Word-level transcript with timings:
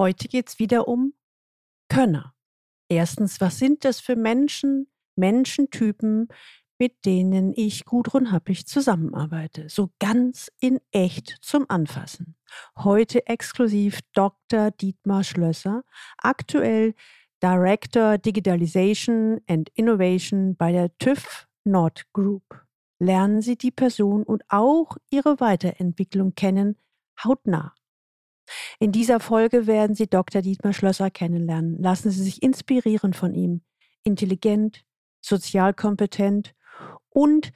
Heute 0.00 0.28
geht 0.28 0.48
es 0.48 0.58
wieder 0.58 0.88
um 0.88 1.12
Könner. 1.90 2.34
Erstens, 2.88 3.38
was 3.42 3.58
sind 3.58 3.84
das 3.84 4.00
für 4.00 4.16
Menschen, 4.16 4.90
Menschentypen, 5.14 6.28
mit 6.78 7.04
denen 7.04 7.52
ich 7.54 7.84
Gudrun 7.84 8.32
Happig 8.32 8.66
zusammenarbeite? 8.66 9.68
So 9.68 9.90
ganz 9.98 10.50
in 10.58 10.80
echt 10.90 11.36
zum 11.42 11.68
Anfassen. 11.68 12.34
Heute 12.78 13.26
exklusiv 13.26 14.00
Dr. 14.14 14.70
Dietmar 14.70 15.22
Schlösser, 15.22 15.84
aktuell 16.16 16.94
Director 17.42 18.16
Digitalization 18.16 19.42
and 19.46 19.68
Innovation 19.74 20.56
bei 20.56 20.72
der 20.72 20.96
TÜV 20.96 21.46
Nord 21.64 22.10
Group. 22.14 22.64
Lernen 22.98 23.42
Sie 23.42 23.58
die 23.58 23.70
Person 23.70 24.22
und 24.22 24.44
auch 24.48 24.96
ihre 25.10 25.40
Weiterentwicklung 25.40 26.34
kennen, 26.34 26.78
hautnah. 27.22 27.74
In 28.78 28.92
dieser 28.92 29.20
Folge 29.20 29.66
werden 29.66 29.94
Sie 29.94 30.06
Dr. 30.06 30.42
Dietmar 30.42 30.72
Schlösser 30.72 31.10
kennenlernen. 31.10 31.80
Lassen 31.80 32.10
Sie 32.10 32.22
sich 32.22 32.42
inspirieren 32.42 33.12
von 33.12 33.34
ihm. 33.34 33.62
Intelligent, 34.04 34.84
sozial 35.20 35.74
kompetent 35.74 36.54
und 37.10 37.52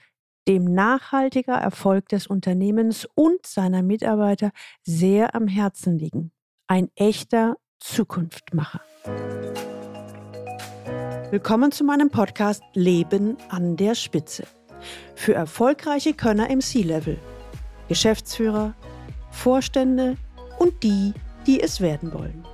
dem 0.47 0.65
nachhaltiger 0.65 1.55
Erfolg 1.55 2.09
des 2.09 2.27
Unternehmens 2.27 3.09
und 3.15 3.47
seiner 3.47 3.83
Mitarbeiter 3.83 4.51
sehr 4.83 5.35
am 5.35 5.49
Herzen 5.49 5.99
liegen. 5.99 6.33
Ein 6.67 6.91
echter 6.97 7.57
Zukunftmacher. 7.81 8.81
Willkommen 11.31 11.73
zu 11.73 11.85
meinem 11.85 12.11
Podcast 12.11 12.63
Leben 12.75 13.37
an 13.49 13.77
der 13.77 13.95
Spitze. 13.95 14.45
Für 15.15 15.35
erfolgreiche 15.35 16.15
Könner 16.15 16.51
im 16.51 16.61
C-Level, 16.61 17.19
Geschäftsführer, 17.89 18.75
Vorstände, 19.31 20.17
und 20.59 20.83
die, 20.83 21.13
die 21.47 21.61
es 21.61 21.81
werden 21.81 22.13
wollen. 22.13 22.45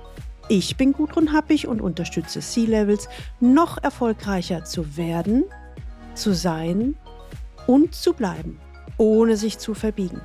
Ich 0.49 0.75
bin 0.75 0.91
Gudrun 0.91 1.31
Happig 1.31 1.67
und 1.67 1.81
unterstütze 1.81 2.41
C-Levels, 2.41 3.07
noch 3.39 3.81
erfolgreicher 3.81 4.65
zu 4.65 4.97
werden, 4.97 5.45
zu 6.13 6.33
sein 6.33 6.95
und 7.67 7.95
zu 7.95 8.13
bleiben, 8.13 8.59
ohne 8.97 9.37
sich 9.37 9.59
zu 9.59 9.73
verbiegen, 9.73 10.21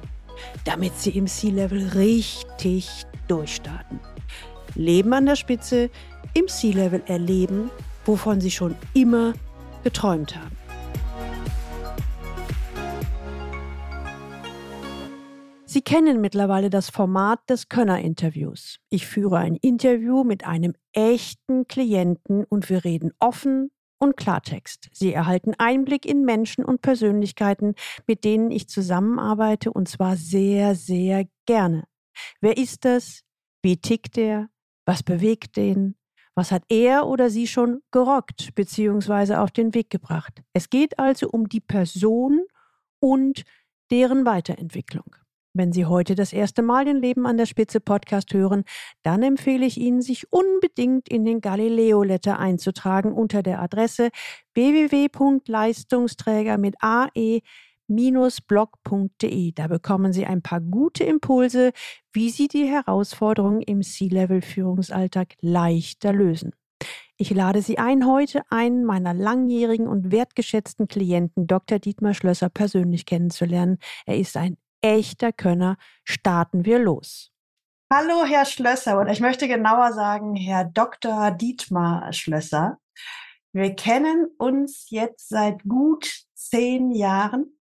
damit 0.64 0.98
sie 0.98 1.10
im 1.10 1.26
C-Level 1.26 1.88
richtig 1.90 3.06
durchstarten. 3.28 4.00
Leben 4.74 5.12
an 5.12 5.26
der 5.26 5.36
Spitze, 5.36 5.90
im 6.34 6.48
C-Level 6.48 7.02
erleben, 7.06 7.70
wovon 8.04 8.40
sie 8.40 8.50
schon 8.50 8.74
immer 8.94 9.32
geträumt 9.84 10.34
haben. 10.34 10.55
Sie 15.76 15.82
kennen 15.82 16.22
mittlerweile 16.22 16.70
das 16.70 16.88
Format 16.88 17.50
des 17.50 17.68
Könner-Interviews. 17.68 18.78
Ich 18.88 19.06
führe 19.06 19.36
ein 19.36 19.56
Interview 19.56 20.24
mit 20.24 20.46
einem 20.46 20.72
echten 20.94 21.68
Klienten 21.68 22.44
und 22.44 22.70
wir 22.70 22.82
reden 22.82 23.12
offen 23.18 23.70
und 23.98 24.16
Klartext. 24.16 24.88
Sie 24.94 25.12
erhalten 25.12 25.52
Einblick 25.58 26.06
in 26.06 26.24
Menschen 26.24 26.64
und 26.64 26.80
Persönlichkeiten, 26.80 27.74
mit 28.06 28.24
denen 28.24 28.50
ich 28.50 28.70
zusammenarbeite 28.70 29.70
und 29.70 29.86
zwar 29.86 30.16
sehr, 30.16 30.74
sehr 30.76 31.26
gerne. 31.44 31.84
Wer 32.40 32.56
ist 32.56 32.86
das? 32.86 33.20
Wie 33.60 33.76
tickt 33.76 34.16
er? 34.16 34.48
Was 34.86 35.02
bewegt 35.02 35.58
den? 35.58 35.96
Was 36.34 36.52
hat 36.52 36.62
er 36.70 37.06
oder 37.06 37.28
sie 37.28 37.46
schon 37.46 37.82
gerockt 37.90 38.54
bzw. 38.54 39.34
auf 39.34 39.50
den 39.50 39.74
Weg 39.74 39.90
gebracht? 39.90 40.42
Es 40.54 40.70
geht 40.70 40.98
also 40.98 41.28
um 41.28 41.50
die 41.50 41.60
Person 41.60 42.46
und 42.98 43.42
deren 43.90 44.24
Weiterentwicklung. 44.24 45.14
Wenn 45.56 45.72
Sie 45.72 45.86
heute 45.86 46.14
das 46.14 46.34
erste 46.34 46.60
Mal 46.60 46.84
den 46.84 47.00
Leben 47.00 47.26
an 47.26 47.38
der 47.38 47.46
Spitze 47.46 47.80
Podcast 47.80 48.34
hören, 48.34 48.64
dann 49.02 49.22
empfehle 49.22 49.64
ich 49.64 49.80
Ihnen, 49.80 50.02
sich 50.02 50.30
unbedingt 50.30 51.08
in 51.08 51.24
den 51.24 51.40
Galileo 51.40 52.02
Letter 52.02 52.38
einzutragen 52.38 53.14
unter 53.14 53.42
der 53.42 53.62
Adresse 53.62 54.10
www.leistungsträger 54.52 56.58
mit 56.58 56.74
ae 56.80 57.40
blog.de. 57.88 59.52
Da 59.52 59.68
bekommen 59.68 60.12
Sie 60.12 60.26
ein 60.26 60.42
paar 60.42 60.60
gute 60.60 61.04
Impulse, 61.04 61.72
wie 62.12 62.28
Sie 62.28 62.48
die 62.48 62.66
Herausforderungen 62.66 63.62
im 63.62 63.80
C-Level-Führungsalltag 63.80 65.36
leichter 65.40 66.12
lösen. 66.12 66.52
Ich 67.16 67.30
lade 67.30 67.62
Sie 67.62 67.78
ein, 67.78 68.06
heute 68.06 68.42
einen 68.50 68.84
meiner 68.84 69.14
langjährigen 69.14 69.88
und 69.88 70.12
wertgeschätzten 70.12 70.86
Klienten, 70.86 71.46
Dr. 71.46 71.78
Dietmar 71.78 72.12
Schlösser, 72.12 72.50
persönlich 72.50 73.06
kennenzulernen. 73.06 73.78
Er 74.04 74.18
ist 74.18 74.36
ein 74.36 74.58
echter 74.82 75.32
Könner, 75.32 75.76
starten 76.04 76.64
wir 76.64 76.78
los. 76.78 77.32
Hallo, 77.92 78.24
Herr 78.24 78.44
Schlösser, 78.44 79.00
oder 79.00 79.12
ich 79.12 79.20
möchte 79.20 79.46
genauer 79.46 79.92
sagen, 79.92 80.34
Herr 80.34 80.64
Dr. 80.64 81.30
Dietmar 81.30 82.12
Schlösser. 82.12 82.78
Wir 83.52 83.74
kennen 83.74 84.26
uns 84.38 84.90
jetzt 84.90 85.28
seit 85.28 85.62
gut 85.62 86.26
zehn 86.34 86.90
Jahren. 86.90 87.58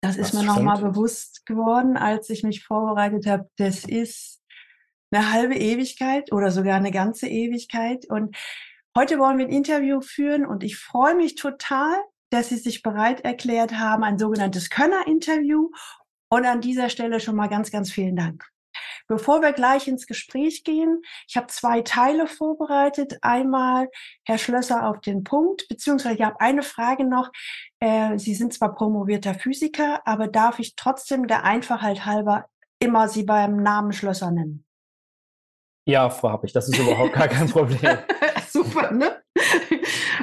Das, 0.00 0.16
das 0.16 0.28
ist 0.28 0.34
mir 0.34 0.44
nochmal 0.44 0.80
bewusst 0.80 1.44
geworden, 1.44 1.96
als 1.96 2.30
ich 2.30 2.44
mich 2.44 2.64
vorbereitet 2.64 3.26
habe. 3.26 3.50
Das 3.56 3.84
ist 3.84 4.40
eine 5.10 5.32
halbe 5.32 5.56
Ewigkeit 5.56 6.32
oder 6.32 6.50
sogar 6.50 6.76
eine 6.76 6.92
ganze 6.92 7.26
Ewigkeit. 7.26 8.06
Und 8.08 8.36
heute 8.96 9.18
wollen 9.18 9.38
wir 9.38 9.46
ein 9.46 9.52
Interview 9.52 10.00
führen 10.00 10.46
und 10.46 10.62
ich 10.62 10.76
freue 10.78 11.14
mich 11.14 11.34
total, 11.34 11.96
dass 12.30 12.50
Sie 12.50 12.56
sich 12.56 12.82
bereit 12.82 13.22
erklärt 13.22 13.72
haben, 13.72 14.04
ein 14.04 14.18
sogenanntes 14.18 14.70
Könner-Interview. 14.70 15.70
Und 16.30 16.44
an 16.44 16.60
dieser 16.60 16.90
Stelle 16.90 17.20
schon 17.20 17.36
mal 17.36 17.48
ganz, 17.48 17.70
ganz 17.70 17.90
vielen 17.90 18.16
Dank. 18.16 18.44
Bevor 19.06 19.40
wir 19.40 19.52
gleich 19.52 19.88
ins 19.88 20.06
Gespräch 20.06 20.64
gehen, 20.64 21.02
ich 21.26 21.36
habe 21.36 21.46
zwei 21.46 21.80
Teile 21.80 22.26
vorbereitet. 22.26 23.16
Einmal 23.22 23.88
Herr 24.24 24.36
Schlösser 24.36 24.86
auf 24.86 25.00
den 25.00 25.24
Punkt, 25.24 25.66
beziehungsweise 25.68 26.16
ich 26.16 26.22
habe 26.22 26.40
eine 26.40 26.62
Frage 26.62 27.04
noch. 27.08 27.30
Äh, 27.80 28.18
Sie 28.18 28.34
sind 28.34 28.52
zwar 28.52 28.74
promovierter 28.74 29.34
Physiker, 29.34 30.06
aber 30.06 30.28
darf 30.28 30.58
ich 30.58 30.76
trotzdem 30.76 31.26
der 31.26 31.44
Einfachheit 31.44 32.04
halber 32.04 32.46
immer 32.78 33.08
Sie 33.08 33.22
beim 33.22 33.56
Namen 33.62 33.92
Schlösser 33.92 34.30
nennen? 34.30 34.66
Ja, 35.86 36.10
Frau 36.10 36.30
Happig, 36.30 36.52
das 36.52 36.68
ist 36.68 36.78
überhaupt 36.78 37.14
gar 37.14 37.28
kein 37.28 37.48
Problem. 37.48 37.96
Super, 38.46 38.90
ne? 38.92 39.22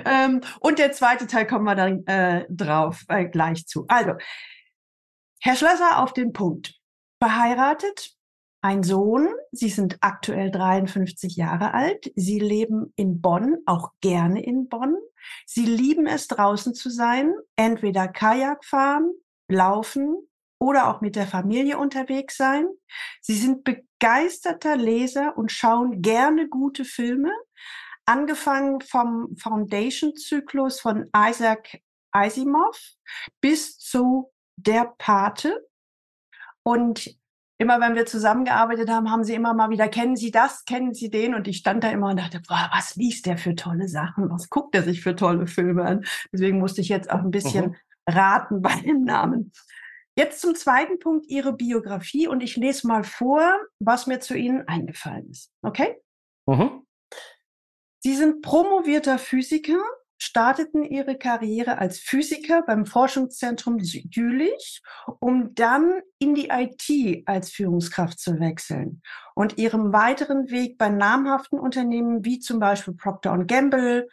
ähm, 0.05 0.41
und 0.59 0.77
der 0.77 0.91
zweite 0.91 1.25
Teil 1.25 1.47
kommen 1.47 1.65
wir 1.65 1.73
dann 1.73 2.05
äh, 2.05 2.45
drauf 2.49 3.03
äh, 3.07 3.25
gleich 3.25 3.65
zu. 3.65 3.85
Also, 3.87 4.13
Herr 5.41 5.55
Schlösser 5.55 6.01
auf 6.01 6.13
den 6.13 6.33
Punkt. 6.33 6.75
Verheiratet, 7.19 8.15
ein 8.61 8.81
Sohn. 8.81 9.29
Sie 9.51 9.69
sind 9.69 9.97
aktuell 10.01 10.49
53 10.49 11.35
Jahre 11.35 11.73
alt. 11.73 12.11
Sie 12.15 12.39
leben 12.39 12.91
in 12.95 13.21
Bonn, 13.21 13.57
auch 13.65 13.91
gerne 14.01 14.43
in 14.43 14.69
Bonn. 14.69 14.95
Sie 15.45 15.65
lieben 15.65 16.07
es, 16.07 16.27
draußen 16.27 16.73
zu 16.73 16.89
sein, 16.89 17.33
entweder 17.55 18.07
Kajak 18.07 18.65
fahren, 18.65 19.11
laufen 19.47 20.15
oder 20.59 20.89
auch 20.89 21.01
mit 21.01 21.15
der 21.15 21.27
Familie 21.27 21.77
unterwegs 21.77 22.37
sein. 22.37 22.65
Sie 23.21 23.35
sind 23.35 23.63
begeisterter 23.63 24.77
Leser 24.77 25.37
und 25.37 25.51
schauen 25.51 26.01
gerne 26.01 26.47
gute 26.47 26.85
Filme, 26.85 27.31
angefangen 28.05 28.81
vom 28.81 29.35
Foundation-Zyklus 29.37 30.79
von 30.79 31.09
Isaac 31.15 31.81
Asimov 32.11 32.79
bis 33.41 33.77
zu 33.77 34.31
der 34.57 34.93
Pate. 34.97 35.67
Und 36.63 37.15
immer 37.57 37.79
wenn 37.79 37.95
wir 37.95 38.05
zusammengearbeitet 38.05 38.89
haben, 38.89 39.11
haben 39.11 39.23
sie 39.23 39.33
immer 39.33 39.53
mal 39.53 39.69
wieder, 39.69 39.87
kennen 39.87 40.15
Sie 40.15 40.31
das, 40.31 40.65
kennen 40.65 40.93
Sie 40.93 41.09
den? 41.09 41.35
Und 41.35 41.47
ich 41.47 41.57
stand 41.57 41.83
da 41.83 41.89
immer 41.89 42.09
und 42.09 42.19
dachte, 42.19 42.41
boah, 42.47 42.69
was 42.73 42.95
liest 42.95 43.25
der 43.25 43.37
für 43.37 43.55
tolle 43.55 43.87
Sachen? 43.87 44.29
Was 44.29 44.49
guckt 44.49 44.75
er 44.75 44.83
sich 44.83 45.01
für 45.01 45.15
tolle 45.15 45.47
Filme 45.47 45.83
an? 45.83 46.05
Deswegen 46.31 46.59
musste 46.59 46.81
ich 46.81 46.89
jetzt 46.89 47.09
auch 47.09 47.19
ein 47.19 47.31
bisschen 47.31 47.67
mhm. 47.67 47.75
raten 48.09 48.61
bei 48.63 48.75
dem 48.81 49.03
Namen. 49.03 49.51
Jetzt 50.17 50.41
zum 50.41 50.55
zweiten 50.55 50.99
Punkt, 50.99 51.27
Ihre 51.27 51.53
Biografie. 51.53 52.27
Und 52.27 52.41
ich 52.41 52.55
lese 52.55 52.87
mal 52.87 53.03
vor, 53.03 53.41
was 53.79 54.07
mir 54.07 54.19
zu 54.19 54.35
Ihnen 54.35 54.67
eingefallen 54.67 55.29
ist. 55.29 55.51
Okay? 55.61 55.97
Mhm. 56.45 56.85
Sie 57.99 58.15
sind 58.15 58.41
promovierter 58.41 59.17
Physiker, 59.17 59.81
starteten 60.17 60.83
ihre 60.83 61.17
Karriere 61.17 61.77
als 61.77 61.99
Physiker 61.99 62.61
beim 62.61 62.85
Forschungszentrum 62.85 63.77
Jülich, 63.79 64.81
um 65.19 65.53
dann 65.55 66.01
in 66.19 66.35
die 66.35 66.49
IT 66.49 67.23
als 67.27 67.51
Führungskraft 67.51 68.19
zu 68.19 68.39
wechseln 68.39 69.01
und 69.33 69.57
ihrem 69.57 69.91
weiteren 69.93 70.49
Weg 70.49 70.77
bei 70.77 70.89
namhaften 70.89 71.59
Unternehmen 71.59 72.23
wie 72.23 72.39
zum 72.39 72.59
Beispiel 72.59 72.93
Procter 72.93 73.37
Gamble, 73.45 74.07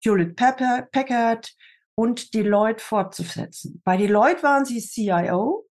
Hewlett 0.00 0.36
Packard 0.36 1.54
und 1.94 2.34
Deloitte 2.34 2.82
fortzusetzen. 2.82 3.80
Bei 3.84 3.96
Deloitte 3.96 4.42
waren 4.42 4.64
sie 4.64 4.80
CIO, 4.80 5.66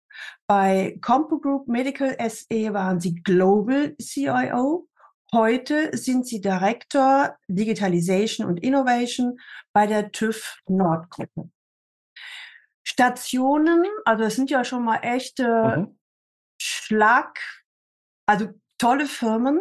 bei 0.46 0.98
Compo 1.00 1.38
Group 1.38 1.68
Medical 1.68 2.16
SE 2.28 2.72
waren 2.72 3.00
sie 3.00 3.14
Global 3.16 3.94
CIO 4.00 4.88
Heute 5.34 5.90
sind 5.96 6.28
Sie 6.28 6.40
Direktor 6.40 7.36
Digitalization 7.48 8.46
und 8.46 8.62
Innovation 8.62 9.40
bei 9.72 9.88
der 9.88 10.12
TÜV 10.12 10.60
Nordgruppe. 10.68 11.50
Stationen, 12.84 13.84
also 14.04 14.22
es 14.22 14.36
sind 14.36 14.48
ja 14.48 14.64
schon 14.64 14.84
mal 14.84 15.00
echte 15.02 15.76
mhm. 15.76 15.98
Schlag, 16.62 17.40
also 18.26 18.50
tolle 18.78 19.06
Firmen. 19.06 19.60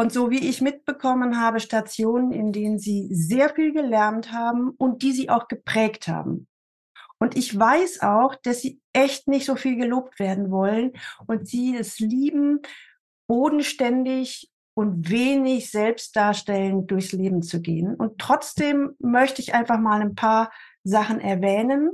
Und 0.00 0.12
so 0.12 0.32
wie 0.32 0.48
ich 0.48 0.60
mitbekommen 0.60 1.40
habe, 1.40 1.60
Stationen, 1.60 2.32
in 2.32 2.52
denen 2.52 2.80
sie 2.80 3.08
sehr 3.12 3.54
viel 3.54 3.72
gelernt 3.72 4.32
haben 4.32 4.70
und 4.70 5.04
die 5.04 5.12
sie 5.12 5.30
auch 5.30 5.46
geprägt 5.46 6.08
haben. 6.08 6.48
Und 7.20 7.36
ich 7.36 7.56
weiß 7.56 8.00
auch, 8.02 8.34
dass 8.34 8.62
sie 8.62 8.80
echt 8.92 9.28
nicht 9.28 9.46
so 9.46 9.54
viel 9.54 9.76
gelobt 9.76 10.18
werden 10.18 10.50
wollen 10.50 10.94
und 11.28 11.46
sie 11.46 11.76
es 11.76 12.00
lieben, 12.00 12.62
bodenständig 13.28 14.51
und 14.74 15.10
wenig 15.10 15.70
selbstdarstellend 15.70 16.90
durchs 16.90 17.12
Leben 17.12 17.42
zu 17.42 17.60
gehen. 17.60 17.94
Und 17.94 18.18
trotzdem 18.18 18.94
möchte 18.98 19.42
ich 19.42 19.54
einfach 19.54 19.78
mal 19.78 20.00
ein 20.00 20.14
paar 20.14 20.50
Sachen 20.84 21.20
erwähnen. 21.20 21.90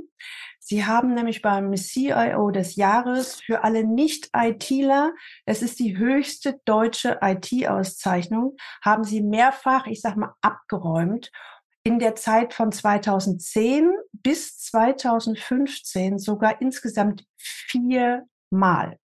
Sie 0.59 0.85
haben 0.85 1.13
nämlich 1.13 1.41
beim 1.41 1.75
CIO 1.75 2.51
des 2.51 2.75
Jahres 2.75 3.41
für 3.41 3.63
alle 3.63 3.83
Nicht-ITler, 3.83 5.13
es 5.45 5.61
ist 5.61 5.79
die 5.79 5.97
höchste 5.97 6.59
deutsche 6.65 7.19
IT-Auszeichnung, 7.21 8.55
haben 8.83 9.03
Sie 9.03 9.21
mehrfach, 9.21 9.87
ich 9.87 10.01
sag 10.01 10.15
mal, 10.15 10.33
abgeräumt. 10.41 11.31
In 11.83 11.97
der 11.97 12.15
Zeit 12.15 12.53
von 12.53 12.71
2010 12.71 13.91
bis 14.11 14.59
2015 14.59 16.19
sogar 16.19 16.61
insgesamt 16.61 17.25
viermal 17.37 18.97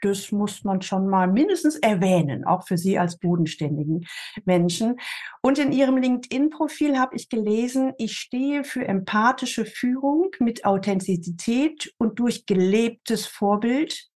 das 0.00 0.32
muss 0.32 0.64
man 0.64 0.82
schon 0.82 1.08
mal 1.08 1.28
mindestens 1.28 1.76
erwähnen, 1.76 2.44
auch 2.44 2.66
für 2.66 2.78
Sie 2.78 2.98
als 2.98 3.18
bodenständigen 3.18 4.06
Menschen. 4.44 4.96
Und 5.42 5.58
in 5.58 5.72
Ihrem 5.72 5.96
LinkedIn-Profil 5.96 6.98
habe 6.98 7.16
ich 7.16 7.28
gelesen, 7.28 7.92
ich 7.98 8.16
stehe 8.16 8.64
für 8.64 8.86
empathische 8.86 9.64
Führung 9.64 10.30
mit 10.38 10.64
Authentizität 10.64 11.92
und 11.98 12.18
durch 12.18 12.46
gelebtes 12.46 13.26
Vorbild. 13.26 14.08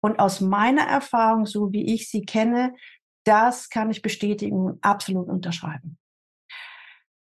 Und 0.00 0.18
aus 0.18 0.40
meiner 0.40 0.82
Erfahrung, 0.82 1.46
so 1.46 1.72
wie 1.72 1.94
ich 1.94 2.10
sie 2.10 2.22
kenne, 2.22 2.74
das 3.24 3.68
kann 3.68 3.90
ich 3.90 4.02
bestätigen 4.02 4.56
und 4.56 4.84
absolut 4.84 5.28
unterschreiben. 5.28 5.96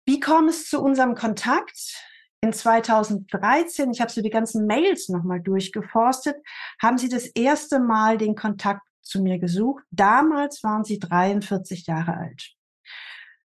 Wie 0.05 0.19
kommt 0.19 0.49
es 0.49 0.69
zu 0.69 0.81
unserem 0.81 1.15
Kontakt? 1.15 1.97
In 2.43 2.51
2013, 2.51 3.89
ich 3.91 4.01
habe 4.01 4.11
so 4.11 4.21
die 4.21 4.29
ganzen 4.29 4.67
Mails 4.67 5.07
nochmal 5.07 5.39
durchgeforstet, 5.39 6.35
haben 6.81 6.97
sie 6.97 7.07
das 7.07 7.27
erste 7.27 7.79
Mal 7.79 8.17
den 8.17 8.35
Kontakt 8.35 8.81
zu 9.01 9.21
mir 9.21 9.39
gesucht. 9.39 9.85
Damals 9.91 10.61
waren 10.61 10.83
sie 10.83 10.99
43 10.99 11.87
Jahre 11.87 12.17
alt. 12.17 12.53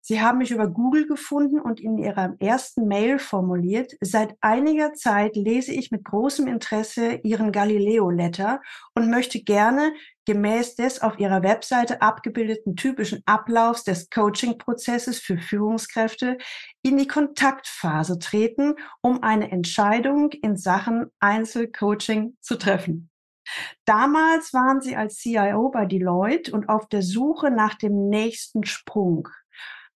Sie 0.01 0.19
haben 0.19 0.39
mich 0.39 0.49
über 0.49 0.67
Google 0.67 1.05
gefunden 1.05 1.59
und 1.59 1.79
in 1.79 1.99
Ihrer 1.99 2.37
ersten 2.39 2.87
Mail 2.87 3.19
formuliert, 3.19 3.93
seit 4.01 4.35
einiger 4.41 4.93
Zeit 4.93 5.35
lese 5.35 5.73
ich 5.73 5.91
mit 5.91 6.03
großem 6.03 6.47
Interesse 6.47 7.19
Ihren 7.23 7.51
Galileo-Letter 7.51 8.61
und 8.95 9.11
möchte 9.11 9.43
gerne 9.43 9.93
gemäß 10.27 10.75
des 10.75 11.01
auf 11.01 11.17
Ihrer 11.19 11.41
Webseite 11.41 12.01
abgebildeten 12.01 12.75
typischen 12.75 13.23
Ablaufs 13.25 13.85
des 13.85 14.09
Coaching-Prozesses 14.09 15.19
für 15.19 15.37
Führungskräfte 15.37 16.37
in 16.83 16.97
die 16.97 17.07
Kontaktphase 17.07 18.19
treten, 18.19 18.75
um 19.01 19.23
eine 19.23 19.49
Entscheidung 19.49 20.31
in 20.31 20.57
Sachen 20.57 21.09
Einzelcoaching 21.21 22.35
zu 22.41 22.57
treffen. 22.57 23.09
Damals 23.85 24.51
waren 24.51 24.81
Sie 24.81 24.97
als 24.97 25.15
CIO 25.15 25.69
bei 25.69 25.85
Deloitte 25.85 26.51
und 26.51 26.67
auf 26.67 26.89
der 26.89 27.01
Suche 27.01 27.49
nach 27.49 27.75
dem 27.75 28.09
nächsten 28.09 28.65
Sprung. 28.65 29.29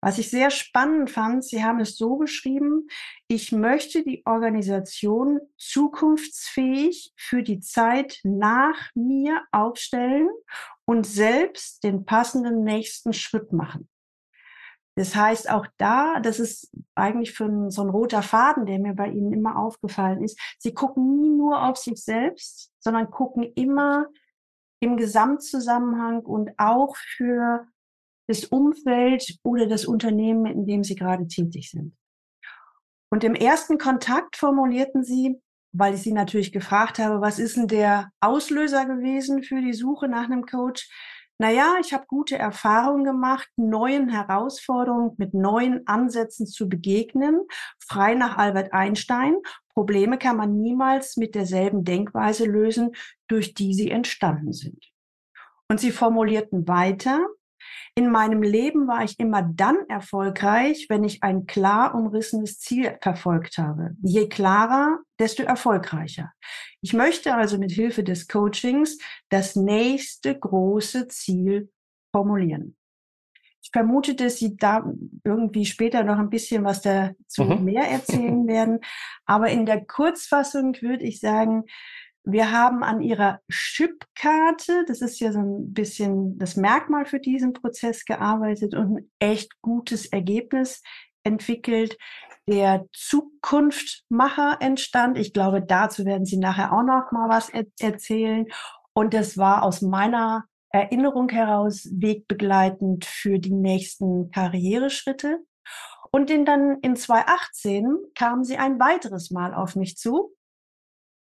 Was 0.03 0.19
ich 0.19 0.31
sehr 0.31 0.51
spannend 0.51 1.11
fand, 1.11 1.45
Sie 1.45 1.63
haben 1.63 1.81
es 1.81 1.97
so 1.97 2.17
beschrieben, 2.17 2.89
ich 3.29 3.53
möchte 3.53 4.03
die 4.03 4.23
Organisation 4.25 5.41
zukunftsfähig 5.59 7.13
für 7.17 7.43
die 7.43 7.61
Zeit 7.61 8.21
nach 8.23 8.91
mir 8.95 9.43
aufstellen 9.53 10.31
und 10.87 11.07
selbst 11.07 11.85
den 11.85 12.07
passenden 12.07 12.65
nächsten 12.65 13.13
Schritt 13.13 13.53
machen. 13.53 13.89
Das 14.97 15.15
heißt 15.15 15.51
auch 15.51 15.67
da, 15.77 16.21
das 16.21 16.41
ist 16.41 16.71
eigentlich 16.95 17.33
für 17.33 17.71
so 17.71 17.83
ein 17.83 17.91
roter 17.91 18.23
Faden, 18.23 18.67
der 18.67 18.79
mir 18.79 18.95
bei 18.95 19.09
Ihnen 19.09 19.33
immer 19.33 19.57
aufgefallen 19.57 20.23
ist. 20.23 20.39
Sie 20.59 20.75
gucken 20.75 21.21
nie 21.21 21.31
nur 21.31 21.63
auf 21.63 21.77
sich 21.77 22.03
selbst, 22.03 22.73
sondern 22.81 23.11
gucken 23.11 23.45
immer 23.55 24.07
im 24.81 24.97
Gesamtzusammenhang 24.97 26.21
und 26.21 26.51
auch 26.59 26.97
für 26.97 27.67
das 28.31 28.45
Umfeld 28.45 29.39
oder 29.43 29.67
das 29.67 29.85
Unternehmen, 29.85 30.47
in 30.47 30.65
dem 30.65 30.85
Sie 30.85 30.95
gerade 30.95 31.27
tätig 31.27 31.71
sind. 31.71 31.97
Und 33.13 33.25
im 33.25 33.35
ersten 33.35 33.77
Kontakt 33.77 34.37
formulierten 34.37 35.03
Sie, 35.03 35.41
weil 35.73 35.95
ich 35.95 36.03
Sie 36.03 36.13
natürlich 36.13 36.53
gefragt 36.53 37.01
habe, 37.01 37.21
was 37.21 37.41
ist 37.41 37.57
denn 37.57 37.67
der 37.67 38.11
Auslöser 38.21 38.87
gewesen 38.87 39.43
für 39.43 39.61
die 39.61 39.73
Suche 39.73 40.07
nach 40.07 40.25
einem 40.25 40.47
Coach? 40.47 40.89
Naja, 41.39 41.75
ich 41.81 41.93
habe 41.93 42.05
gute 42.07 42.39
Erfahrungen 42.39 43.03
gemacht, 43.03 43.49
neuen 43.57 44.11
Herausforderungen 44.11 45.15
mit 45.17 45.35
neuen 45.35 45.87
Ansätzen 45.89 46.47
zu 46.47 46.69
begegnen, 46.69 47.41
frei 47.79 48.15
nach 48.15 48.37
Albert 48.37 48.73
Einstein. 48.73 49.37
Probleme 49.75 50.19
kann 50.19 50.37
man 50.37 50.61
niemals 50.61 51.17
mit 51.17 51.35
derselben 51.35 51.83
Denkweise 51.83 52.45
lösen, 52.45 52.93
durch 53.27 53.55
die 53.55 53.75
sie 53.75 53.91
entstanden 53.91 54.53
sind. 54.53 54.93
Und 55.69 55.81
sie 55.81 55.91
formulierten 55.91 56.69
weiter, 56.69 57.27
in 57.95 58.11
meinem 58.11 58.43
Leben 58.43 58.87
war 58.87 59.05
ich 59.05 59.19
immer 59.19 59.43
dann 59.43 59.77
erfolgreich, 59.89 60.87
wenn 60.89 61.05
ich 61.05 61.23
ein 61.23 61.47
klar 61.47 61.95
umrissenes 61.95 62.59
Ziel 62.59 62.99
verfolgt 63.01 63.59
habe. 63.59 63.97
Je 64.03 64.29
klarer, 64.29 64.99
desto 65.19 65.43
erfolgreicher. 65.43 66.33
Ich 66.81 66.93
möchte 66.93 67.35
also 67.35 67.59
mit 67.59 67.73
Hilfe 67.73 68.03
des 68.05 68.29
Coachings 68.29 68.99
das 69.29 69.57
nächste 69.57 70.39
große 70.39 71.09
Ziel 71.09 71.71
formulieren. 72.13 72.77
Ich 73.63 73.71
vermute, 73.73 74.15
dass 74.15 74.39
Sie 74.39 74.57
da 74.57 74.85
irgendwie 75.23 75.67
später 75.67 76.03
noch 76.03 76.19
ein 76.19 76.31
bisschen 76.31 76.65
was 76.65 76.81
dazu 76.81 77.45
mhm. 77.45 77.65
mehr 77.65 77.85
erzählen 77.85 78.47
werden. 78.47 78.81
Aber 79.27 79.51
in 79.51 79.67
der 79.67 79.85
Kurzfassung 79.85 80.75
würde 80.81 81.05
ich 81.05 81.21
sagen, 81.21 81.65
wir 82.25 82.53
haben 82.53 82.83
an 82.83 83.01
ihrer 83.01 83.41
Chipkarte, 83.51 84.85
das 84.87 85.01
ist 85.01 85.21
ja 85.21 85.33
so 85.33 85.41
ein 85.41 85.73
bisschen 85.73 86.39
das 86.39 86.57
Merkmal 86.57 87.07
für 87.07 87.19
diesen 87.19 87.53
Prozess 87.53 88.05
gearbeitet 88.05 88.75
und 88.75 88.99
ein 88.99 89.11
echt 89.19 89.61
gutes 89.63 90.07
Ergebnis 90.07 90.83
entwickelt. 91.23 91.97
Der 92.47 92.87
Zukunftmacher 92.93 94.59
entstand. 94.61 95.19
Ich 95.19 95.33
glaube, 95.33 95.63
dazu 95.63 96.05
werden 96.05 96.25
Sie 96.25 96.39
nachher 96.39 96.73
auch 96.73 96.83
noch 96.83 97.13
mal 97.13 97.29
was 97.29 97.49
er 97.49 97.65
erzählen. 97.81 98.47
Und 98.93 99.15
das 99.15 99.39
war 99.39 99.63
aus 99.63 99.83
meiner 99.83 100.45
Erinnerung 100.71 101.29
heraus 101.29 101.89
wegbegleitend 101.93 103.05
für 103.05 103.39
die 103.39 103.53
nächsten 103.53 104.31
Karriereschritte. 104.31 105.39
Und 106.13 106.31
in 106.31 106.45
dann 106.45 106.79
in 106.81 106.97
2018 106.97 107.97
kamen 108.15 108.45
sie 108.45 108.57
ein 108.57 108.81
weiteres 108.81 109.31
Mal 109.31 109.55
auf 109.55 109.77
mich 109.77 109.97
zu 109.97 110.35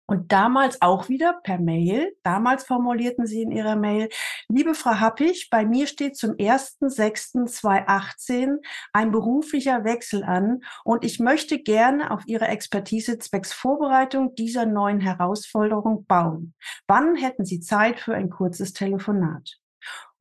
und 0.10 0.32
damals 0.32 0.82
auch 0.82 1.08
wieder 1.08 1.40
per 1.44 1.60
Mail. 1.60 2.16
Damals 2.24 2.64
formulierten 2.64 3.28
Sie 3.28 3.44
in 3.44 3.52
Ihrer 3.52 3.76
Mail, 3.76 4.10
liebe 4.48 4.74
Frau 4.74 4.96
Happig, 4.96 5.50
bei 5.52 5.66
mir 5.66 5.86
steht 5.86 6.18
zum 6.18 6.32
1.6.2018 6.32 8.56
ein 8.92 9.12
beruflicher 9.12 9.84
Wechsel 9.84 10.24
an 10.24 10.62
und 10.84 11.06
ich 11.06 11.20
möchte 11.20 11.60
gerne 11.60 12.10
auf 12.10 12.24
Ihre 12.26 12.48
Expertise 12.48 13.20
zwecks 13.20 13.54
Vorbereitung 13.54 14.34
dieser 14.34 14.66
neuen 14.66 15.00
Herausforderung 15.00 16.08
bauen. 16.08 16.56
Wann 16.88 17.16
hätten 17.16 17.46
Sie 17.46 17.60
Zeit 17.60 18.00
für 18.00 18.16
ein 18.16 18.32
kurzes 18.32 18.74
Telefonat? 18.74 19.60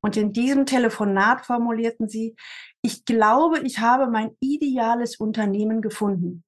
Und 0.01 0.19
in 0.19 0.33
diesem 0.33 0.65
Telefonat 0.67 1.47
formulierten 1.47 2.09
Sie, 2.09 2.37
ich 2.83 3.05
glaube, 3.05 3.59
ich 3.61 3.81
habe 3.81 4.09
mein 4.09 4.37
ideales 4.39 5.17
Unternehmen 5.17 5.81
gefunden. 5.81 6.45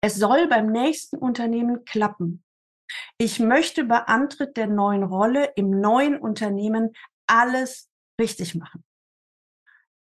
Es 0.00 0.14
soll 0.14 0.46
beim 0.46 0.70
nächsten 0.70 1.16
Unternehmen 1.16 1.84
klappen. 1.84 2.44
Ich 3.18 3.38
möchte 3.40 3.84
bei 3.84 3.98
Antritt 3.98 4.56
der 4.56 4.68
neuen 4.68 5.02
Rolle 5.02 5.52
im 5.56 5.70
neuen 5.80 6.18
Unternehmen 6.18 6.92
alles 7.26 7.90
richtig 8.20 8.54
machen. 8.54 8.84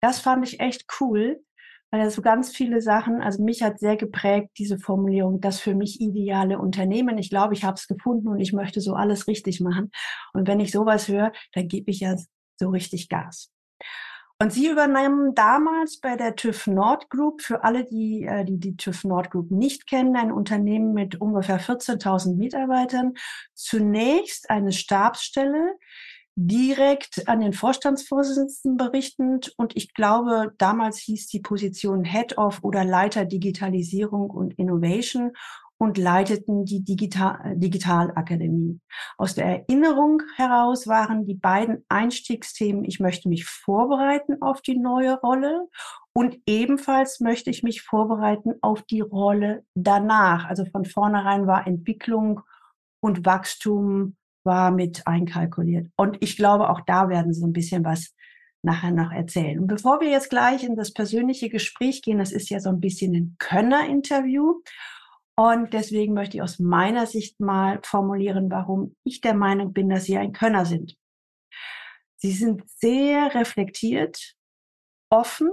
Das 0.02 0.20
fand 0.20 0.48
ich 0.48 0.60
echt 0.60 0.86
cool, 1.00 1.44
weil 1.90 2.02
er 2.02 2.12
so 2.12 2.22
ganz 2.22 2.56
viele 2.56 2.82
Sachen, 2.82 3.22
also 3.22 3.44
mich 3.44 3.64
hat 3.64 3.80
sehr 3.80 3.98
geprägt, 3.98 4.52
diese 4.58 4.78
Formulierung, 4.78 5.42
das 5.42 5.60
für 5.60 5.74
mich 5.74 6.00
ideale 6.00 6.60
Unternehmen. 6.60 7.18
Ich 7.18 7.30
glaube, 7.30 7.54
ich 7.54 7.64
habe 7.64 7.76
es 7.76 7.88
gefunden 7.88 8.28
und 8.28 8.40
ich 8.40 8.54
möchte 8.54 8.82
so 8.82 8.94
alles 8.94 9.28
richtig 9.28 9.62
machen. 9.62 9.92
Und 10.34 10.48
wenn 10.48 10.60
ich 10.60 10.72
sowas 10.72 11.08
höre, 11.08 11.32
dann 11.54 11.68
gebe 11.68 11.90
ich 11.90 12.02
ja 12.02 12.16
so 12.60 12.70
richtig 12.70 13.10
Gas. 13.10 13.52
Und 14.40 14.54
Sie 14.54 14.68
übernahmen 14.68 15.34
damals 15.34 16.00
bei 16.00 16.16
der 16.16 16.36
TÜV 16.36 16.68
Nord 16.68 17.10
Group, 17.10 17.42
für 17.42 17.64
alle, 17.64 17.86
die 17.86 18.24
äh, 18.24 18.46
die, 18.46 18.60
die 18.60 18.78
TÜV 18.78 19.04
Nord 19.06 19.32
Group 19.32 19.50
nicht 19.50 19.88
kennen, 19.88 20.16
ein 20.16 20.32
Unternehmen 20.32 20.94
mit 20.94 21.20
ungefähr 21.20 21.60
14.000 21.60 22.36
Mitarbeitern, 22.36 23.16
zunächst 23.56 24.52
eine 24.52 24.72
Stabsstelle, 24.72 25.76
direkt 26.36 27.28
an 27.28 27.40
den 27.40 27.52
Vorstandsvorsitzenden 27.52 28.78
berichtend. 28.78 29.56
Und 29.58 29.76
ich 29.76 29.96
glaube, 29.96 30.54
damals 30.60 31.00
hieß 31.00 31.26
die 31.30 31.40
Position 31.40 32.04
Head 32.04 32.38
of 32.38 32.60
oder 32.62 32.86
Leiter 32.86 33.26
Digitalisierung 33.26 34.30
und 34.30 34.54
Innovation. 34.60 35.32
Und 35.78 35.98
leiteten 35.98 36.66
die 36.66 36.84
Digital 36.84 37.56
Digitalakademie. 37.56 38.80
Aus 39.18 39.36
der 39.36 39.46
Erinnerung 39.46 40.22
heraus 40.36 40.88
waren 40.88 41.26
die 41.26 41.36
beiden 41.36 41.86
Einstiegsthemen, 41.88 42.84
ich 42.84 43.00
möchte 43.00 43.30
mich 43.30 43.46
vorbereiten 43.46 44.42
auf 44.42 44.62
die 44.62 44.78
neue 44.78 45.20
Rolle 45.20 45.68
und 46.14 46.40
ebenfalls 46.48 47.20
möchte 47.20 47.50
ich 47.52 47.62
mich 47.62 47.84
vorbereiten 47.84 48.54
auf 48.62 48.82
die 48.84 49.02
Rolle 49.02 49.64
danach. 49.76 50.46
Also 50.46 50.66
von 50.66 50.86
vornherein 50.86 51.46
war 51.46 51.68
Entwicklung 51.68 52.42
und 53.00 53.26
Wachstum 53.26 54.16
war 54.44 54.72
mit 54.72 55.06
einkalkuliert. 55.06 55.92
Und 55.96 56.18
ich 56.22 56.38
glaube, 56.38 56.70
auch 56.70 56.82
da 56.88 57.10
werden 57.10 57.34
Sie 57.34 57.46
ein 57.46 57.54
bisschen 57.54 57.86
was 57.86 58.16
nachher 58.64 58.92
noch 58.92 59.12
erzählen. 59.12 59.60
Und 59.60 59.68
bevor 59.68 60.02
wir 60.02 60.10
jetzt 60.10 60.30
gleich 60.30 60.64
in 60.64 60.76
das 60.76 60.92
persönliche 60.92 61.50
Gespräch 61.50 62.02
gehen, 62.02 62.18
das 62.18 62.32
ist 62.32 62.50
ja 62.50 62.60
so 62.60 62.70
ein 62.70 62.80
bisschen 62.80 63.14
ein 63.14 63.36
Könner-Interview. 63.38 64.62
Und 65.40 65.74
deswegen 65.74 66.14
möchte 66.14 66.38
ich 66.38 66.42
aus 66.42 66.60
meiner 66.60 67.06
Sicht 67.06 67.40
mal 67.40 67.80
formulieren, 67.84 68.50
warum 68.50 68.96
ich 69.04 69.22
der 69.22 69.36
Meinung 69.36 69.72
bin, 69.72 69.90
dass 69.90 70.06
Sie 70.06 70.18
ein 70.18 70.34
Könner 70.34 70.66
sind. 70.66 70.98
Sie 72.18 72.32
sind 72.32 72.68
sehr 72.68 73.36
reflektiert, 73.36 74.36
offen 75.12 75.52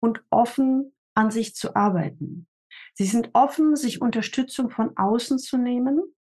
und 0.00 0.24
offen 0.30 0.94
an 1.14 1.30
sich 1.30 1.54
zu 1.54 1.76
arbeiten. 1.76 2.48
Sie 2.94 3.06
sind 3.06 3.30
offen, 3.32 3.76
sich 3.76 4.00
Unterstützung 4.00 4.70
von 4.70 4.96
außen 4.96 5.38
zu 5.38 5.56
nehmen 5.56 6.16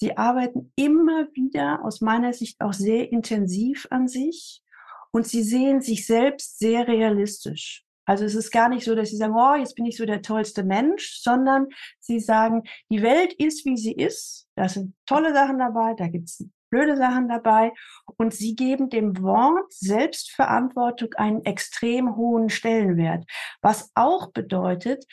Sie 0.00 0.16
arbeiten 0.16 0.72
immer 0.76 1.26
wieder 1.32 1.84
aus 1.84 2.00
meiner 2.00 2.32
Sicht 2.32 2.60
auch 2.60 2.72
sehr 2.72 3.10
intensiv 3.10 3.88
an 3.90 4.06
sich 4.06 4.62
und 5.10 5.26
sie 5.26 5.42
sehen 5.42 5.80
sich 5.80 6.06
selbst 6.06 6.60
sehr 6.60 6.86
realistisch. 6.86 7.84
Also 8.08 8.24
es 8.24 8.34
ist 8.34 8.50
gar 8.50 8.70
nicht 8.70 8.86
so, 8.86 8.94
dass 8.94 9.10
sie 9.10 9.18
sagen, 9.18 9.34
oh, 9.36 9.54
jetzt 9.54 9.74
bin 9.74 9.84
ich 9.84 9.98
so 9.98 10.06
der 10.06 10.22
tollste 10.22 10.64
Mensch, 10.64 11.20
sondern 11.20 11.66
sie 12.00 12.20
sagen, 12.20 12.62
die 12.90 13.02
Welt 13.02 13.34
ist, 13.34 13.66
wie 13.66 13.76
sie 13.76 13.92
ist. 13.92 14.48
Da 14.54 14.66
sind 14.66 14.94
tolle 15.04 15.34
Sachen 15.34 15.58
dabei, 15.58 15.92
da 15.92 16.08
gibt 16.08 16.30
es 16.30 16.48
blöde 16.70 16.96
Sachen 16.96 17.28
dabei. 17.28 17.70
Und 18.16 18.32
sie 18.32 18.56
geben 18.56 18.88
dem 18.88 19.20
Wort 19.20 19.70
Selbstverantwortung 19.74 21.12
einen 21.16 21.44
extrem 21.44 22.16
hohen 22.16 22.48
Stellenwert. 22.48 23.26
Was 23.60 23.90
auch 23.94 24.32
bedeutet, 24.32 25.04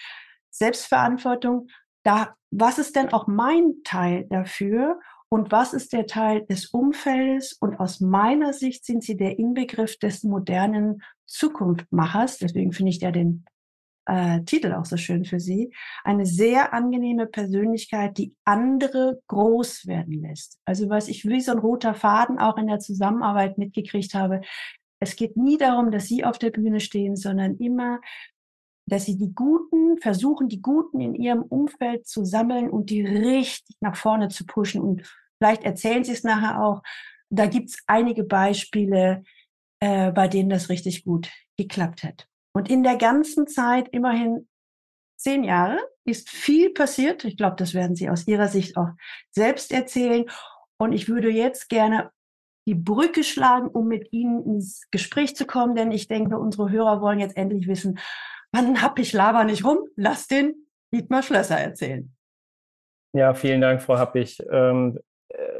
Selbstverantwortung 0.49 1.67
da, 2.03 2.33
was 2.49 2.77
ist 2.77 2.95
denn 2.95 3.11
auch 3.11 3.27
mein 3.27 3.83
Teil 3.83 4.25
dafür 4.29 5.01
und 5.35 5.51
was 5.51 5.73
ist 5.73 5.91
der 5.91 6.07
Teil 6.07 6.45
des 6.45 6.67
Umfeldes? 6.67 7.57
Und 7.59 7.77
aus 7.77 7.99
meiner 7.99 8.53
Sicht 8.53 8.85
sind 8.85 9.03
sie 9.03 9.17
der 9.17 9.37
Inbegriff 9.37 9.97
des 9.99 10.23
modernen 10.23 11.03
Zukunftmachers. 11.25 12.37
Deswegen 12.37 12.71
finde 12.71 12.91
ich 12.91 13.01
ja 13.01 13.11
den 13.11 13.43
äh, 14.05 14.43
Titel 14.43 14.71
auch 14.71 14.85
so 14.85 14.95
schön 14.95 15.25
für 15.25 15.41
Sie. 15.41 15.73
Eine 16.05 16.25
sehr 16.25 16.73
angenehme 16.73 17.27
Persönlichkeit, 17.27 18.17
die 18.17 18.33
andere 18.45 19.19
groß 19.27 19.87
werden 19.87 20.21
lässt. 20.21 20.57
Also 20.63 20.87
was 20.87 21.09
ich 21.09 21.25
wie 21.25 21.41
so 21.41 21.51
ein 21.51 21.59
roter 21.59 21.95
Faden 21.95 22.39
auch 22.39 22.55
in 22.55 22.67
der 22.67 22.79
Zusammenarbeit 22.79 23.57
mitgekriegt 23.57 24.13
habe. 24.13 24.39
Es 25.01 25.17
geht 25.17 25.35
nie 25.35 25.57
darum, 25.57 25.91
dass 25.91 26.07
Sie 26.07 26.23
auf 26.23 26.39
der 26.39 26.51
Bühne 26.51 26.79
stehen, 26.79 27.17
sondern 27.17 27.57
immer 27.57 27.99
dass 28.87 29.05
sie 29.05 29.17
die 29.17 29.33
Guten 29.33 29.97
versuchen, 29.97 30.47
die 30.47 30.61
Guten 30.61 31.01
in 31.01 31.15
ihrem 31.15 31.41
Umfeld 31.41 32.07
zu 32.07 32.23
sammeln 32.23 32.69
und 32.69 32.89
die 32.89 33.01
richtig 33.01 33.75
nach 33.79 33.95
vorne 33.95 34.27
zu 34.27 34.45
pushen. 34.45 34.81
Und 34.81 35.01
vielleicht 35.39 35.63
erzählen 35.63 36.03
sie 36.03 36.13
es 36.13 36.23
nachher 36.23 36.61
auch. 36.61 36.81
Da 37.29 37.47
gibt 37.47 37.69
es 37.69 37.77
einige 37.87 38.23
Beispiele, 38.23 39.23
äh, 39.79 40.11
bei 40.11 40.27
denen 40.27 40.49
das 40.49 40.69
richtig 40.69 41.03
gut 41.03 41.29
geklappt 41.57 42.03
hat. 42.03 42.27
Und 42.53 42.69
in 42.69 42.83
der 42.83 42.97
ganzen 42.97 43.47
Zeit, 43.47 43.89
immerhin 43.89 44.47
zehn 45.17 45.43
Jahre, 45.43 45.79
ist 46.05 46.29
viel 46.29 46.71
passiert. 46.71 47.25
Ich 47.25 47.37
glaube, 47.37 47.55
das 47.57 47.73
werden 47.73 47.95
Sie 47.95 48.09
aus 48.09 48.27
Ihrer 48.27 48.47
Sicht 48.47 48.77
auch 48.77 48.89
selbst 49.31 49.71
erzählen. 49.71 50.25
Und 50.77 50.93
ich 50.93 51.09
würde 51.09 51.29
jetzt 51.29 51.69
gerne 51.69 52.11
die 52.67 52.75
Brücke 52.75 53.23
schlagen, 53.23 53.67
um 53.67 53.87
mit 53.87 54.11
Ihnen 54.11 54.43
ins 54.45 54.89
Gespräch 54.91 55.35
zu 55.35 55.45
kommen, 55.45 55.75
denn 55.75 55.91
ich 55.91 56.07
denke, 56.07 56.37
unsere 56.37 56.71
Hörer 56.71 57.01
wollen 57.01 57.19
jetzt 57.19 57.37
endlich 57.37 57.67
wissen, 57.67 57.99
Mann, 58.51 58.81
hab 58.81 58.99
ich 58.99 59.13
laber 59.13 59.43
nicht 59.43 59.65
rum, 59.65 59.79
lass 59.95 60.27
den 60.27 60.67
Dietmar 60.93 61.21
Schlösser 61.21 61.57
erzählen. 61.57 62.15
Ja, 63.13 63.33
vielen 63.33 63.61
Dank, 63.61 63.81
Frau 63.81 63.97
Happig. 63.97 64.41
Ähm, 64.51 64.97
äh, 64.97 65.01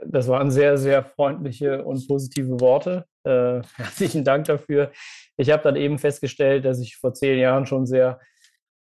das 0.06 0.28
waren 0.28 0.52
sehr, 0.52 0.78
sehr 0.78 1.04
freundliche 1.04 1.84
und 1.84 2.08
positive 2.08 2.60
Worte. 2.60 3.06
Äh, 3.24 3.62
herzlichen 3.76 4.24
Dank 4.24 4.46
dafür. 4.46 4.92
Ich 5.38 5.50
habe 5.50 5.64
dann 5.64 5.76
eben 5.76 6.00
festgestellt, 6.00 6.66
dass 6.66 6.80
ich 6.80 6.98
vor 6.98 7.14
zehn 7.14 7.40
Jahren 7.40 7.66
schon 7.66 7.86
sehr 7.86 8.20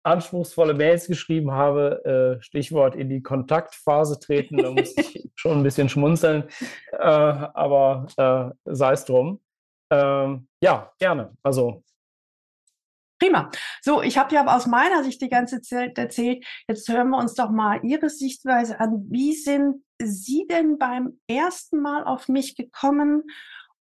anspruchsvolle 0.02 0.74
Mails 0.74 1.06
geschrieben 1.06 1.52
habe. 1.52 2.38
Äh, 2.38 2.42
Stichwort 2.42 2.96
in 2.96 3.08
die 3.08 3.22
Kontaktphase 3.22 4.18
treten. 4.18 4.56
Da 4.56 4.70
muss 4.70 4.96
ich 4.96 5.30
schon 5.34 5.58
ein 5.58 5.62
bisschen 5.62 5.88
schmunzeln. 5.88 6.44
Äh, 6.92 6.98
aber 6.98 8.06
äh, 8.16 8.72
sei 8.74 8.92
es 8.92 9.04
drum. 9.04 9.40
Ähm, 9.90 10.48
ja, 10.62 10.92
gerne. 10.98 11.32
Also 11.42 11.82
Prima. 13.20 13.50
So, 13.82 14.02
ich 14.02 14.16
habe 14.18 14.34
ja 14.34 14.46
aus 14.46 14.66
meiner 14.66 15.04
Sicht 15.04 15.20
die 15.20 15.28
ganze 15.28 15.60
Zeit 15.60 15.98
erzählt. 15.98 16.44
Jetzt 16.66 16.88
hören 16.88 17.10
wir 17.10 17.18
uns 17.18 17.34
doch 17.34 17.50
mal 17.50 17.80
Ihre 17.84 18.08
Sichtweise 18.08 18.80
an. 18.80 19.06
Wie 19.10 19.34
sind 19.34 19.84
Sie 20.02 20.46
denn 20.50 20.78
beim 20.78 21.20
ersten 21.28 21.82
Mal 21.82 22.04
auf 22.04 22.28
mich 22.28 22.56
gekommen? 22.56 23.24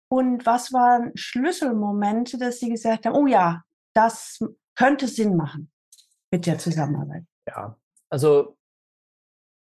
Und 0.10 0.46
was 0.46 0.74
waren 0.74 1.12
Schlüsselmomente, 1.16 2.38
dass 2.38 2.60
Sie 2.60 2.70
gesagt 2.70 3.06
haben, 3.06 3.16
oh 3.16 3.28
ja, 3.28 3.62
das 3.94 4.40
könnte 4.76 5.08
Sinn 5.08 5.36
machen 5.36 5.72
mit 6.32 6.46
der 6.48 6.58
Zusammenarbeit? 6.58 7.24
Ja, 7.48 7.78
also 8.10 8.58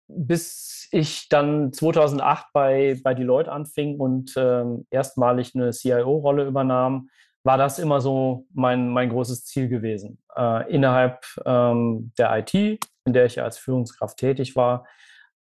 bis 0.09 0.87
ich 0.91 1.27
dann 1.27 1.73
2008 1.73 2.47
bei, 2.53 2.99
bei 3.03 3.13
Deloitte 3.13 3.51
anfing 3.51 3.99
und 3.99 4.33
ähm, 4.37 4.87
erstmalig 4.89 5.53
eine 5.53 5.71
CIO-Rolle 5.71 6.45
übernahm, 6.45 7.09
war 7.47 7.57
das 7.57 7.79
immer 7.79 8.01
so 8.01 8.45
mein, 8.53 8.89
mein 8.89 9.09
großes 9.09 9.45
Ziel 9.45 9.69
gewesen. 9.69 10.21
Äh, 10.35 10.69
innerhalb 10.69 11.25
ähm, 11.45 12.11
der 12.17 12.37
IT, 12.39 12.53
in 12.53 13.13
der 13.13 13.25
ich 13.25 13.41
als 13.41 13.57
Führungskraft 13.57 14.17
tätig 14.17 14.57
war, 14.57 14.85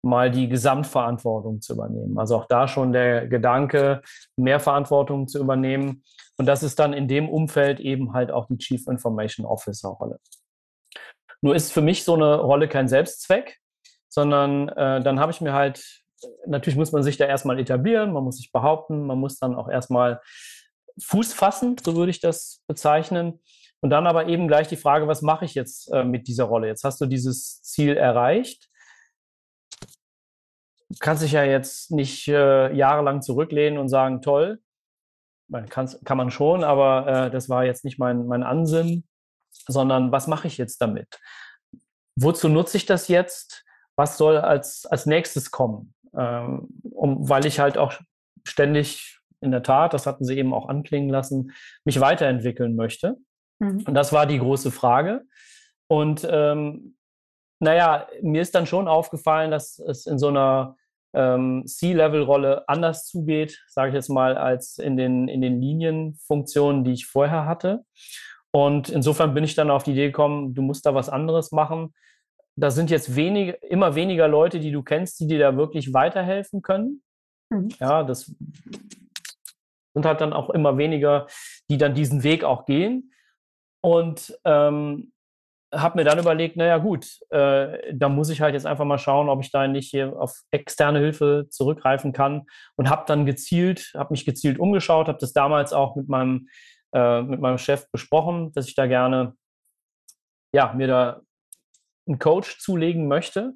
mal 0.04 0.30
die 0.30 0.48
Gesamtverantwortung 0.48 1.62
zu 1.62 1.74
übernehmen. 1.74 2.20
Also 2.20 2.36
auch 2.36 2.46
da 2.46 2.68
schon 2.68 2.94
der 2.94 3.28
Gedanke, 3.28 4.04
mehr 4.38 4.60
Verantwortung 4.60 5.28
zu 5.28 5.40
übernehmen. 5.40 6.04
Und 6.38 6.46
das 6.46 6.62
ist 6.62 6.78
dann 6.78 6.94
in 6.94 7.08
dem 7.08 7.28
Umfeld 7.28 7.80
eben 7.80 8.14
halt 8.14 8.30
auch 8.32 8.46
die 8.46 8.60
Chief 8.60 8.88
Information 8.88 9.48
Officer 9.48 9.90
Rolle. 9.90 10.20
Nur 11.42 11.56
ist 11.56 11.74
für 11.74 11.82
mich 11.82 12.04
so 12.04 12.14
eine 12.14 12.36
Rolle 12.36 12.68
kein 12.68 12.88
Selbstzweck, 12.88 13.60
sondern 14.10 14.70
äh, 14.70 15.02
dann 15.02 15.20
habe 15.20 15.32
ich 15.32 15.42
mir 15.42 15.54
halt, 15.54 16.04
natürlich 16.46 16.78
muss 16.78 16.92
man 16.92 17.02
sich 17.02 17.18
da 17.18 17.26
erstmal 17.26 17.60
etablieren, 17.60 18.14
man 18.14 18.24
muss 18.24 18.38
sich 18.38 18.52
behaupten, 18.52 19.08
man 19.08 19.18
muss 19.18 19.40
dann 19.40 19.56
auch 19.56 19.70
erstmal 19.70 20.22
Fuß 21.02 21.34
fassen, 21.34 21.76
so 21.84 21.96
würde 21.96 22.12
ich 22.12 22.20
das 22.20 22.62
bezeichnen. 22.68 23.42
Und 23.82 23.90
dann 23.90 24.08
aber 24.08 24.28
eben 24.28 24.48
gleich 24.48 24.68
die 24.68 24.78
Frage, 24.78 25.08
was 25.08 25.22
mache 25.22 25.46
ich 25.46 25.54
jetzt 25.54 25.92
äh, 25.92 26.04
mit 26.04 26.28
dieser 26.28 26.46
Rolle? 26.46 26.68
Jetzt 26.68 26.84
hast 26.84 27.00
du 27.02 27.06
dieses 27.06 27.62
Ziel 27.62 27.98
erreicht. 27.98 28.70
Du 30.90 30.98
kannst 31.00 31.24
dich 31.24 31.34
ja 31.34 31.44
jetzt 31.44 31.92
nicht 31.92 32.28
äh, 32.28 32.74
jahrelang 32.74 33.22
zurücklehnen 33.22 33.78
und 33.78 33.90
sagen, 33.90 34.22
toll, 34.22 34.60
man 35.48 35.70
kann 35.70 36.18
man 36.18 36.32
schon, 36.32 36.64
aber 36.64 37.08
äh, 37.08 37.32
das 37.32 37.50
war 37.50 37.66
jetzt 37.66 37.86
nicht 37.86 38.00
mein, 38.00 38.26
mein 38.28 38.44
Ansinnen, 38.44 39.08
sondern 39.68 40.12
was 40.12 40.28
mache 40.28 40.48
ich 40.48 40.58
jetzt 40.58 40.82
damit? 40.82 41.20
Wozu 42.16 42.50
nutze 42.50 42.78
ich 42.78 42.86
das 42.86 43.08
jetzt? 43.08 43.66
Was 43.96 44.18
soll 44.18 44.38
als, 44.38 44.86
als 44.86 45.06
nächstes 45.06 45.52
kommen? 45.52 45.94
Ähm, 46.18 46.68
um, 46.92 47.28
weil 47.30 47.46
ich 47.46 47.60
halt 47.60 47.78
auch 47.78 47.94
ständig 48.46 49.15
in 49.42 49.52
der 49.52 49.64
Tat, 49.64 49.94
das 49.94 50.06
hatten 50.06 50.26
Sie 50.26 50.38
eben 50.38 50.54
auch 50.54 50.68
anklingen 50.68 51.10
lassen, 51.10 51.52
mich 51.84 52.00
weiterentwickeln 52.00 52.76
möchte. 52.76 53.18
Mhm. 53.60 53.84
Und 53.86 53.94
das 53.94 54.14
war 54.14 54.26
die 54.26 54.40
große 54.40 54.72
Frage. 54.72 55.24
Und 55.88 56.28
ähm, 56.30 56.96
naja, 57.60 58.08
mir 58.22 58.42
ist 58.42 58.56
dann 58.56 58.66
schon 58.66 58.88
aufgefallen, 58.88 59.52
dass 59.52 59.80
es 59.80 60.06
in 60.06 60.20
so 60.20 60.28
einer 60.28 60.76
ähm, 61.14 61.64
C-Level-Rolle 61.66 62.68
anders 62.68 63.06
zugeht, 63.06 63.64
sage 63.68 63.90
ich 63.90 63.96
jetzt 63.96 64.10
mal, 64.10 64.38
als 64.38 64.78
in 64.78 64.98
den, 64.98 65.28
in 65.28 65.42
den 65.42 65.62
Linienfunktionen, 65.62 66.84
die 66.84 66.94
ich 66.94 67.06
vorher 67.06 67.46
hatte. 67.46 67.86
Und 68.52 68.90
insofern 68.90 69.34
bin 69.34 69.44
ich 69.44 69.56
dann 69.56 69.72
auf 69.72 69.84
die 69.84 69.92
Idee 69.92 70.08
gekommen, 70.08 70.54
du 70.54 70.62
musst 70.62 70.86
da 70.86 70.94
was 70.94 71.10
anderes 71.10 71.52
machen. 71.52 71.94
Da 72.58 72.72
sind 72.72 72.90
jetzt 72.90 73.16
wenig, 73.16 73.56
immer 73.64 73.96
weniger 73.96 74.28
Leute, 74.28 74.60
die 74.60 74.72
du 74.72 74.82
kennst, 74.82 75.20
die 75.20 75.28
dir 75.28 75.40
da 75.40 75.58
wirklich 75.58 75.94
weiterhelfen 75.94 76.62
können. 76.62 77.02
Mhm. 77.50 77.70
Ja, 77.80 78.04
das 78.04 78.34
sind 79.96 80.06
halt 80.06 80.22
dann 80.22 80.34
auch 80.34 80.52
immer 80.52 80.78
weniger, 80.78 81.26
die 81.70 81.78
dann 81.78 81.96
diesen 81.96 82.24
Weg 82.24 82.44
auch 82.44 82.66
gehen. 82.66 83.12
Und 83.82 84.38
ähm, 84.44 85.14
habe 85.74 85.98
mir 85.98 86.04
dann 86.04 86.20
überlegt, 86.20 86.58
naja 86.58 86.78
gut, 86.78 87.20
äh, 87.30 87.94
da 87.94 88.10
muss 88.10 88.30
ich 88.30 88.42
halt 88.42 88.54
jetzt 88.54 88.66
einfach 88.66 88.86
mal 88.86 88.98
schauen, 88.98 89.30
ob 89.30 89.42
ich 89.42 89.52
da 89.52 89.68
nicht 89.68 89.90
hier 89.90 90.20
auf 90.20 90.42
externe 90.52 91.00
Hilfe 91.00 91.48
zurückgreifen 91.50 92.12
kann 92.12 92.46
und 92.76 92.90
habe 92.90 93.04
dann 93.08 93.26
gezielt, 93.26 93.92
habe 93.96 94.14
mich 94.14 94.26
gezielt 94.26 94.60
umgeschaut, 94.60 95.08
habe 95.08 95.18
das 95.20 95.34
damals 95.34 95.74
auch 95.74 95.96
mit 95.96 96.10
meinem, 96.10 96.48
äh, 96.94 97.22
mit 97.22 97.40
meinem 97.40 97.58
Chef 97.58 97.90
besprochen, 97.92 98.52
dass 98.54 98.68
ich 98.68 98.76
da 98.76 98.88
gerne, 98.88 99.36
ja, 100.54 100.74
mir 100.74 100.88
da 100.88 101.22
einen 102.08 102.20
Coach 102.20 102.60
zulegen 102.60 103.08
möchte 103.08 103.54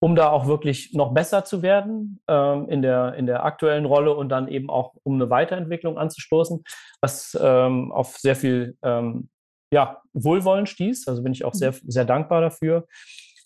um 0.00 0.14
da 0.14 0.30
auch 0.30 0.46
wirklich 0.46 0.92
noch 0.92 1.12
besser 1.12 1.44
zu 1.44 1.62
werden 1.62 2.20
ähm, 2.28 2.68
in, 2.68 2.82
der, 2.82 3.14
in 3.14 3.26
der 3.26 3.44
aktuellen 3.44 3.86
Rolle 3.86 4.14
und 4.14 4.28
dann 4.28 4.48
eben 4.48 4.68
auch 4.68 4.94
um 5.02 5.14
eine 5.14 5.30
Weiterentwicklung 5.30 5.98
anzustoßen, 5.98 6.62
was 7.00 7.36
ähm, 7.40 7.92
auf 7.92 8.16
sehr 8.18 8.36
viel 8.36 8.76
ähm, 8.82 9.28
ja, 9.72 10.02
Wohlwollen 10.12 10.66
stieß. 10.66 11.08
Also 11.08 11.22
bin 11.22 11.32
ich 11.32 11.44
auch 11.44 11.54
sehr, 11.54 11.72
mhm. 11.72 11.90
sehr 11.90 12.04
dankbar 12.04 12.40
dafür. 12.40 12.86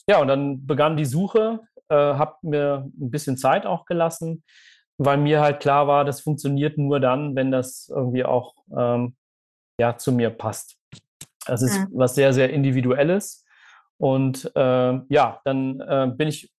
Ja, 0.08 0.20
und 0.20 0.28
dann 0.28 0.66
begann 0.66 0.96
die 0.96 1.04
Suche, 1.04 1.60
äh, 1.88 1.94
habe 1.94 2.36
mir 2.42 2.90
ein 3.00 3.10
bisschen 3.10 3.36
Zeit 3.36 3.64
auch 3.64 3.84
gelassen, 3.84 4.42
weil 4.98 5.18
mir 5.18 5.40
halt 5.40 5.60
klar 5.60 5.86
war, 5.86 6.04
das 6.04 6.20
funktioniert 6.20 6.78
nur 6.78 7.00
dann, 7.00 7.36
wenn 7.36 7.50
das 7.50 7.88
irgendwie 7.94 8.24
auch 8.24 8.54
ähm, 8.76 9.16
ja, 9.78 9.96
zu 9.96 10.12
mir 10.12 10.30
passt. 10.30 10.76
Das 11.46 11.62
ist 11.62 11.78
mhm. 11.78 11.88
was 11.94 12.14
sehr, 12.14 12.32
sehr 12.32 12.50
Individuelles. 12.50 13.44
Und 14.00 14.50
äh, 14.56 15.00
ja, 15.08 15.40
dann 15.44 15.80
äh, 15.80 16.10
bin 16.16 16.26
ich 16.26 16.50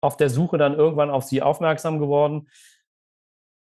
auf 0.00 0.16
der 0.16 0.28
Suche 0.28 0.58
dann 0.58 0.74
irgendwann 0.74 1.10
auf 1.10 1.22
sie 1.22 1.40
aufmerksam 1.40 2.00
geworden. 2.00 2.48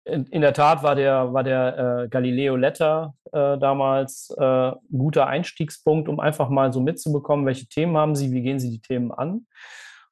In, 0.04 0.26
in 0.26 0.42
der 0.42 0.52
Tat 0.52 0.82
war 0.82 0.94
der, 0.94 1.32
war 1.32 1.42
der 1.42 1.78
äh, 2.04 2.08
Galileo 2.08 2.56
Letter 2.56 3.14
äh, 3.32 3.56
damals 3.56 4.34
äh, 4.36 4.44
ein 4.44 4.98
guter 4.98 5.26
Einstiegspunkt, 5.28 6.10
um 6.10 6.20
einfach 6.20 6.50
mal 6.50 6.74
so 6.74 6.80
mitzubekommen, 6.80 7.46
welche 7.46 7.66
Themen 7.66 7.96
haben 7.96 8.14
sie, 8.14 8.32
wie 8.32 8.42
gehen 8.42 8.60
sie 8.60 8.70
die 8.70 8.82
Themen 8.82 9.10
an. 9.12 9.46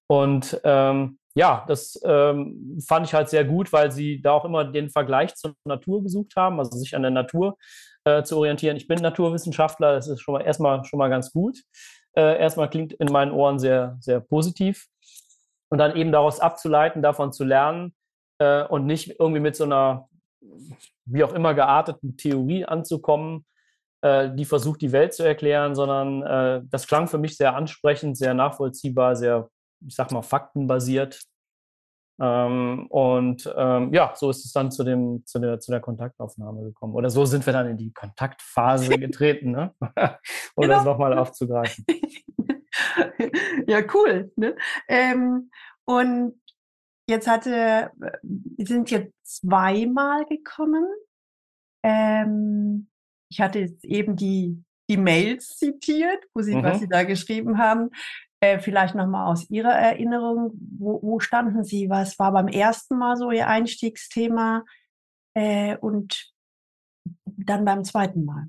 Und 0.06 0.58
ähm, 0.64 1.18
ja, 1.34 1.64
das 1.68 2.00
ähm, 2.06 2.78
fand 2.86 3.06
ich 3.06 3.12
halt 3.12 3.28
sehr 3.28 3.44
gut, 3.44 3.70
weil 3.70 3.92
sie 3.92 4.22
da 4.22 4.32
auch 4.32 4.46
immer 4.46 4.64
den 4.64 4.88
Vergleich 4.88 5.34
zur 5.34 5.54
Natur 5.66 6.02
gesucht 6.02 6.36
haben, 6.36 6.58
also 6.58 6.78
sich 6.78 6.96
an 6.96 7.02
der 7.02 7.10
Natur 7.10 7.58
äh, 8.04 8.22
zu 8.22 8.38
orientieren. 8.38 8.78
Ich 8.78 8.88
bin 8.88 9.02
Naturwissenschaftler, 9.02 9.92
das 9.92 10.08
ist 10.08 10.22
schon 10.22 10.34
mal 10.34 10.40
erstmal 10.42 10.84
schon 10.84 10.98
mal 10.98 11.10
ganz 11.10 11.32
gut 11.32 11.58
äh, 12.16 12.38
erstmal 12.38 12.70
klingt 12.70 12.92
in 12.94 13.10
meinen 13.10 13.32
Ohren 13.32 13.58
sehr, 13.58 13.96
sehr 14.00 14.20
positiv. 14.20 14.86
Und 15.68 15.78
dann 15.78 15.96
eben 15.96 16.12
daraus 16.12 16.40
abzuleiten, 16.40 17.02
davon 17.02 17.32
zu 17.32 17.44
lernen 17.44 17.94
äh, 18.38 18.62
und 18.64 18.86
nicht 18.86 19.16
irgendwie 19.18 19.40
mit 19.40 19.56
so 19.56 19.64
einer, 19.64 20.08
wie 21.04 21.24
auch 21.24 21.32
immer 21.32 21.54
gearteten 21.54 22.16
Theorie 22.16 22.64
anzukommen, 22.64 23.44
äh, 24.02 24.30
die 24.34 24.44
versucht, 24.44 24.82
die 24.82 24.92
Welt 24.92 25.14
zu 25.14 25.22
erklären, 25.24 25.74
sondern 25.74 26.22
äh, 26.22 26.62
das 26.66 26.86
klang 26.86 27.08
für 27.08 27.18
mich 27.18 27.36
sehr 27.36 27.56
ansprechend, 27.56 28.16
sehr 28.16 28.34
nachvollziehbar, 28.34 29.16
sehr, 29.16 29.48
ich 29.86 29.94
sag 29.94 30.12
mal, 30.12 30.22
faktenbasiert. 30.22 31.20
Ähm, 32.20 32.86
und 32.88 33.52
ähm, 33.56 33.92
ja, 33.92 34.12
so 34.14 34.30
ist 34.30 34.44
es 34.44 34.52
dann 34.52 34.70
zu, 34.70 34.84
dem, 34.84 35.24
zu, 35.26 35.40
der, 35.40 35.58
zu 35.58 35.72
der 35.72 35.80
Kontaktaufnahme 35.80 36.62
gekommen. 36.62 36.94
Oder 36.94 37.10
so 37.10 37.24
sind 37.24 37.44
wir 37.44 37.52
dann 37.52 37.68
in 37.68 37.76
die 37.76 37.92
Kontaktphase 37.92 38.88
getreten, 38.98 39.50
ne? 39.50 39.74
um 39.80 40.62
genau. 40.62 40.74
das 40.76 40.84
nochmal 40.84 41.18
aufzugreifen. 41.18 41.84
ja, 43.66 43.80
cool. 43.92 44.32
Ne? 44.36 44.56
Ähm, 44.88 45.50
und 45.84 46.40
jetzt 47.08 47.28
hatte, 47.28 47.90
wir 48.22 48.66
sind 48.66 48.90
jetzt 48.90 49.12
zweimal 49.22 50.24
gekommen. 50.26 50.86
Ähm, 51.82 52.88
ich 53.30 53.40
hatte 53.40 53.58
jetzt 53.58 53.84
eben 53.84 54.16
die, 54.16 54.62
die 54.88 54.96
Mails 54.96 55.56
zitiert, 55.56 56.24
wo 56.32 56.42
Sie, 56.42 56.54
mhm. 56.54 56.62
was 56.62 56.78
Sie 56.78 56.88
da 56.88 57.02
geschrieben 57.02 57.58
haben. 57.58 57.90
Äh, 58.44 58.58
vielleicht 58.58 58.94
nochmal 58.94 59.32
aus 59.32 59.48
Ihrer 59.48 59.72
Erinnerung, 59.72 60.52
wo, 60.78 61.00
wo, 61.02 61.18
standen 61.18 61.64
Sie? 61.64 61.88
Was 61.88 62.18
war 62.18 62.30
beim 62.30 62.48
ersten 62.48 62.98
Mal 62.98 63.16
so 63.16 63.30
Ihr 63.30 63.48
Einstiegsthema 63.48 64.64
äh, 65.32 65.78
und 65.78 66.30
dann 67.24 67.64
beim 67.64 67.84
zweiten 67.84 68.26
Mal? 68.26 68.48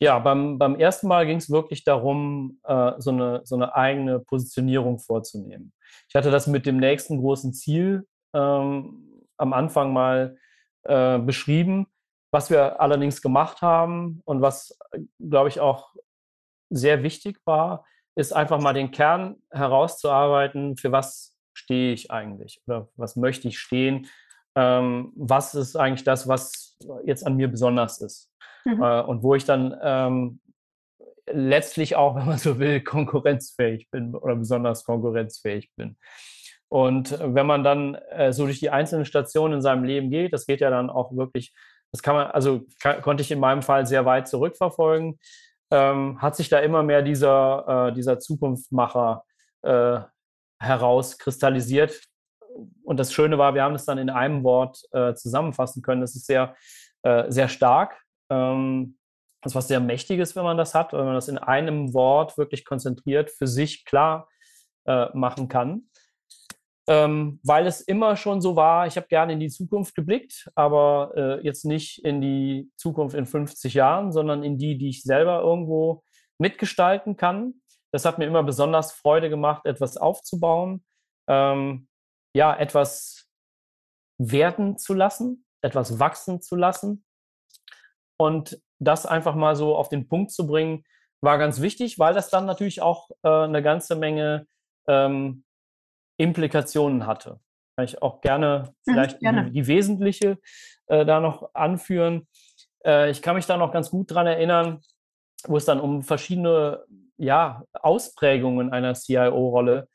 Ja, 0.00 0.18
beim, 0.18 0.58
beim 0.58 0.74
ersten 0.74 1.06
Mal 1.06 1.26
ging 1.26 1.36
es 1.36 1.48
wirklich 1.48 1.84
darum, 1.84 2.58
äh, 2.64 2.94
so, 2.98 3.12
eine, 3.12 3.42
so 3.44 3.54
eine 3.54 3.76
eigene 3.76 4.18
Positionierung 4.18 4.98
vorzunehmen. 4.98 5.72
Ich 6.08 6.16
hatte 6.16 6.32
das 6.32 6.48
mit 6.48 6.66
dem 6.66 6.78
nächsten 6.78 7.18
großen 7.18 7.52
Ziel 7.52 8.08
ähm, 8.34 9.22
am 9.36 9.52
Anfang 9.52 9.92
mal 9.92 10.36
äh, 10.82 11.20
beschrieben, 11.20 11.86
was 12.32 12.50
wir 12.50 12.80
allerdings 12.80 13.22
gemacht 13.22 13.62
haben 13.62 14.22
und 14.24 14.42
was, 14.42 14.76
äh, 14.90 14.98
glaube 15.20 15.50
ich, 15.50 15.60
auch 15.60 15.94
sehr 16.68 17.04
wichtig 17.04 17.38
war, 17.44 17.84
ist 18.16 18.32
einfach 18.32 18.60
mal 18.60 18.72
den 18.72 18.90
Kern 18.90 19.36
herauszuarbeiten, 19.50 20.76
für 20.76 20.92
was 20.92 21.36
stehe 21.52 21.92
ich 21.92 22.10
eigentlich 22.10 22.62
oder 22.66 22.88
was 22.96 23.16
möchte 23.16 23.48
ich 23.48 23.58
stehen, 23.58 24.06
ähm, 24.56 25.12
was 25.16 25.54
ist 25.54 25.76
eigentlich 25.76 26.04
das, 26.04 26.28
was 26.28 26.76
jetzt 27.04 27.26
an 27.26 27.36
mir 27.36 27.48
besonders 27.48 28.00
ist 28.00 28.30
mhm. 28.64 28.82
äh, 28.82 29.00
und 29.02 29.22
wo 29.22 29.34
ich 29.34 29.44
dann 29.44 29.76
ähm, 29.82 30.40
letztlich 31.30 31.96
auch, 31.96 32.16
wenn 32.16 32.26
man 32.26 32.38
so 32.38 32.58
will, 32.58 32.80
konkurrenzfähig 32.84 33.90
bin 33.90 34.14
oder 34.14 34.36
besonders 34.36 34.84
konkurrenzfähig 34.84 35.70
bin. 35.76 35.96
Und 36.68 37.18
wenn 37.20 37.46
man 37.46 37.62
dann 37.62 37.94
äh, 37.94 38.32
so 38.32 38.46
durch 38.46 38.58
die 38.58 38.70
einzelnen 38.70 39.04
Stationen 39.04 39.54
in 39.54 39.62
seinem 39.62 39.84
Leben 39.84 40.10
geht, 40.10 40.32
das 40.32 40.46
geht 40.46 40.60
ja 40.60 40.70
dann 40.70 40.90
auch 40.90 41.14
wirklich, 41.16 41.52
das 41.92 42.02
kann 42.02 42.16
man, 42.16 42.26
also 42.28 42.62
kann, 42.80 43.00
konnte 43.00 43.22
ich 43.22 43.30
in 43.30 43.38
meinem 43.38 43.62
Fall 43.62 43.86
sehr 43.86 44.04
weit 44.04 44.26
zurückverfolgen 44.26 45.18
ähm, 45.74 46.22
hat 46.22 46.36
sich 46.36 46.48
da 46.48 46.60
immer 46.60 46.82
mehr 46.82 47.02
dieser, 47.02 47.88
äh, 47.88 47.92
dieser 47.92 48.20
Zukunftsmacher 48.20 49.24
äh, 49.62 49.98
herauskristallisiert. 50.60 52.00
Und 52.84 53.00
das 53.00 53.12
Schöne 53.12 53.38
war, 53.38 53.54
wir 53.54 53.64
haben 53.64 53.74
es 53.74 53.84
dann 53.84 53.98
in 53.98 54.08
einem 54.08 54.44
Wort 54.44 54.82
äh, 54.92 55.14
zusammenfassen 55.14 55.82
können. 55.82 56.00
Das 56.00 56.14
ist 56.14 56.26
sehr, 56.26 56.54
äh, 57.02 57.30
sehr 57.30 57.48
stark. 57.48 58.00
Ähm, 58.30 58.96
das 59.42 59.52
ist 59.52 59.56
was 59.56 59.68
sehr 59.68 59.80
Mächtiges, 59.80 60.36
wenn 60.36 60.44
man 60.44 60.56
das 60.56 60.74
hat, 60.74 60.92
wenn 60.92 61.04
man 61.04 61.14
das 61.14 61.28
in 61.28 61.38
einem 61.38 61.92
Wort 61.92 62.38
wirklich 62.38 62.64
konzentriert 62.64 63.30
für 63.30 63.48
sich 63.48 63.84
klar 63.84 64.28
äh, 64.86 65.08
machen 65.12 65.48
kann 65.48 65.88
ähm, 66.86 67.40
weil 67.42 67.66
es 67.66 67.80
immer 67.80 68.16
schon 68.16 68.40
so 68.40 68.56
war, 68.56 68.86
ich 68.86 68.96
habe 68.96 69.06
gerne 69.06 69.32
in 69.32 69.40
die 69.40 69.48
Zukunft 69.48 69.94
geblickt, 69.94 70.50
aber 70.54 71.12
äh, 71.16 71.44
jetzt 71.44 71.64
nicht 71.64 72.04
in 72.04 72.20
die 72.20 72.70
Zukunft 72.76 73.16
in 73.16 73.26
50 73.26 73.72
Jahren, 73.74 74.12
sondern 74.12 74.42
in 74.42 74.58
die, 74.58 74.76
die 74.76 74.90
ich 74.90 75.02
selber 75.02 75.40
irgendwo 75.40 76.02
mitgestalten 76.38 77.16
kann. 77.16 77.54
Das 77.92 78.04
hat 78.04 78.18
mir 78.18 78.26
immer 78.26 78.42
besonders 78.42 78.92
Freude 78.92 79.30
gemacht, 79.30 79.64
etwas 79.64 79.96
aufzubauen, 79.96 80.84
ähm, 81.28 81.88
ja, 82.36 82.54
etwas 82.54 83.28
werden 84.18 84.76
zu 84.76 84.94
lassen, 84.94 85.46
etwas 85.62 85.98
wachsen 85.98 86.42
zu 86.42 86.56
lassen. 86.56 87.04
Und 88.18 88.60
das 88.78 89.06
einfach 89.06 89.34
mal 89.34 89.56
so 89.56 89.74
auf 89.76 89.88
den 89.88 90.08
Punkt 90.08 90.32
zu 90.32 90.46
bringen, 90.46 90.84
war 91.22 91.38
ganz 91.38 91.60
wichtig, 91.60 91.98
weil 91.98 92.12
das 92.12 92.28
dann 92.28 92.44
natürlich 92.44 92.82
auch 92.82 93.08
äh, 93.22 93.28
eine 93.28 93.62
ganze 93.62 93.96
Menge 93.96 94.46
ähm, 94.86 95.43
Implikationen 96.16 97.06
hatte. 97.06 97.40
Kann 97.76 97.84
ich 97.84 98.02
auch 98.02 98.20
gerne 98.20 98.74
mhm, 98.86 98.92
vielleicht 98.92 99.20
gerne. 99.20 99.46
Die, 99.46 99.52
die, 99.52 99.66
wesentliche 99.66 100.38
äh, 100.86 101.04
da 101.04 101.20
noch 101.20 101.54
anführen. 101.54 102.28
Äh, 102.84 103.10
ich 103.10 103.22
kann 103.22 103.36
mich 103.36 103.46
da 103.46 103.56
noch 103.56 103.72
ganz 103.72 103.90
gut 103.90 104.10
dran 104.10 104.26
erinnern, 104.26 104.80
wo 105.46 105.56
es 105.56 105.64
dann 105.64 105.80
um 105.80 106.02
verschiedene 106.02 106.84
ja, 107.16 107.62
Ausprägungen 107.72 108.72
einer 108.72 108.94
CIO-Rolle 108.94 109.88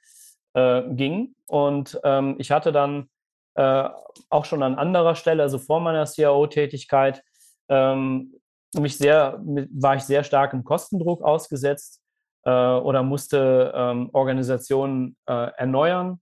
äh, 0.54 0.84
ging. 0.90 1.36
Und 1.48 2.00
ähm, 2.04 2.36
ich 2.38 2.52
hatte 2.52 2.72
dann 2.72 3.10
äh, 3.56 3.90
auch 4.30 4.46
schon 4.46 4.64
an 4.64 4.76
anderer 4.76 5.16
Stelle, 5.16 5.44
also 5.44 5.58
vor 5.58 5.80
meiner 5.80 6.06
CIO-Tätigkeit, 6.06 7.24
ähm, 7.70 8.36
mich 8.76 8.98
sehr, 8.98 9.40
war 9.42 9.96
ich 9.96 10.04
sehr 10.04 10.24
stark 10.24 10.54
im 10.54 10.64
Kostendruck 10.64 11.24
ausgesetzt 11.24 11.99
äh, 12.44 12.50
oder 12.52 13.04
musste 13.04 13.72
ähm, 13.76 14.10
Organisationen 14.14 15.18
äh, 15.28 15.52
erneuern. 15.58 16.20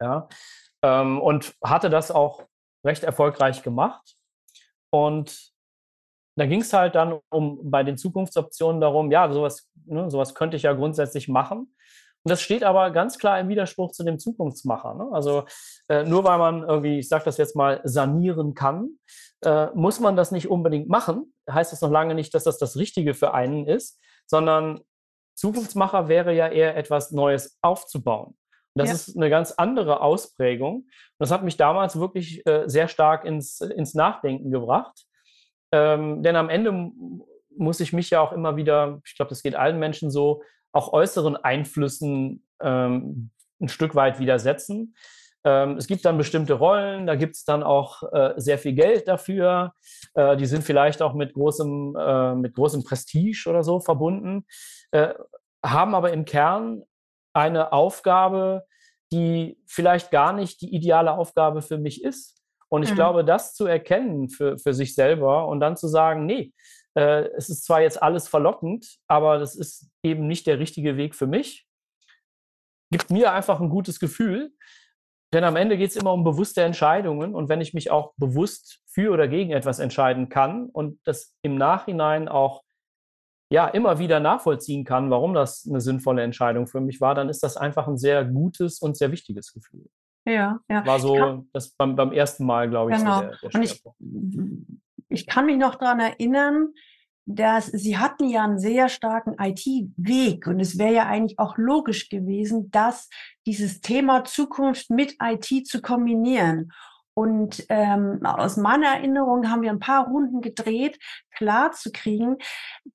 Ja, 0.00 0.28
ähm, 0.82 1.20
und 1.20 1.54
hatte 1.64 1.90
das 1.90 2.10
auch 2.10 2.44
recht 2.84 3.02
erfolgreich 3.02 3.62
gemacht. 3.62 4.14
Und 4.90 5.52
da 6.36 6.46
ging 6.46 6.60
es 6.60 6.72
halt 6.72 6.94
dann 6.94 7.18
um 7.30 7.70
bei 7.70 7.82
den 7.82 7.96
Zukunftsoptionen 7.96 8.80
darum, 8.80 9.10
ja, 9.10 9.30
sowas, 9.32 9.70
ne, 9.86 10.10
sowas 10.10 10.34
könnte 10.34 10.56
ich 10.56 10.64
ja 10.64 10.74
grundsätzlich 10.74 11.28
machen. 11.28 11.74
Und 12.26 12.30
das 12.30 12.42
steht 12.42 12.64
aber 12.64 12.90
ganz 12.90 13.18
klar 13.18 13.38
im 13.40 13.48
Widerspruch 13.48 13.92
zu 13.92 14.04
dem 14.04 14.18
Zukunftsmacher. 14.18 14.94
Ne? 14.94 15.08
Also 15.12 15.44
äh, 15.88 16.02
nur 16.02 16.24
weil 16.24 16.38
man 16.38 16.62
irgendwie, 16.62 16.98
ich 16.98 17.08
sage 17.08 17.24
das 17.24 17.36
jetzt 17.36 17.56
mal, 17.56 17.80
sanieren 17.84 18.54
kann, 18.54 18.98
äh, 19.44 19.68
muss 19.74 20.00
man 20.00 20.16
das 20.16 20.32
nicht 20.32 20.48
unbedingt 20.48 20.88
machen. 20.88 21.32
Heißt 21.48 21.72
das 21.72 21.80
noch 21.80 21.90
lange 21.90 22.14
nicht, 22.14 22.34
dass 22.34 22.44
das 22.44 22.58
das 22.58 22.76
Richtige 22.76 23.14
für 23.14 23.32
einen 23.32 23.66
ist, 23.66 24.00
sondern 24.26 24.80
Zukunftsmacher 25.36 26.08
wäre 26.08 26.34
ja 26.34 26.48
eher 26.48 26.76
etwas 26.76 27.12
Neues 27.12 27.58
aufzubauen. 27.62 28.36
Und 28.74 28.80
das 28.80 28.88
ja. 28.88 28.94
ist 28.94 29.16
eine 29.16 29.30
ganz 29.30 29.52
andere 29.52 30.00
Ausprägung. 30.00 30.74
Und 30.76 30.88
das 31.18 31.30
hat 31.30 31.44
mich 31.44 31.56
damals 31.56 31.98
wirklich 31.98 32.46
äh, 32.46 32.64
sehr 32.66 32.88
stark 32.88 33.24
ins, 33.24 33.60
ins 33.60 33.94
Nachdenken 33.94 34.50
gebracht. 34.50 35.06
Ähm, 35.72 36.22
denn 36.22 36.36
am 36.36 36.48
Ende 36.48 36.90
muss 37.56 37.80
ich 37.80 37.92
mich 37.92 38.10
ja 38.10 38.20
auch 38.20 38.32
immer 38.32 38.56
wieder, 38.56 39.00
ich 39.06 39.16
glaube, 39.16 39.30
das 39.30 39.42
geht 39.42 39.54
allen 39.54 39.78
Menschen 39.78 40.10
so, 40.10 40.42
auch 40.72 40.92
äußeren 40.92 41.36
Einflüssen 41.36 42.46
ähm, 42.60 43.30
ein 43.60 43.68
Stück 43.68 43.94
weit 43.94 44.18
widersetzen. 44.18 44.94
Ähm, 45.44 45.76
es 45.76 45.86
gibt 45.86 46.04
dann 46.04 46.18
bestimmte 46.18 46.54
Rollen, 46.54 47.06
da 47.06 47.14
gibt 47.14 47.36
es 47.36 47.44
dann 47.44 47.62
auch 47.62 48.02
äh, 48.12 48.34
sehr 48.36 48.58
viel 48.58 48.74
Geld 48.74 49.08
dafür. 49.08 49.72
Äh, 50.14 50.36
die 50.36 50.46
sind 50.46 50.64
vielleicht 50.64 51.00
auch 51.02 51.14
mit 51.14 51.34
großem, 51.34 51.96
äh, 51.96 52.34
mit 52.34 52.54
großem 52.54 52.84
Prestige 52.84 53.48
oder 53.48 53.62
so 53.62 53.80
verbunden, 53.80 54.44
äh, 54.92 55.14
haben 55.64 55.94
aber 55.94 56.12
im 56.12 56.24
Kern 56.24 56.82
eine 57.32 57.72
Aufgabe, 57.72 58.64
die 59.12 59.58
vielleicht 59.66 60.10
gar 60.10 60.32
nicht 60.32 60.60
die 60.60 60.74
ideale 60.74 61.12
Aufgabe 61.12 61.62
für 61.62 61.78
mich 61.78 62.02
ist. 62.02 62.42
Und 62.68 62.82
ich 62.82 62.90
mhm. 62.90 62.96
glaube, 62.96 63.24
das 63.24 63.54
zu 63.54 63.66
erkennen 63.66 64.28
für, 64.28 64.58
für 64.58 64.74
sich 64.74 64.94
selber 64.94 65.46
und 65.46 65.60
dann 65.60 65.76
zu 65.76 65.86
sagen, 65.86 66.26
nee, 66.26 66.52
äh, 66.94 67.28
es 67.36 67.48
ist 67.48 67.64
zwar 67.64 67.80
jetzt 67.82 68.02
alles 68.02 68.26
verlockend, 68.26 68.98
aber 69.06 69.38
das 69.38 69.54
ist 69.54 69.88
eben 70.02 70.26
nicht 70.26 70.46
der 70.46 70.58
richtige 70.58 70.96
Weg 70.96 71.14
für 71.14 71.26
mich, 71.26 71.66
gibt 72.90 73.10
mir 73.10 73.32
einfach 73.32 73.60
ein 73.60 73.68
gutes 73.68 74.00
Gefühl. 74.00 74.52
Denn 75.32 75.44
am 75.44 75.56
Ende 75.56 75.76
geht 75.76 75.90
es 75.90 75.96
immer 75.96 76.12
um 76.12 76.24
bewusste 76.24 76.62
Entscheidungen. 76.62 77.34
Und 77.34 77.48
wenn 77.48 77.60
ich 77.60 77.74
mich 77.74 77.90
auch 77.90 78.14
bewusst 78.16 78.80
für 78.86 79.12
oder 79.12 79.28
gegen 79.28 79.50
etwas 79.50 79.80
entscheiden 79.80 80.28
kann 80.28 80.66
und 80.66 81.00
das 81.04 81.34
im 81.42 81.56
Nachhinein 81.56 82.28
auch 82.28 82.62
ja 83.50 83.68
immer 83.68 83.98
wieder 83.98 84.20
nachvollziehen 84.20 84.84
kann, 84.84 85.10
warum 85.10 85.34
das 85.34 85.66
eine 85.68 85.80
sinnvolle 85.80 86.22
Entscheidung 86.22 86.66
für 86.66 86.80
mich 86.80 87.00
war, 87.00 87.14
dann 87.14 87.28
ist 87.28 87.42
das 87.42 87.56
einfach 87.56 87.86
ein 87.86 87.98
sehr 87.98 88.24
gutes 88.24 88.80
und 88.80 88.96
sehr 88.96 89.12
wichtiges 89.12 89.52
Gefühl. 89.52 89.86
Ja, 90.26 90.58
ja. 90.68 90.84
War 90.84 90.98
so 90.98 91.14
kann, 91.14 91.48
das 91.52 91.70
beim, 91.70 91.94
beim 91.94 92.12
ersten 92.12 92.44
Mal, 92.44 92.68
glaube 92.68 92.90
ich, 92.90 92.98
genau. 92.98 93.16
so 93.16 93.20
der, 93.22 93.36
der 93.42 93.54
und 93.54 93.62
ich, 93.62 93.82
ich 95.08 95.26
kann 95.26 95.46
mich 95.46 95.56
noch 95.56 95.76
daran 95.76 96.00
erinnern, 96.00 96.72
dass 97.26 97.66
sie 97.66 97.98
hatten 97.98 98.28
ja 98.28 98.44
einen 98.44 98.58
sehr 98.58 98.88
starken 98.88 99.34
IT-Weg 99.38 100.46
und 100.46 100.60
es 100.60 100.78
wäre 100.78 100.94
ja 100.94 101.06
eigentlich 101.06 101.38
auch 101.38 101.56
logisch 101.58 102.08
gewesen, 102.08 102.70
dass 102.70 103.08
dieses 103.46 103.80
Thema 103.80 104.24
Zukunft 104.24 104.90
mit 104.90 105.16
IT 105.20 105.66
zu 105.66 105.82
kombinieren. 105.82 106.72
Und 107.18 107.64
ähm, 107.70 108.20
aus 108.24 108.58
meiner 108.58 108.88
Erinnerung 108.88 109.50
haben 109.50 109.62
wir 109.62 109.70
ein 109.70 109.78
paar 109.78 110.06
Runden 110.06 110.42
gedreht, 110.42 110.98
klar 111.30 111.72
zu 111.72 111.90
kriegen, 111.90 112.36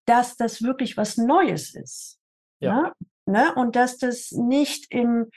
dass 0.05 0.37
das 0.37 0.61
wirklich 0.61 0.95
was 0.95 1.17
Neues 1.17 1.73
ist. 1.73 2.19
Ja. 2.59 2.93
Ne? 3.25 3.43
ne? 3.45 3.55
Und 3.55 3.75
dass 3.75 3.97
das 3.97 4.31
nicht 4.31 4.93
im 4.93 5.31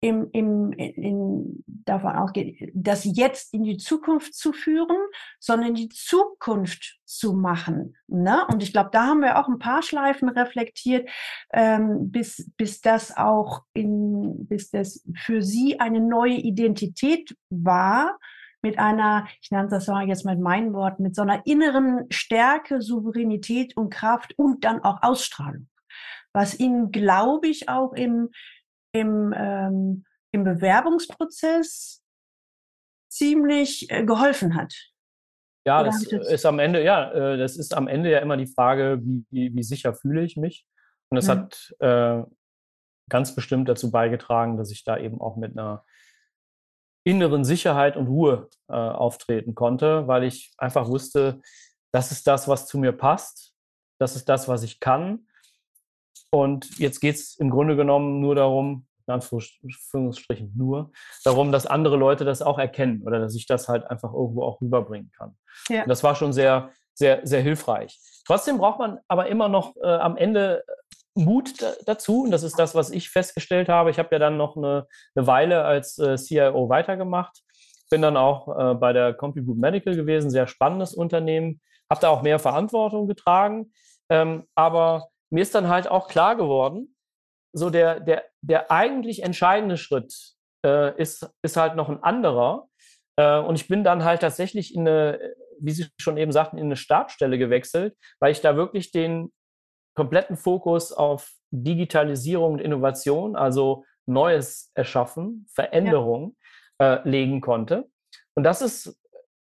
im, 0.00 0.28
im, 0.32 0.72
in, 0.72 1.64
davon 1.66 2.12
ausgeht, 2.12 2.70
das 2.74 3.04
jetzt 3.04 3.54
in 3.54 3.62
die 3.62 3.78
Zukunft 3.78 4.34
zu 4.34 4.52
führen, 4.52 4.96
sondern 5.38 5.74
die 5.74 5.88
Zukunft 5.88 6.98
zu 7.04 7.32
machen. 7.32 7.96
Ne? 8.06 8.46
Und 8.48 8.62
ich 8.62 8.72
glaube, 8.72 8.90
da 8.92 9.06
haben 9.06 9.20
wir 9.20 9.38
auch 9.38 9.48
ein 9.48 9.58
paar 9.58 9.82
Schleifen 9.82 10.28
reflektiert, 10.28 11.08
ähm, 11.52 12.10
bis, 12.10 12.50
bis 12.56 12.80
das 12.80 13.16
auch 13.16 13.62
in, 13.72 14.46
bis 14.46 14.70
das 14.70 15.04
für 15.14 15.42
sie 15.42 15.80
eine 15.80 16.00
neue 16.00 16.36
Identität 16.36 17.36
war, 17.48 18.18
mit 18.62 18.78
einer, 18.78 19.28
ich 19.40 19.50
nenne 19.50 19.68
das 19.68 19.86
mal 19.86 20.08
jetzt 20.08 20.24
mit 20.24 20.40
meinen 20.40 20.72
Worten, 20.72 21.04
mit 21.04 21.14
so 21.14 21.22
einer 21.22 21.46
inneren 21.46 22.06
Stärke, 22.10 22.82
Souveränität 22.82 23.76
und 23.76 23.90
Kraft 23.90 24.34
und 24.36 24.64
dann 24.64 24.82
auch 24.82 25.02
Ausstrahlung. 25.02 25.68
Was 26.32 26.58
ihnen, 26.58 26.90
glaube 26.90 27.46
ich, 27.46 27.68
auch 27.68 27.92
im, 27.92 28.30
im, 29.00 29.34
ähm, 29.36 30.04
im 30.32 30.44
Bewerbungsprozess 30.44 32.02
ziemlich 33.08 33.90
äh, 33.90 34.04
geholfen 34.04 34.54
hat. 34.54 34.74
Ja, 35.66 35.80
Oder 35.80 35.90
das 35.90 36.02
ist 36.04 36.46
am 36.46 36.58
Ende, 36.58 36.82
ja, 36.84 37.10
äh, 37.12 37.38
das 37.38 37.56
ist 37.56 37.74
am 37.74 37.88
Ende 37.88 38.10
ja 38.10 38.20
immer 38.20 38.36
die 38.36 38.46
Frage, 38.46 39.00
wie, 39.02 39.24
wie, 39.30 39.54
wie 39.54 39.62
sicher 39.62 39.94
fühle 39.94 40.22
ich 40.22 40.36
mich. 40.36 40.66
Und 41.08 41.18
es 41.18 41.26
mhm. 41.26 41.30
hat 41.30 41.74
äh, 41.80 42.22
ganz 43.08 43.34
bestimmt 43.34 43.68
dazu 43.68 43.90
beigetragen, 43.90 44.56
dass 44.56 44.70
ich 44.70 44.84
da 44.84 44.96
eben 44.96 45.20
auch 45.20 45.36
mit 45.36 45.52
einer 45.52 45.84
inneren 47.04 47.44
Sicherheit 47.44 47.96
und 47.96 48.08
Ruhe 48.08 48.48
äh, 48.68 48.74
auftreten 48.74 49.54
konnte, 49.54 50.08
weil 50.08 50.24
ich 50.24 50.52
einfach 50.58 50.88
wusste, 50.88 51.40
das 51.92 52.10
ist 52.10 52.26
das, 52.26 52.48
was 52.48 52.66
zu 52.66 52.78
mir 52.78 52.92
passt, 52.92 53.54
das 54.00 54.16
ist 54.16 54.28
das, 54.28 54.48
was 54.48 54.62
ich 54.62 54.80
kann 54.80 55.26
und 56.42 56.78
jetzt 56.78 57.00
geht 57.00 57.16
es 57.16 57.36
im 57.36 57.50
Grunde 57.50 57.76
genommen 57.76 58.20
nur 58.20 58.34
darum, 58.34 58.86
in 59.06 59.14
Anführungsstrichen 59.14 60.52
nur, 60.56 60.90
darum, 61.24 61.52
dass 61.52 61.66
andere 61.66 61.96
Leute 61.96 62.24
das 62.24 62.42
auch 62.42 62.58
erkennen 62.58 63.02
oder 63.06 63.20
dass 63.20 63.36
ich 63.36 63.46
das 63.46 63.68
halt 63.68 63.88
einfach 63.88 64.12
irgendwo 64.12 64.42
auch 64.42 64.60
rüberbringen 64.60 65.12
kann. 65.16 65.36
Ja. 65.68 65.86
das 65.86 66.02
war 66.02 66.14
schon 66.14 66.32
sehr, 66.32 66.70
sehr, 66.94 67.20
sehr 67.24 67.42
hilfreich. 67.42 67.98
Trotzdem 68.26 68.58
braucht 68.58 68.78
man 68.78 68.98
aber 69.08 69.28
immer 69.28 69.48
noch 69.48 69.76
äh, 69.76 69.86
am 69.86 70.16
Ende 70.16 70.64
Mut 71.16 71.54
dazu. 71.86 72.24
Und 72.24 72.30
das 72.30 72.42
ist 72.42 72.58
das, 72.58 72.74
was 72.74 72.90
ich 72.90 73.10
festgestellt 73.10 73.68
habe. 73.68 73.90
Ich 73.90 73.98
habe 73.98 74.08
ja 74.12 74.18
dann 74.18 74.36
noch 74.36 74.56
eine, 74.56 74.86
eine 75.14 75.26
Weile 75.26 75.64
als 75.64 75.98
äh, 75.98 76.16
CIO 76.16 76.68
weitergemacht. 76.68 77.42
Bin 77.90 78.02
dann 78.02 78.16
auch 78.16 78.48
äh, 78.58 78.74
bei 78.74 78.92
der 78.92 79.14
CompuGroup 79.14 79.58
Medical 79.58 79.96
gewesen, 79.96 80.30
sehr 80.30 80.46
spannendes 80.46 80.94
Unternehmen. 80.94 81.60
Habe 81.90 82.00
da 82.00 82.08
auch 82.08 82.22
mehr 82.22 82.38
Verantwortung 82.38 83.06
getragen. 83.06 83.72
Ähm, 84.08 84.44
aber 84.54 85.08
mir 85.30 85.42
ist 85.42 85.54
dann 85.54 85.68
halt 85.68 85.88
auch 85.88 86.08
klar 86.08 86.36
geworden, 86.36 86.96
so 87.52 87.70
der, 87.70 88.00
der, 88.00 88.24
der 88.42 88.70
eigentlich 88.70 89.22
entscheidende 89.22 89.76
Schritt 89.76 90.14
äh, 90.64 91.00
ist, 91.00 91.28
ist 91.42 91.56
halt 91.56 91.74
noch 91.74 91.88
ein 91.88 92.02
anderer. 92.02 92.68
Äh, 93.16 93.38
und 93.38 93.54
ich 93.54 93.68
bin 93.68 93.82
dann 93.82 94.04
halt 94.04 94.20
tatsächlich 94.20 94.74
in 94.74 94.86
eine, 94.86 95.34
wie 95.58 95.72
Sie 95.72 95.86
schon 95.98 96.18
eben 96.18 96.32
sagten, 96.32 96.58
in 96.58 96.66
eine 96.66 96.76
Startstelle 96.76 97.38
gewechselt, 97.38 97.96
weil 98.20 98.32
ich 98.32 98.40
da 98.40 98.56
wirklich 98.56 98.90
den 98.90 99.32
kompletten 99.94 100.36
Fokus 100.36 100.92
auf 100.92 101.32
Digitalisierung 101.50 102.54
und 102.54 102.60
Innovation, 102.60 103.36
also 103.36 103.84
Neues 104.06 104.70
erschaffen, 104.74 105.46
Veränderung 105.52 106.36
ja. 106.78 106.96
äh, 106.96 107.08
legen 107.08 107.40
konnte. 107.40 107.88
Und 108.34 108.44
das 108.44 108.60
ist 108.60 109.00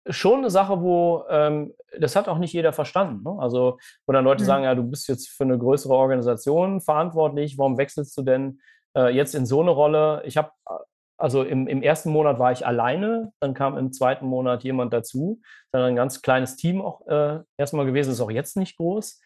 schon 0.10 0.39
eine 0.39 0.50
Sache, 0.50 0.82
wo 0.82 1.24
ähm, 1.30 1.74
das 2.00 2.15
hat 2.15 2.28
auch 2.28 2.38
nicht 2.38 2.54
jeder 2.54 2.74
verstanden. 2.74 3.24
Ne? 3.24 3.38
Also, 3.39 3.78
wo 4.06 4.13
dann 4.13 4.26
Leute 4.26 4.44
mhm. 4.44 4.48
sagen, 4.48 4.63
ja, 4.63 4.76
du 4.76 4.84
bist 4.84 5.08
jetzt 5.08 5.30
für 5.30 5.44
eine 5.44 5.58
größere 5.58 5.94
Organisation 5.94 6.82
verantwortlich, 6.82 7.58
warum 7.58 7.78
wechselst 7.78 8.18
du 8.18 8.22
denn 8.22 8.60
äh, 8.96 9.10
jetzt 9.10 9.36
in 9.36 9.46
so 9.46 9.62
eine 9.62 9.72
Rolle? 9.72 10.22
Ich 10.26 10.38
habe, 10.38 10.52
also 11.18 11.44
im, 11.44 11.68
im 11.68 11.82
ersten 11.82 12.12
Monat 12.12 12.39
war 12.39 12.52
ich 12.52 12.65
alleine, 12.65 13.32
dann 13.39 13.54
kam 13.54 13.78
im 13.78 13.91
zweiten 13.94 14.26
Monat 14.26 14.63
jemand 14.63 14.94
dazu, 14.94 15.41
dann 15.72 15.84
ein 15.84 15.96
ganz 15.96 16.22
kleines 16.22 16.56
Team 16.56 16.82
auch 16.82 17.08
äh, 17.08 17.39
erstmal 17.58 17.86
gewesen, 17.86 18.12
ist 18.12 18.22
auch 18.22 18.32
jetzt 18.32 18.58
nicht 18.58 18.78
groß. 18.78 19.22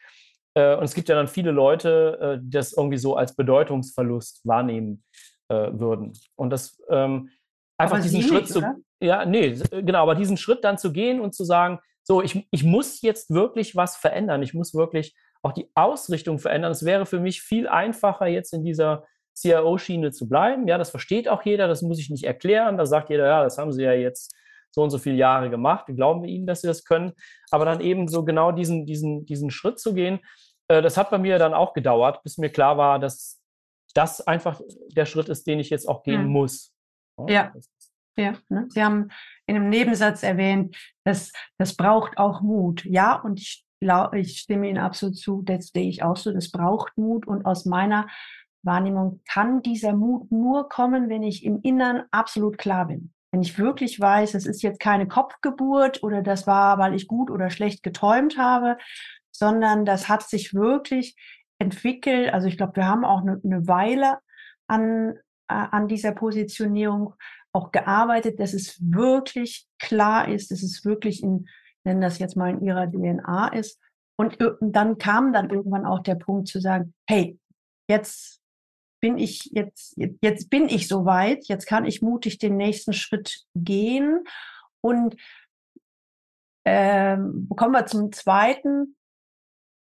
Äh, 0.55 0.75
und 0.75 0.83
es 0.83 0.93
gibt 0.93 1.09
ja 1.09 1.15
dann 1.15 1.27
viele 1.27 1.51
Leute, 1.51 2.19
äh, 2.21 2.41
die 2.41 2.51
das 2.51 2.73
irgendwie 2.73 2.97
so 2.97 3.15
als 3.15 3.35
Bedeutungsverlust 3.35 4.45
wahrnehmen 4.45 5.03
äh, 5.49 5.71
würden. 5.71 6.13
Und 6.35 6.51
das 6.51 6.79
ähm, 6.89 7.29
einfach 7.77 7.97
Aber 7.97 8.03
diesen 8.03 8.21
Schritt 8.21 8.41
nicht, 8.41 8.53
zu. 8.53 8.59
Oder? 8.59 8.75
Ja, 9.01 9.25
nee, 9.25 9.57
genau, 9.71 10.03
aber 10.03 10.15
diesen 10.15 10.37
Schritt 10.37 10.63
dann 10.63 10.77
zu 10.77 10.91
gehen 10.91 11.21
und 11.21 11.33
zu 11.33 11.43
sagen, 11.43 11.79
so, 12.03 12.21
ich, 12.21 12.47
ich 12.51 12.63
muss 12.63 13.01
jetzt 13.01 13.29
wirklich 13.29 13.75
was 13.75 13.95
verändern. 13.95 14.41
Ich 14.41 14.53
muss 14.53 14.73
wirklich 14.73 15.15
auch 15.41 15.53
die 15.53 15.69
Ausrichtung 15.75 16.39
verändern. 16.39 16.71
Es 16.71 16.83
wäre 16.83 17.05
für 17.05 17.19
mich 17.19 17.41
viel 17.41 17.67
einfacher, 17.67 18.27
jetzt 18.27 18.53
in 18.53 18.63
dieser 18.63 19.05
CIO-Schiene 19.35 20.11
zu 20.11 20.27
bleiben. 20.27 20.67
Ja, 20.67 20.77
das 20.77 20.89
versteht 20.89 21.29
auch 21.29 21.43
jeder, 21.43 21.67
das 21.67 21.81
muss 21.81 21.99
ich 21.99 22.09
nicht 22.09 22.25
erklären. 22.25 22.77
Da 22.77 22.85
sagt 22.85 23.09
jeder, 23.09 23.27
ja, 23.27 23.43
das 23.43 23.57
haben 23.57 23.71
sie 23.71 23.83
ja 23.83 23.93
jetzt 23.93 24.35
so 24.71 24.83
und 24.83 24.89
so 24.89 24.97
viele 24.97 25.15
Jahre 25.15 25.49
gemacht. 25.49 25.87
Wir 25.87 25.95
glauben 25.95 26.25
ihnen, 26.25 26.45
dass 26.45 26.61
sie 26.61 26.67
das 26.67 26.83
können. 26.83 27.13
Aber 27.51 27.65
dann 27.65 27.79
eben 27.79 28.07
so 28.07 28.25
genau 28.25 28.51
diesen, 28.51 28.85
diesen, 28.85 29.25
diesen 29.25 29.49
Schritt 29.49 29.79
zu 29.79 29.93
gehen, 29.93 30.19
äh, 30.67 30.81
das 30.81 30.97
hat 30.97 31.09
bei 31.09 31.17
mir 31.17 31.39
dann 31.39 31.53
auch 31.53 31.73
gedauert, 31.73 32.21
bis 32.23 32.37
mir 32.37 32.49
klar 32.49 32.77
war, 32.77 32.99
dass 32.99 33.39
das 33.93 34.21
einfach 34.21 34.61
der 34.89 35.05
Schritt 35.05 35.29
ist, 35.29 35.47
den 35.47 35.59
ich 35.59 35.69
jetzt 35.69 35.87
auch 35.87 36.03
gehen 36.03 36.23
hm. 36.23 36.29
muss. 36.29 36.73
Ja. 37.17 37.25
Ja, 37.27 37.53
ne? 38.49 38.67
Sie 38.69 38.83
haben 38.83 39.09
in 39.45 39.55
einem 39.55 39.69
Nebensatz 39.69 40.23
erwähnt, 40.23 40.75
dass 41.03 41.31
das 41.57 41.75
braucht 41.75 42.17
auch 42.17 42.41
Mut. 42.41 42.85
Ja, 42.85 43.15
und 43.15 43.39
ich, 43.39 43.65
ich 44.13 44.39
stimme 44.39 44.69
Ihnen 44.69 44.77
absolut 44.77 45.17
zu, 45.17 45.41
das 45.41 45.67
sehe 45.67 45.89
ich 45.89 46.03
auch 46.03 46.17
so, 46.17 46.31
das 46.31 46.51
braucht 46.51 46.97
Mut. 46.97 47.27
Und 47.27 47.45
aus 47.45 47.65
meiner 47.65 48.07
Wahrnehmung 48.63 49.21
kann 49.27 49.61
dieser 49.61 49.93
Mut 49.93 50.31
nur 50.31 50.69
kommen, 50.69 51.09
wenn 51.09 51.23
ich 51.23 51.43
im 51.45 51.61
Innern 51.61 52.03
absolut 52.11 52.57
klar 52.57 52.87
bin. 52.87 53.13
Wenn 53.31 53.41
ich 53.41 53.57
wirklich 53.59 53.99
weiß, 53.99 54.33
es 54.33 54.45
ist 54.45 54.63
jetzt 54.63 54.79
keine 54.79 55.07
Kopfgeburt 55.07 56.03
oder 56.03 56.21
das 56.21 56.47
war, 56.47 56.77
weil 56.79 56.95
ich 56.95 57.07
gut 57.07 57.29
oder 57.29 57.49
schlecht 57.49 57.83
geträumt 57.83 58.37
habe, 58.37 58.77
sondern 59.31 59.85
das 59.85 60.09
hat 60.09 60.23
sich 60.23 60.53
wirklich 60.53 61.15
entwickelt. 61.59 62.33
Also 62.33 62.47
ich 62.47 62.57
glaube, 62.57 62.77
wir 62.77 62.87
haben 62.87 63.05
auch 63.05 63.21
eine, 63.21 63.39
eine 63.43 63.67
Weile 63.67 64.17
an, 64.67 65.15
äh, 65.47 65.53
an 65.53 65.87
dieser 65.87 66.13
Positionierung 66.13 67.13
auch 67.53 67.71
gearbeitet, 67.71 68.39
dass 68.39 68.53
es 68.53 68.79
wirklich 68.79 69.67
klar 69.79 70.27
ist, 70.27 70.51
dass 70.51 70.63
es 70.63 70.85
wirklich 70.85 71.23
in, 71.23 71.47
nennen 71.83 72.01
das 72.01 72.19
jetzt 72.19 72.37
mal 72.37 72.51
in 72.51 72.61
ihrer 72.61 72.87
DNA 72.87 73.49
ist. 73.49 73.79
Und 74.17 74.37
dann 74.59 74.97
kam 74.97 75.31
dann 75.31 75.49
irgendwann 75.49 75.85
auch 75.85 75.99
der 75.99 76.15
Punkt 76.15 76.49
zu 76.49 76.59
sagen, 76.59 76.93
hey, 77.07 77.39
jetzt 77.89 78.41
bin 79.01 79.17
ich 79.17 79.45
jetzt, 79.53 79.97
jetzt 80.21 80.49
bin 80.49 80.67
ich 80.67 80.87
soweit, 80.87 81.47
jetzt 81.47 81.65
kann 81.65 81.85
ich 81.85 82.01
mutig 82.01 82.37
den 82.37 82.57
nächsten 82.57 82.93
Schritt 82.93 83.45
gehen. 83.55 84.25
Und 84.81 85.15
ähm, 86.65 87.47
kommen 87.55 87.73
wir 87.73 87.85
zum 87.85 88.11
zweiten, 88.11 88.97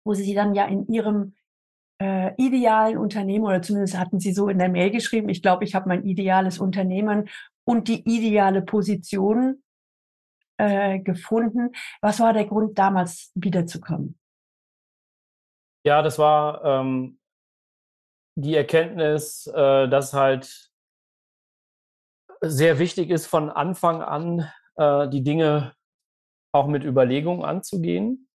wo 0.06 0.14
sie 0.14 0.34
dann 0.34 0.56
ja 0.56 0.66
in 0.66 0.88
ihrem 0.88 1.36
äh, 2.02 2.34
idealen 2.38 2.98
Unternehmen 2.98 3.46
oder 3.46 3.62
zumindest 3.62 3.98
hatten 3.98 4.20
sie 4.20 4.34
so 4.34 4.50
in 4.50 4.60
der 4.60 4.70
Mail 4.70 4.92
geschrieben, 4.92 5.30
ich 5.30 5.42
glaube, 5.42 5.64
ich 5.64 5.76
habe 5.76 5.88
mein 5.88 6.04
ideales 6.04 6.60
Unternehmen 6.60 7.30
und 7.66 7.88
die 7.88 8.02
ideale 8.04 8.62
Position 8.62 9.64
äh, 10.58 11.00
gefunden. 11.00 11.72
Was 12.02 12.20
war 12.20 12.34
der 12.34 12.46
Grund, 12.46 12.78
damals 12.78 13.32
wiederzukommen? 13.36 14.18
Ja, 15.86 16.02
das 16.02 16.18
war 16.18 16.64
ähm, 16.64 17.20
die 18.36 18.56
Erkenntnis, 18.56 19.48
äh, 19.48 19.88
dass 19.90 20.14
halt 20.14 20.72
sehr 22.42 22.80
wichtig 22.80 23.10
ist, 23.10 23.28
von 23.28 23.50
Anfang 23.50 24.02
an 24.02 24.50
äh, 24.76 25.08
die 25.10 25.24
Dinge 25.24 25.74
auch 26.54 26.68
mit 26.68 26.84
Überlegungen 26.84 27.44
anzugehen. 27.44 28.28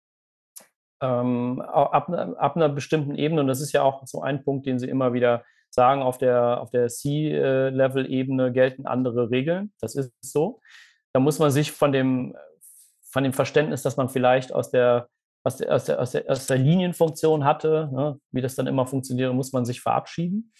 Ähm, 1.00 1.60
ab, 1.60 2.10
ab, 2.10 2.56
einer 2.56 2.68
bestimmten 2.68 3.14
Ebene, 3.14 3.42
und 3.42 3.46
das 3.46 3.60
ist 3.60 3.72
ja 3.72 3.82
auch 3.82 4.06
so 4.06 4.20
ein 4.20 4.42
Punkt, 4.42 4.66
den 4.66 4.78
Sie 4.78 4.88
immer 4.88 5.12
wieder 5.12 5.44
sagen, 5.70 6.02
auf 6.02 6.18
der, 6.18 6.60
auf 6.60 6.70
der 6.70 6.88
C-Level-Ebene 6.88 8.52
gelten 8.52 8.86
andere 8.86 9.30
Regeln. 9.30 9.72
Das 9.80 9.94
ist 9.94 10.12
so. 10.20 10.60
Da 11.12 11.20
muss 11.20 11.38
man 11.38 11.50
sich 11.50 11.72
von 11.72 11.92
dem, 11.92 12.36
von 13.10 13.24
dem 13.24 13.32
Verständnis, 13.32 13.82
dass 13.82 13.96
man 13.96 14.08
vielleicht 14.08 14.52
aus 14.52 14.70
der, 14.70 15.08
aus 15.44 15.56
der, 15.56 15.74
aus 15.74 15.84
der, 15.84 16.00
aus 16.00 16.10
der, 16.12 16.24
aus 16.28 16.46
der 16.46 16.58
Linienfunktion 16.58 17.44
hatte, 17.44 17.88
ne, 17.92 18.20
wie 18.32 18.42
das 18.42 18.54
dann 18.54 18.66
immer 18.66 18.86
funktioniert, 18.86 19.32
muss 19.34 19.52
man 19.52 19.64
sich 19.64 19.80
verabschieden. 19.80 20.52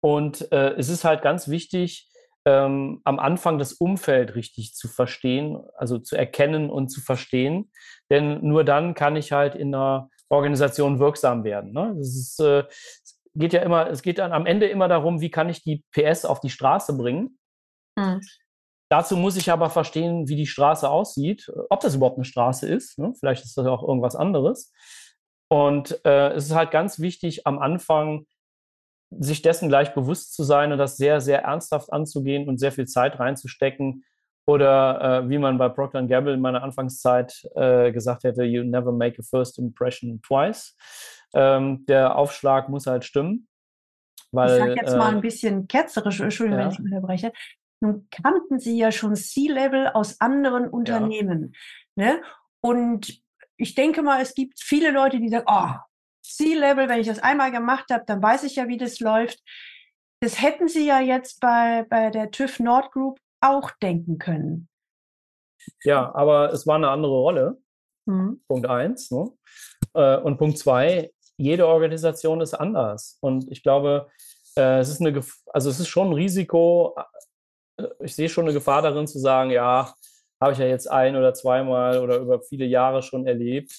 Und 0.00 0.50
äh, 0.52 0.74
es 0.74 0.88
ist 0.88 1.04
halt 1.04 1.22
ganz 1.22 1.48
wichtig, 1.48 2.08
ähm, 2.46 3.00
am 3.04 3.18
Anfang 3.18 3.58
das 3.58 3.72
Umfeld 3.72 4.36
richtig 4.36 4.74
zu 4.74 4.86
verstehen, 4.88 5.58
also 5.76 5.98
zu 5.98 6.16
erkennen 6.16 6.70
und 6.70 6.88
zu 6.88 7.00
verstehen. 7.00 7.72
Denn 8.08 8.40
nur 8.46 8.62
dann 8.62 8.94
kann 8.94 9.16
ich 9.16 9.32
halt 9.32 9.56
in 9.56 9.74
einer 9.74 10.08
Organisation 10.28 10.98
wirksam 10.98 11.44
werden. 11.44 11.72
Ne? 11.72 11.94
Das 11.98 12.08
ist, 12.08 12.40
äh, 12.40 12.64
geht 13.38 13.52
ja 13.52 13.62
immer, 13.62 13.88
es 13.88 14.02
geht 14.02 14.18
dann 14.18 14.32
am 14.32 14.46
Ende 14.46 14.66
immer 14.66 14.88
darum, 14.88 15.20
wie 15.20 15.30
kann 15.30 15.48
ich 15.48 15.62
die 15.62 15.84
PS 15.92 16.24
auf 16.24 16.40
die 16.40 16.50
Straße 16.50 16.96
bringen. 16.96 17.38
Mhm. 17.96 18.20
Dazu 18.88 19.16
muss 19.16 19.36
ich 19.36 19.50
aber 19.50 19.68
verstehen, 19.68 20.28
wie 20.28 20.36
die 20.36 20.46
Straße 20.46 20.88
aussieht, 20.88 21.50
ob 21.70 21.80
das 21.80 21.96
überhaupt 21.96 22.18
eine 22.18 22.24
Straße 22.24 22.68
ist. 22.68 22.98
Ne? 22.98 23.12
Vielleicht 23.18 23.44
ist 23.44 23.56
das 23.56 23.66
auch 23.66 23.86
irgendwas 23.86 24.14
anderes. 24.14 24.72
Und 25.48 26.00
äh, 26.04 26.30
es 26.30 26.46
ist 26.46 26.54
halt 26.54 26.70
ganz 26.70 27.00
wichtig, 27.00 27.46
am 27.46 27.58
Anfang 27.58 28.26
sich 29.10 29.42
dessen 29.42 29.68
gleich 29.68 29.94
bewusst 29.94 30.34
zu 30.34 30.42
sein 30.42 30.72
und 30.72 30.78
das 30.78 30.96
sehr, 30.96 31.20
sehr 31.20 31.42
ernsthaft 31.42 31.92
anzugehen 31.92 32.48
und 32.48 32.58
sehr 32.58 32.72
viel 32.72 32.86
Zeit 32.86 33.18
reinzustecken. 33.18 34.04
Oder 34.48 35.24
äh, 35.24 35.28
wie 35.28 35.38
man 35.38 35.58
bei 35.58 35.68
Procter 35.68 36.02
Gamble 36.04 36.34
in 36.34 36.40
meiner 36.40 36.62
Anfangszeit 36.62 37.48
äh, 37.56 37.90
gesagt 37.90 38.22
hätte, 38.22 38.44
you 38.44 38.62
never 38.62 38.92
make 38.92 39.18
a 39.18 39.22
first 39.22 39.58
impression 39.58 40.22
twice. 40.22 40.76
Ähm, 41.34 41.84
der 41.86 42.16
Aufschlag 42.16 42.68
muss 42.68 42.86
halt 42.86 43.04
stimmen. 43.04 43.48
Weil, 44.32 44.50
ich 44.50 44.58
sage 44.58 44.74
jetzt 44.74 44.96
mal 44.96 45.10
ein 45.10 45.18
äh, 45.18 45.22
bisschen 45.22 45.68
ketzerisch, 45.68 46.20
Entschuldigung, 46.20 46.60
ja. 46.60 46.66
wenn 46.66 46.72
ich 46.72 46.80
unterbreche. 46.80 47.32
Nun 47.80 48.08
kannten 48.10 48.58
Sie 48.58 48.76
ja 48.76 48.90
schon 48.90 49.14
C-Level 49.14 49.88
aus 49.88 50.20
anderen 50.20 50.68
Unternehmen. 50.68 51.54
Ja. 51.96 52.04
Ne? 52.04 52.22
Und 52.62 53.22
ich 53.56 53.74
denke 53.74 54.02
mal, 54.02 54.20
es 54.20 54.34
gibt 54.34 54.60
viele 54.60 54.90
Leute, 54.90 55.20
die 55.20 55.28
sagen, 55.28 55.46
oh, 55.48 55.74
C-Level, 56.22 56.88
wenn 56.88 57.00
ich 57.00 57.06
das 57.06 57.18
einmal 57.18 57.52
gemacht 57.52 57.86
habe, 57.90 58.04
dann 58.06 58.22
weiß 58.22 58.44
ich 58.44 58.56
ja, 58.56 58.68
wie 58.68 58.78
das 58.78 59.00
läuft. 59.00 59.42
Das 60.20 60.42
hätten 60.42 60.68
Sie 60.68 60.86
ja 60.86 61.00
jetzt 61.00 61.40
bei, 61.40 61.84
bei 61.88 62.10
der 62.10 62.30
TÜV 62.30 62.60
Nord 62.60 62.90
Group 62.92 63.18
auch 63.40 63.70
denken 63.82 64.18
können. 64.18 64.68
Ja, 65.84 66.14
aber 66.14 66.52
es 66.52 66.66
war 66.66 66.76
eine 66.76 66.88
andere 66.88 67.12
Rolle. 67.12 67.58
Mhm. 68.06 68.42
Punkt 68.48 68.66
eins. 68.66 69.10
Ne? 69.10 69.30
Äh, 69.94 70.16
und 70.18 70.38
Punkt 70.38 70.58
zwei, 70.58 71.12
jede 71.36 71.66
Organisation 71.66 72.40
ist 72.40 72.54
anders. 72.54 73.18
Und 73.20 73.50
ich 73.50 73.62
glaube, 73.62 74.08
äh, 74.56 74.78
es 74.78 74.88
ist 74.88 75.00
eine, 75.00 75.22
also 75.52 75.70
es 75.70 75.80
ist 75.80 75.88
schon 75.88 76.08
ein 76.08 76.14
Risiko. 76.14 76.96
Äh, 77.78 77.84
ich 78.00 78.14
sehe 78.14 78.28
schon 78.28 78.44
eine 78.44 78.54
Gefahr 78.54 78.82
darin 78.82 79.06
zu 79.06 79.18
sagen, 79.18 79.50
ja, 79.50 79.94
habe 80.40 80.52
ich 80.52 80.58
ja 80.58 80.66
jetzt 80.66 80.90
ein 80.90 81.16
oder 81.16 81.34
zweimal 81.34 81.98
oder 81.98 82.18
über 82.18 82.40
viele 82.40 82.66
Jahre 82.66 83.02
schon 83.02 83.26
erlebt 83.26 83.72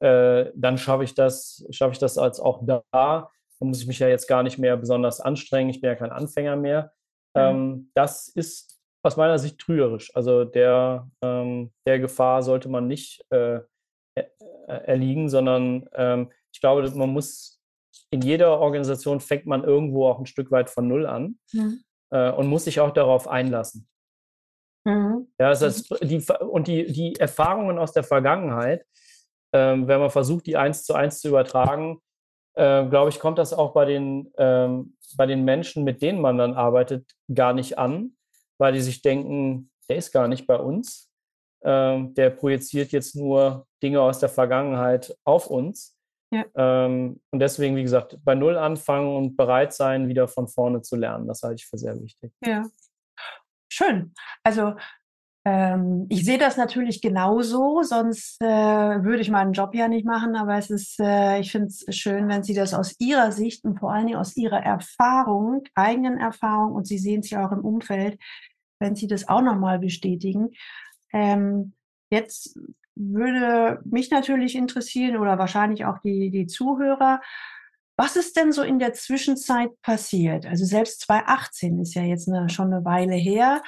äh, 0.00 0.50
dann 0.54 0.78
schaffe 0.78 1.04
ich 1.04 1.14
das, 1.14 1.64
schaffe 1.70 1.92
ich 1.92 1.98
das 1.98 2.18
als 2.18 2.40
auch 2.40 2.62
da. 2.64 2.82
Da 2.92 3.30
muss 3.60 3.80
ich 3.80 3.86
mich 3.86 3.98
ja 3.98 4.08
jetzt 4.08 4.26
gar 4.26 4.42
nicht 4.42 4.58
mehr 4.58 4.76
besonders 4.76 5.20
anstrengen. 5.20 5.70
Ich 5.70 5.80
bin 5.80 5.88
ja 5.88 5.94
kein 5.94 6.10
Anfänger 6.10 6.56
mehr. 6.56 6.92
Mhm. 7.34 7.40
Ähm, 7.40 7.90
das 7.94 8.28
ist 8.28 8.80
aus 9.02 9.16
meiner 9.16 9.38
Sicht 9.38 9.58
trügerisch. 9.58 10.14
Also 10.16 10.44
der, 10.44 11.08
ähm, 11.22 11.72
der 11.86 11.98
Gefahr 11.98 12.42
sollte 12.42 12.68
man 12.68 12.86
nicht 12.86 13.24
äh, 13.30 13.60
erliegen, 14.66 15.28
sondern 15.28 15.88
ähm, 15.94 16.30
ich 16.52 16.60
glaube, 16.60 16.88
man 16.94 17.10
muss 17.10 17.60
in 18.10 18.22
jeder 18.22 18.58
Organisation 18.58 19.20
fängt 19.20 19.46
man 19.46 19.64
irgendwo 19.64 20.08
auch 20.08 20.18
ein 20.18 20.26
Stück 20.26 20.50
weit 20.50 20.70
von 20.70 20.88
Null 20.88 21.06
an 21.06 21.38
mhm. 21.52 21.82
äh, 22.10 22.30
und 22.30 22.48
muss 22.48 22.64
sich 22.64 22.80
auch 22.80 22.90
darauf 22.90 23.28
einlassen. 23.28 23.88
Mhm. 24.84 25.28
Ja, 25.38 25.50
das 25.50 25.62
heißt, 25.62 25.98
die, 26.02 26.24
und 26.40 26.66
die, 26.66 26.90
die 26.92 27.14
Erfahrungen 27.16 27.78
aus 27.78 27.92
der 27.92 28.02
Vergangenheit, 28.02 28.84
ähm, 29.52 29.86
wenn 29.88 30.00
man 30.00 30.10
versucht, 30.10 30.46
die 30.46 30.56
eins 30.56 30.84
zu 30.84 30.94
eins 30.94 31.20
zu 31.20 31.28
übertragen, 31.28 32.00
äh, 32.54 32.86
glaube 32.86 33.10
ich, 33.10 33.20
kommt 33.20 33.38
das 33.38 33.52
auch 33.52 33.72
bei 33.72 33.84
den, 33.84 34.32
ähm, 34.38 34.96
bei 35.16 35.26
den 35.26 35.44
Menschen, 35.44 35.84
mit 35.84 36.02
denen 36.02 36.20
man 36.20 36.38
dann 36.38 36.54
arbeitet, 36.54 37.10
gar 37.32 37.52
nicht 37.52 37.78
an, 37.78 38.16
weil 38.58 38.72
die 38.72 38.80
sich 38.80 39.02
denken, 39.02 39.70
der 39.88 39.96
ist 39.96 40.12
gar 40.12 40.28
nicht 40.28 40.46
bei 40.46 40.56
uns. 40.56 41.08
Ähm, 41.62 42.14
der 42.14 42.30
projiziert 42.30 42.90
jetzt 42.92 43.14
nur 43.14 43.66
Dinge 43.82 44.00
aus 44.00 44.18
der 44.18 44.30
Vergangenheit 44.30 45.14
auf 45.24 45.48
uns. 45.48 45.99
Ja. 46.30 46.44
Ähm, 46.54 47.20
und 47.30 47.38
deswegen, 47.40 47.76
wie 47.76 47.82
gesagt, 47.82 48.18
bei 48.24 48.34
Null 48.34 48.56
anfangen 48.56 49.16
und 49.16 49.36
bereit 49.36 49.72
sein, 49.72 50.08
wieder 50.08 50.28
von 50.28 50.46
vorne 50.46 50.82
zu 50.82 50.96
lernen. 50.96 51.26
Das 51.26 51.42
halte 51.42 51.56
ich 51.56 51.66
für 51.66 51.78
sehr 51.78 52.00
wichtig. 52.00 52.32
Ja. 52.44 52.64
Schön. 53.72 54.14
Also 54.44 54.74
ähm, 55.44 56.06
ich 56.10 56.24
sehe 56.24 56.36
das 56.36 56.58
natürlich 56.58 57.00
genauso, 57.00 57.82
sonst 57.82 58.42
äh, 58.42 58.46
würde 58.46 59.22
ich 59.22 59.30
meinen 59.30 59.54
Job 59.54 59.74
ja 59.74 59.88
nicht 59.88 60.04
machen, 60.04 60.36
aber 60.36 60.56
es 60.58 60.68
ist, 60.68 61.00
äh, 61.00 61.40
ich 61.40 61.50
finde 61.50 61.68
es 61.68 61.86
schön, 61.96 62.28
wenn 62.28 62.42
Sie 62.42 62.52
das 62.52 62.74
aus 62.74 62.94
Ihrer 62.98 63.32
Sicht 63.32 63.64
und 63.64 63.78
vor 63.78 63.90
allen 63.92 64.06
Dingen 64.06 64.18
aus 64.18 64.36
Ihrer 64.36 64.62
Erfahrung, 64.62 65.62
eigenen 65.74 66.18
Erfahrung, 66.18 66.72
und 66.72 66.86
Sie 66.86 66.98
sehen 66.98 67.20
es 67.20 67.30
ja 67.30 67.46
auch 67.46 67.52
im 67.52 67.64
Umfeld, 67.64 68.20
wenn 68.80 68.94
Sie 68.96 69.06
das 69.06 69.28
auch 69.28 69.40
nochmal 69.40 69.78
bestätigen. 69.78 70.50
Ähm, 71.12 71.72
jetzt 72.10 72.58
würde 72.96 73.80
mich 73.84 74.10
natürlich 74.10 74.54
interessieren 74.56 75.16
oder 75.16 75.38
wahrscheinlich 75.38 75.84
auch 75.84 75.98
die, 75.98 76.30
die 76.30 76.46
Zuhörer, 76.46 77.20
was 77.96 78.16
ist 78.16 78.36
denn 78.36 78.50
so 78.50 78.62
in 78.62 78.78
der 78.78 78.94
Zwischenzeit 78.94 79.70
passiert? 79.82 80.46
Also 80.46 80.64
selbst 80.64 81.02
2018 81.02 81.80
ist 81.80 81.94
ja 81.94 82.02
jetzt 82.02 82.28
eine, 82.28 82.48
schon 82.48 82.72
eine 82.72 82.84
Weile 82.84 83.14
her. 83.14 83.62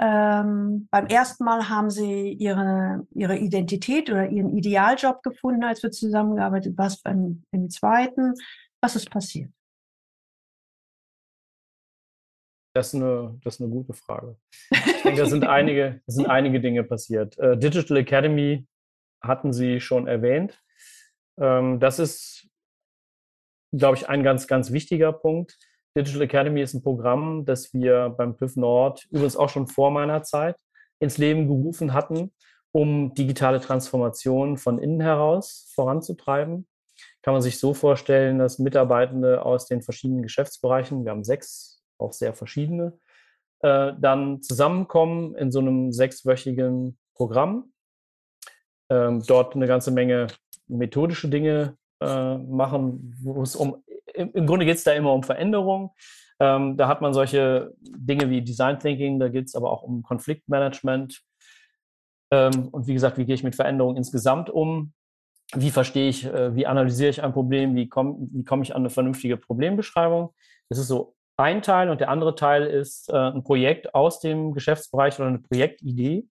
Ähm, 0.00 0.88
beim 0.90 1.06
ersten 1.06 1.44
Mal 1.44 1.68
haben 1.68 1.90
sie 1.90 2.32
ihre, 2.32 3.06
ihre 3.14 3.36
Identität 3.36 4.10
oder 4.10 4.28
ihren 4.30 4.56
Idealjob 4.56 5.22
gefunden, 5.22 5.64
als 5.64 5.82
wir 5.82 5.90
zusammengearbeitet 5.90 6.78
haben. 6.78 6.78
Was 6.78 7.02
beim, 7.02 7.42
im 7.50 7.68
zweiten? 7.68 8.32
Was 8.80 8.96
ist 8.96 9.10
passiert? 9.10 9.50
Das 12.78 12.94
ist, 12.94 12.94
eine, 12.94 13.36
das 13.42 13.54
ist 13.56 13.60
eine 13.60 13.70
gute 13.70 13.92
Frage. 13.92 14.36
Ich 14.70 15.02
denke, 15.02 15.20
da 15.20 15.26
sind 15.26 15.44
einige, 15.48 16.00
das 16.06 16.14
sind 16.14 16.26
einige 16.26 16.60
Dinge 16.60 16.84
passiert. 16.84 17.36
Äh, 17.38 17.58
Digital 17.58 17.96
Academy 17.96 18.68
hatten 19.20 19.52
Sie 19.52 19.80
schon 19.80 20.06
erwähnt. 20.06 20.62
Ähm, 21.40 21.80
das 21.80 21.98
ist, 21.98 22.46
glaube 23.72 23.96
ich, 23.96 24.08
ein 24.08 24.22
ganz, 24.22 24.46
ganz 24.46 24.70
wichtiger 24.70 25.12
Punkt. 25.12 25.58
Digital 25.96 26.22
Academy 26.22 26.62
ist 26.62 26.74
ein 26.74 26.82
Programm, 26.84 27.44
das 27.44 27.74
wir 27.74 28.10
beim 28.10 28.36
PIF 28.36 28.54
Nord 28.54 29.06
übrigens 29.10 29.36
auch 29.36 29.48
schon 29.48 29.66
vor 29.66 29.90
meiner 29.90 30.22
Zeit 30.22 30.56
ins 31.00 31.18
Leben 31.18 31.48
gerufen 31.48 31.94
hatten, 31.94 32.30
um 32.70 33.12
digitale 33.12 33.58
Transformation 33.58 34.56
von 34.56 34.78
innen 34.78 35.00
heraus 35.00 35.72
voranzutreiben. 35.74 36.68
Kann 37.22 37.34
man 37.34 37.42
sich 37.42 37.58
so 37.58 37.74
vorstellen, 37.74 38.38
dass 38.38 38.60
Mitarbeitende 38.60 39.44
aus 39.44 39.66
den 39.66 39.82
verschiedenen 39.82 40.22
Geschäftsbereichen, 40.22 41.04
wir 41.04 41.10
haben 41.10 41.24
sechs, 41.24 41.77
auch 41.98 42.12
sehr 42.12 42.34
verschiedene, 42.34 42.98
äh, 43.60 43.92
dann 43.98 44.42
zusammenkommen 44.42 45.34
in 45.36 45.50
so 45.50 45.58
einem 45.60 45.92
sechswöchigen 45.92 46.98
Programm, 47.14 47.72
ähm, 48.90 49.22
dort 49.26 49.54
eine 49.54 49.66
ganze 49.66 49.90
Menge 49.90 50.28
methodische 50.66 51.28
Dinge 51.28 51.76
äh, 52.00 52.38
machen, 52.38 53.16
wo 53.22 53.42
es 53.42 53.56
um 53.56 53.82
im, 54.14 54.46
Grunde 54.46 54.66
geht 54.66 54.76
es 54.76 54.84
da 54.84 54.92
immer 54.92 55.12
um 55.12 55.22
Veränderung. 55.22 55.92
Ähm, 56.40 56.76
da 56.76 56.88
hat 56.88 57.00
man 57.00 57.14
solche 57.14 57.72
Dinge 57.80 58.30
wie 58.30 58.42
Design 58.42 58.78
Thinking, 58.78 59.18
da 59.18 59.28
geht 59.28 59.46
es 59.46 59.54
aber 59.54 59.72
auch 59.72 59.82
um 59.82 60.02
Konfliktmanagement. 60.02 61.20
Ähm, 62.30 62.68
und 62.68 62.86
wie 62.86 62.94
gesagt, 62.94 63.18
wie 63.18 63.24
gehe 63.24 63.34
ich 63.34 63.44
mit 63.44 63.56
Veränderungen 63.56 63.96
insgesamt 63.96 64.50
um? 64.50 64.92
Wie 65.54 65.70
verstehe 65.70 66.08
ich, 66.08 66.26
äh, 66.26 66.54
wie 66.54 66.66
analysiere 66.66 67.10
ich 67.10 67.22
ein 67.22 67.32
Problem? 67.32 67.74
Wie 67.74 67.88
komme 67.88 68.16
wie 68.20 68.44
komm 68.44 68.62
ich 68.62 68.74
an 68.74 68.82
eine 68.82 68.90
vernünftige 68.90 69.36
Problembeschreibung? 69.36 70.34
Das 70.68 70.78
ist 70.78 70.88
so 70.88 71.16
ein 71.38 71.62
Teil 71.62 71.88
und 71.88 72.00
der 72.00 72.10
andere 72.10 72.34
Teil 72.34 72.66
ist 72.66 73.10
äh, 73.10 73.16
ein 73.16 73.44
Projekt 73.44 73.94
aus 73.94 74.20
dem 74.20 74.52
Geschäftsbereich 74.52 75.18
oder 75.18 75.28
eine 75.28 75.38
Projektidee, 75.38 76.26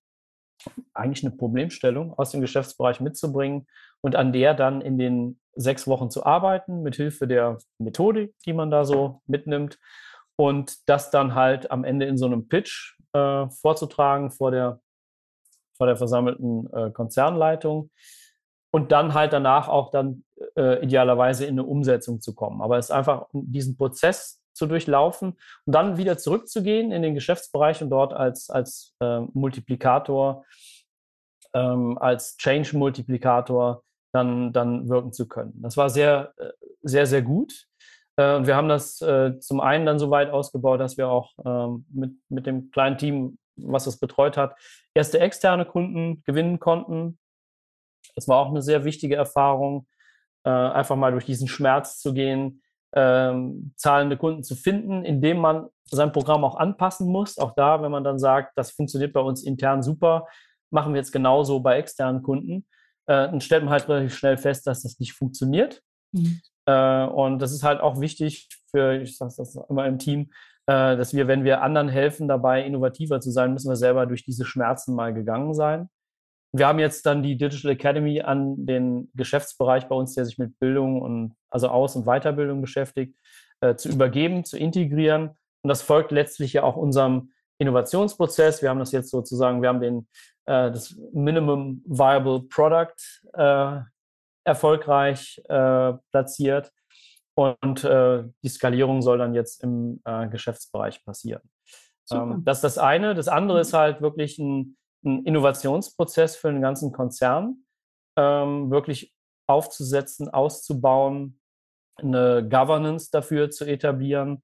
eigentlich 0.94 1.26
eine 1.26 1.36
Problemstellung 1.36 2.14
aus 2.14 2.32
dem 2.32 2.42
Geschäftsbereich 2.42 3.00
mitzubringen 3.00 3.68
und 4.02 4.16
an 4.16 4.34
der 4.34 4.54
dann 4.54 4.82
in 4.82 4.98
den 4.98 5.40
sechs 5.56 5.88
Wochen 5.88 6.12
zu 6.12 6.26
arbeiten, 6.26 6.84
mit 6.84 6.98
Hilfe 6.98 7.26
der 7.26 7.58
Methodik, 7.80 8.36
die 8.46 8.54
man 8.54 8.70
da 8.70 8.86
so 8.86 9.22
mitnimmt 9.26 9.80
und 10.36 10.88
das 10.90 11.10
dann 11.10 11.36
halt 11.36 11.72
am 11.72 11.84
Ende 11.84 12.06
in 12.06 12.18
so 12.18 12.26
einem 12.26 12.48
Pitch 12.48 12.98
äh, 13.14 13.48
vorzutragen 13.50 14.30
vor 14.30 14.52
der, 14.52 14.82
vor 15.78 15.88
der 15.88 15.96
versammelten 15.96 16.72
äh, 16.74 16.92
Konzernleitung 16.92 17.92
und 18.72 18.92
dann 18.92 19.14
halt 19.14 19.32
danach 19.32 19.70
auch 19.70 19.90
dann 19.90 20.26
äh, 20.56 20.84
idealerweise 20.84 21.46
in 21.46 21.54
eine 21.54 21.64
Umsetzung 21.64 22.20
zu 22.20 22.36
kommen. 22.36 22.62
Aber 22.62 22.78
es 22.78 22.88
ist 22.88 22.92
einfach, 22.92 23.28
diesen 23.32 23.78
Prozess 23.78 24.44
zu 24.58 24.66
durchlaufen 24.66 25.38
und 25.66 25.74
dann 25.74 25.98
wieder 25.98 26.18
zurückzugehen 26.18 26.92
in 26.92 27.02
den 27.02 27.16
Geschäftsbereich 27.16 27.82
und 27.82 27.90
dort 27.90 28.14
als, 28.14 28.50
als 28.50 28.96
äh, 29.00 29.22
Multiplikator, 29.34 30.46
ähm, 31.54 31.98
als 31.98 32.38
Change-Multiplikator 32.38 33.84
dann, 34.14 34.54
dann 34.54 34.90
wirken 34.90 35.14
zu 35.14 35.28
können. 35.28 35.54
Das 35.62 35.78
war 35.78 35.90
sehr, 35.90 36.34
äh, 36.38 36.50
sehr, 36.82 37.06
sehr 37.06 37.22
gut. 37.22 37.68
Äh, 38.18 38.36
und 38.36 38.48
wir 38.48 38.56
haben 38.56 38.70
das 38.70 39.02
äh, 39.02 39.40
zum 39.40 39.60
einen 39.60 39.86
dann 39.86 40.00
so 40.00 40.10
weit 40.10 40.32
ausgebaut, 40.32 40.80
dass 40.80 40.98
wir 40.98 41.10
auch 41.10 41.34
ähm, 41.46 41.86
mit, 41.90 42.14
mit 42.30 42.46
dem 42.46 42.72
kleinen 42.72 42.98
Team, 42.98 43.38
was 43.56 43.88
es 43.88 44.00
betreut 44.00 44.38
hat, 44.38 44.56
erste 44.94 45.20
externe 45.20 45.66
Kunden 45.66 46.24
gewinnen 46.24 46.60
konnten. 46.60 47.18
Das 48.16 48.28
war 48.28 48.38
auch 48.40 48.50
eine 48.50 48.62
sehr 48.62 48.84
wichtige 48.84 49.16
Erfahrung, 49.16 49.88
einfach 50.44 50.96
mal 50.96 51.12
durch 51.12 51.26
diesen 51.26 51.50
Schmerz 51.50 52.00
zu 52.00 52.14
gehen, 52.14 52.62
ähm, 52.98 53.74
zahlende 53.76 54.18
Kunden 54.18 54.44
zu 54.44 54.56
finden, 54.56 55.06
indem 55.06 55.38
man 55.38 55.68
sein 55.86 56.12
Programm 56.12 56.44
auch 56.44 56.56
anpassen 56.56 57.08
muss. 57.08 57.38
Auch 57.38 57.54
da, 57.56 57.84
wenn 57.84 57.92
man 57.92 58.04
dann 58.04 58.18
sagt, 58.18 58.58
das 58.58 58.72
funktioniert 58.72 59.14
bei 59.14 59.20
uns 59.20 59.44
intern 59.44 59.84
super, 59.84 60.26
machen 60.72 60.94
wir 60.94 61.00
jetzt 61.00 61.12
genauso 61.12 61.60
bei 61.60 61.78
externen 61.78 62.24
Kunden, 62.24 62.66
äh, 63.06 63.30
dann 63.30 63.40
stellt 63.40 63.64
man 63.64 63.72
halt 63.72 63.88
relativ 63.88 64.18
schnell 64.18 64.38
fest, 64.38 64.66
dass 64.66 64.82
das 64.82 65.00
nicht 65.00 65.14
funktioniert. 65.14 65.84
Mhm. 66.12 66.42
Äh, 66.66 67.06
und 67.06 67.40
das 67.40 67.52
ist 67.52 67.64
halt 67.64 67.82
auch 67.82 68.02
wichtig 68.02 68.50
für, 68.72 69.00
ich 69.00 69.16
sage 69.16 69.34
das 69.38 69.56
immer 69.70 69.86
im 69.86 70.00
Team, 70.00 70.32
äh, 70.66 70.98
dass 70.98 71.14
wir, 71.14 71.28
wenn 71.28 71.44
wir 71.44 71.62
anderen 71.62 71.90
helfen, 71.90 72.28
dabei 72.28 72.66
innovativer 72.66 73.22
zu 73.22 73.30
sein, 73.30 73.54
müssen 73.54 73.70
wir 73.70 73.76
selber 73.76 74.08
durch 74.08 74.26
diese 74.26 74.44
Schmerzen 74.44 74.96
mal 74.96 75.14
gegangen 75.14 75.54
sein. 75.54 75.88
Wir 76.54 76.68
haben 76.68 76.80
jetzt 76.80 77.06
dann 77.06 77.24
die 77.24 77.38
Digital 77.38 77.72
Academy 77.72 78.22
an 78.22 78.66
den 78.66 79.12
Geschäftsbereich 79.16 79.88
bei 79.88 79.96
uns, 79.96 80.16
der 80.16 80.26
sich 80.26 80.38
mit 80.38 80.58
Bildung 80.60 81.02
und 81.02 81.36
also 81.50 81.68
Aus- 81.70 81.96
und 81.96 82.06
Weiterbildung 82.06 82.62
beschäftigt, 82.62 83.16
äh, 83.62 83.76
zu 83.76 83.90
übergeben, 83.90 84.46
zu 84.46 84.58
integrieren. 84.58 85.32
Und 85.62 85.70
das 85.70 85.82
folgt 85.82 86.12
letztlich 86.12 86.54
ja 86.54 86.64
auch 86.64 86.76
unserem 86.76 87.32
Innovationsprozess. 87.60 88.62
Wir 88.62 88.70
haben 88.70 88.80
das 88.80 88.92
jetzt 88.92 89.10
sozusagen, 89.10 89.62
wir 89.62 89.70
haben 89.70 89.82
den, 89.82 90.08
äh, 90.46 90.72
das 90.72 90.96
Minimum 91.14 91.84
Viable 91.86 92.42
Product 92.50 92.96
äh, 93.34 93.82
erfolgreich 94.46 95.42
äh, 95.50 95.94
platziert 96.12 96.72
und 97.36 97.84
äh, 97.84 98.24
die 98.44 98.50
Skalierung 98.50 99.02
soll 99.02 99.20
dann 99.20 99.36
jetzt 99.36 99.62
im 99.64 100.02
äh, 100.06 100.28
Geschäftsbereich 100.28 101.04
passieren. 101.04 101.42
Ähm, 102.12 102.44
das 102.46 102.58
ist 102.58 102.64
das 102.64 102.78
eine. 102.78 103.14
Das 103.14 103.28
andere 103.28 103.60
ist 103.60 103.74
halt 103.74 104.02
wirklich 104.02 104.40
ein, 104.40 104.78
ein 105.06 105.24
Innovationsprozess 105.26 106.36
für 106.36 106.52
den 106.52 106.62
ganzen 106.62 106.92
Konzern, 106.92 107.66
ähm, 108.18 108.72
wirklich 108.72 109.14
aufzusetzen, 109.48 110.30
auszubauen, 110.30 111.40
eine 111.98 112.48
Governance 112.48 113.10
dafür 113.12 113.50
zu 113.50 113.66
etablieren, 113.66 114.44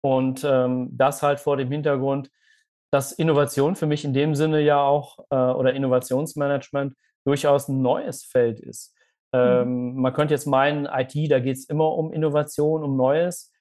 und 0.00 0.44
ähm, 0.44 0.90
das 0.92 1.22
halt 1.22 1.40
vor 1.40 1.56
dem 1.56 1.70
Hintergrund, 1.70 2.30
dass 2.92 3.12
Innovation 3.12 3.76
für 3.76 3.86
mich 3.86 4.04
in 4.04 4.14
dem 4.14 4.34
Sinne 4.34 4.60
ja 4.60 4.80
auch 4.80 5.18
äh, 5.30 5.36
oder 5.36 5.74
Innovationsmanagement 5.74 6.94
durchaus 7.26 7.68
ein 7.68 7.82
neues 7.82 8.24
Feld 8.24 8.60
ist. 8.60 8.94
Mhm. 9.32 9.40
Ähm, 9.40 9.92
mhm. 9.92 10.00
Man 10.00 10.12
könnte 10.12 10.34
jetzt 10.34 10.46
meinen, 10.46 10.86
IT, 10.86 11.30
da 11.30 11.40
geht 11.40 11.56
es 11.56 11.68
immer 11.68 11.92
um 11.92 12.12
Innovation, 12.12 12.82
um 12.82 12.96
Neues. 12.96 13.52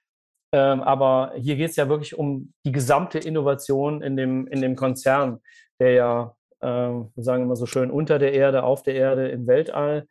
Ähm, 0.53 0.81
aber 0.81 1.33
hier 1.35 1.57
geht 1.57 1.71
es 1.71 1.75
ja 1.75 1.89
wirklich 1.89 2.17
um 2.17 2.53
die 2.65 2.71
gesamte 2.71 3.19
Innovation 3.19 4.01
in 4.01 4.15
dem, 4.15 4.47
in 4.47 4.61
dem 4.61 4.77
Konzern, 4.77 5.41
der 5.79 5.91
ja, 5.91 6.35
äh, 6.61 6.67
wir 6.67 7.23
sagen 7.23 7.43
immer 7.43 7.55
so 7.55 7.65
schön, 7.65 7.91
unter 7.91 8.19
der 8.19 8.33
Erde, 8.33 8.63
auf 8.63 8.83
der 8.83 8.95
Erde, 8.95 9.29
im 9.29 9.47
Weltall 9.47 10.07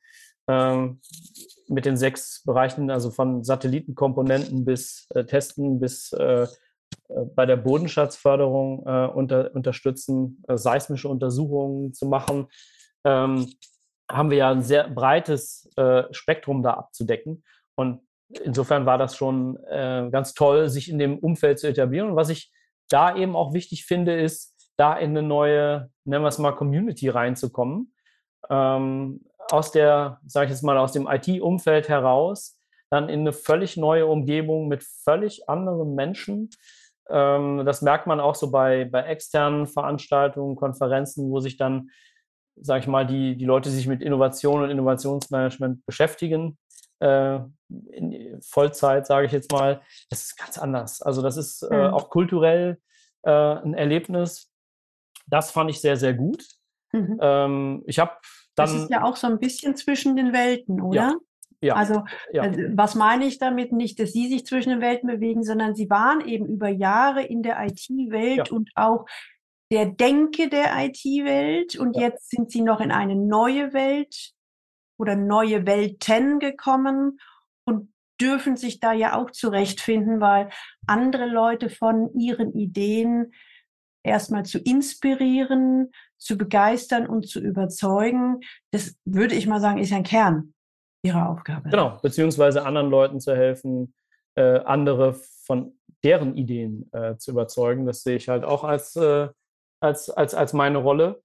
ähm, 0.48 1.00
mit 1.68 1.84
den 1.84 1.96
sechs 1.96 2.42
Bereichen, 2.44 2.90
also 2.90 3.10
von 3.10 3.42
Satellitenkomponenten 3.44 4.64
bis 4.64 5.08
äh, 5.14 5.24
Testen 5.24 5.80
bis 5.80 6.12
äh, 6.12 6.46
äh, 7.08 7.24
bei 7.34 7.46
der 7.46 7.56
Bodenschatzförderung 7.56 8.84
äh, 8.86 9.06
unter, 9.06 9.54
unterstützen, 9.54 10.42
äh, 10.48 10.56
seismische 10.56 11.08
Untersuchungen 11.08 11.92
zu 11.92 12.06
machen, 12.06 12.48
ähm, 13.04 13.52
haben 14.10 14.30
wir 14.30 14.38
ja 14.38 14.50
ein 14.50 14.62
sehr 14.62 14.88
breites 14.88 15.68
äh, 15.76 16.04
Spektrum 16.12 16.62
da 16.62 16.74
abzudecken. 16.74 17.44
Und 17.74 18.00
insofern 18.42 18.86
war 18.86 18.98
das 18.98 19.16
schon 19.16 19.58
ganz 19.68 20.32
toll, 20.32 20.68
sich 20.68 20.88
in 20.88 20.98
dem 20.98 21.18
Umfeld 21.18 21.58
zu 21.58 21.68
etablieren. 21.68 22.10
Und 22.10 22.16
was 22.16 22.30
ich 22.30 22.50
da 22.88 23.14
eben 23.14 23.36
auch 23.36 23.52
wichtig 23.52 23.84
finde, 23.84 24.18
ist, 24.18 24.55
da 24.76 24.96
in 24.96 25.10
eine 25.10 25.22
neue, 25.22 25.90
nennen 26.04 26.24
wir 26.24 26.28
es 26.28 26.38
mal, 26.38 26.52
Community 26.52 27.08
reinzukommen. 27.08 27.94
Ähm, 28.50 29.24
aus 29.50 29.72
der, 29.72 30.20
sage 30.26 30.46
ich 30.46 30.50
jetzt 30.52 30.62
mal, 30.62 30.78
aus 30.78 30.92
dem 30.92 31.06
IT-Umfeld 31.06 31.88
heraus, 31.88 32.58
dann 32.90 33.08
in 33.08 33.20
eine 33.20 33.32
völlig 33.32 33.76
neue 33.76 34.06
Umgebung 34.06 34.68
mit 34.68 34.84
völlig 34.84 35.48
anderen 35.48 35.94
Menschen. 35.94 36.50
Ähm, 37.08 37.64
das 37.64 37.82
merkt 37.82 38.06
man 38.06 38.20
auch 38.20 38.34
so 38.34 38.50
bei, 38.50 38.84
bei 38.84 39.02
externen 39.02 39.66
Veranstaltungen, 39.66 40.56
Konferenzen, 40.56 41.30
wo 41.30 41.40
sich 41.40 41.56
dann, 41.56 41.90
sage 42.56 42.80
ich 42.80 42.86
mal, 42.86 43.06
die, 43.06 43.36
die 43.36 43.44
Leute, 43.44 43.70
die 43.70 43.76
sich 43.76 43.86
mit 43.86 44.02
Innovation 44.02 44.62
und 44.62 44.70
Innovationsmanagement 44.70 45.84
beschäftigen, 45.86 46.58
äh, 47.00 47.38
in 47.68 48.40
Vollzeit, 48.42 49.06
sage 49.06 49.26
ich 49.26 49.32
jetzt 49.32 49.52
mal, 49.52 49.82
das 50.10 50.24
ist 50.24 50.38
ganz 50.38 50.58
anders. 50.58 51.02
Also 51.02 51.22
das 51.22 51.36
ist 51.36 51.62
äh, 51.62 51.88
mhm. 51.88 51.94
auch 51.94 52.10
kulturell 52.10 52.78
äh, 53.22 53.30
ein 53.30 53.74
Erlebnis. 53.74 54.50
Das 55.26 55.50
fand 55.50 55.70
ich 55.70 55.80
sehr, 55.80 55.96
sehr 55.96 56.14
gut. 56.14 56.44
Mhm. 56.92 57.18
Ähm, 57.20 57.82
ich 57.86 57.98
habe 57.98 58.12
dann, 58.54 58.66
das 58.66 58.74
ist 58.74 58.90
ja 58.90 59.04
auch 59.04 59.16
so 59.16 59.26
ein 59.26 59.38
bisschen 59.38 59.76
zwischen 59.76 60.16
den 60.16 60.32
Welten, 60.32 60.80
oder? 60.80 60.96
Ja. 60.96 61.14
Ja, 61.62 61.74
also 61.74 62.04
ja. 62.32 62.44
Äh, 62.44 62.76
was 62.76 62.94
meine 62.94 63.24
ich 63.24 63.38
damit? 63.38 63.72
Nicht, 63.72 63.98
dass 63.98 64.12
Sie 64.12 64.28
sich 64.28 64.44
zwischen 64.44 64.70
den 64.70 64.80
Welten 64.82 65.08
bewegen, 65.08 65.42
sondern 65.42 65.74
Sie 65.74 65.88
waren 65.88 66.20
eben 66.20 66.46
über 66.46 66.68
Jahre 66.68 67.22
in 67.22 67.42
der 67.42 67.58
IT-Welt 67.64 68.48
ja. 68.48 68.54
und 68.54 68.70
auch 68.74 69.06
der 69.72 69.86
Denke 69.86 70.48
der 70.48 70.72
IT-Welt 70.84 71.76
und 71.76 71.96
jetzt 71.96 72.30
sind 72.30 72.50
Sie 72.50 72.60
noch 72.60 72.80
in 72.80 72.92
eine 72.92 73.16
neue 73.16 73.72
Welt 73.72 74.32
oder 74.98 75.16
neue 75.16 75.66
Welten 75.66 76.38
gekommen 76.38 77.18
und 77.64 77.92
dürfen 78.20 78.56
sich 78.56 78.78
da 78.80 78.92
ja 78.92 79.16
auch 79.16 79.30
zurechtfinden, 79.30 80.20
weil 80.20 80.50
andere 80.86 81.26
Leute 81.26 81.68
von 81.68 82.12
ihren 82.18 82.52
Ideen 82.52 83.32
erstmal 84.06 84.44
zu 84.44 84.58
inspirieren, 84.58 85.90
zu 86.18 86.38
begeistern 86.38 87.06
und 87.06 87.28
zu 87.28 87.40
überzeugen, 87.40 88.40
das 88.70 88.96
würde 89.04 89.34
ich 89.34 89.46
mal 89.46 89.60
sagen, 89.60 89.78
ist 89.78 89.92
ein 89.92 90.02
Kern 90.02 90.54
ihrer 91.02 91.28
Aufgabe. 91.28 91.68
Genau, 91.70 91.98
beziehungsweise 92.02 92.64
anderen 92.64 92.90
Leuten 92.90 93.20
zu 93.20 93.34
helfen, 93.34 93.94
äh, 94.34 94.60
andere 94.60 95.14
von 95.14 95.78
deren 96.02 96.36
Ideen 96.36 96.90
äh, 96.92 97.16
zu 97.16 97.32
überzeugen. 97.32 97.86
Das 97.86 98.02
sehe 98.02 98.16
ich 98.16 98.28
halt 98.28 98.44
auch 98.44 98.64
als, 98.64 98.96
äh, 98.96 99.28
als, 99.80 100.10
als, 100.10 100.34
als 100.34 100.52
meine 100.52 100.78
Rolle. 100.78 101.22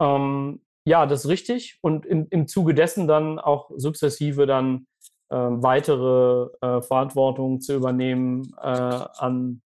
Ähm, 0.00 0.60
ja, 0.86 1.06
das 1.06 1.24
ist 1.24 1.30
richtig. 1.30 1.78
Und 1.82 2.06
im, 2.06 2.28
im 2.30 2.46
Zuge 2.46 2.74
dessen 2.74 3.08
dann 3.08 3.38
auch 3.38 3.70
sukzessive 3.76 4.46
dann 4.46 4.86
ähm, 5.30 5.62
weitere 5.62 6.48
äh, 6.60 6.82
Verantwortung 6.82 7.60
zu 7.60 7.74
übernehmen 7.74 8.54
äh, 8.62 8.66
an 8.68 9.62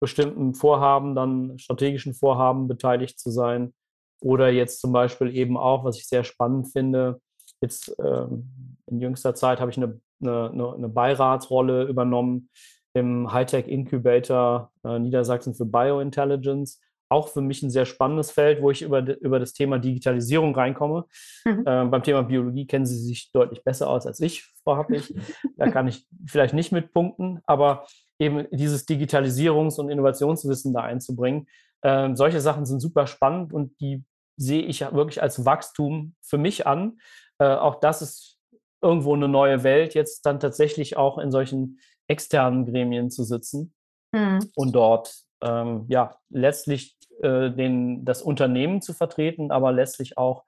bestimmten 0.00 0.54
Vorhaben, 0.54 1.14
dann 1.14 1.58
strategischen 1.58 2.14
Vorhaben 2.14 2.68
beteiligt 2.68 3.18
zu 3.18 3.30
sein. 3.30 3.72
Oder 4.20 4.50
jetzt 4.50 4.80
zum 4.80 4.92
Beispiel 4.92 5.34
eben 5.34 5.56
auch, 5.56 5.84
was 5.84 5.98
ich 5.98 6.06
sehr 6.06 6.24
spannend 6.24 6.68
finde, 6.72 7.20
jetzt 7.60 7.94
ähm, 8.02 8.76
in 8.86 9.00
jüngster 9.00 9.34
Zeit 9.34 9.60
habe 9.60 9.70
ich 9.70 9.76
eine, 9.76 10.00
eine, 10.20 10.74
eine 10.74 10.88
Beiratsrolle 10.88 11.84
übernommen 11.84 12.50
im 12.94 13.30
Hightech 13.32 13.68
Incubator 13.68 14.72
äh, 14.84 14.98
Niedersachsen 14.98 15.54
für 15.54 15.66
Biointelligence. 15.66 16.80
Auch 17.08 17.28
für 17.28 17.40
mich 17.40 17.62
ein 17.62 17.70
sehr 17.70 17.84
spannendes 17.84 18.32
Feld, 18.32 18.62
wo 18.62 18.70
ich 18.70 18.82
über, 18.82 19.00
über 19.20 19.38
das 19.38 19.52
Thema 19.52 19.78
Digitalisierung 19.78 20.54
reinkomme. 20.54 21.04
Mhm. 21.44 21.60
Äh, 21.66 21.84
beim 21.84 22.02
Thema 22.02 22.22
Biologie 22.22 22.66
kennen 22.66 22.86
Sie 22.86 22.98
sich 22.98 23.30
deutlich 23.32 23.62
besser 23.62 23.88
aus 23.88 24.06
als 24.06 24.18
ich, 24.20 24.52
Frau 24.64 24.76
Happig. 24.76 25.14
da 25.56 25.70
kann 25.70 25.86
ich 25.86 26.06
vielleicht 26.26 26.54
nicht 26.54 26.72
mit 26.72 26.92
punkten, 26.92 27.40
aber 27.46 27.86
eben 28.18 28.46
dieses 28.50 28.86
Digitalisierungs- 28.86 29.78
und 29.78 29.88
Innovationswissen 29.88 30.72
da 30.72 30.80
einzubringen. 30.80 31.48
Ähm, 31.82 32.16
solche 32.16 32.40
Sachen 32.40 32.64
sind 32.66 32.80
super 32.80 33.06
spannend 33.06 33.52
und 33.52 33.78
die 33.80 34.04
sehe 34.36 34.62
ich 34.62 34.80
wirklich 34.80 35.22
als 35.22 35.44
Wachstum 35.44 36.14
für 36.20 36.38
mich 36.38 36.66
an. 36.66 36.98
Äh, 37.38 37.46
auch 37.46 37.80
das 37.80 38.02
ist 38.02 38.38
irgendwo 38.82 39.14
eine 39.14 39.28
neue 39.28 39.62
Welt, 39.62 39.94
jetzt 39.94 40.26
dann 40.26 40.40
tatsächlich 40.40 40.96
auch 40.96 41.18
in 41.18 41.30
solchen 41.30 41.80
externen 42.08 42.66
Gremien 42.66 43.10
zu 43.10 43.24
sitzen 43.24 43.74
mhm. 44.12 44.50
und 44.54 44.72
dort 44.72 45.14
ähm, 45.42 45.86
ja 45.88 46.16
letztlich 46.28 46.96
äh, 47.22 47.50
den, 47.50 48.04
das 48.04 48.22
Unternehmen 48.22 48.82
zu 48.82 48.92
vertreten, 48.92 49.50
aber 49.50 49.72
letztlich 49.72 50.18
auch 50.18 50.44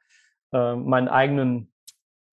äh, 0.52 0.74
meinen 0.74 1.08
eigenen 1.08 1.72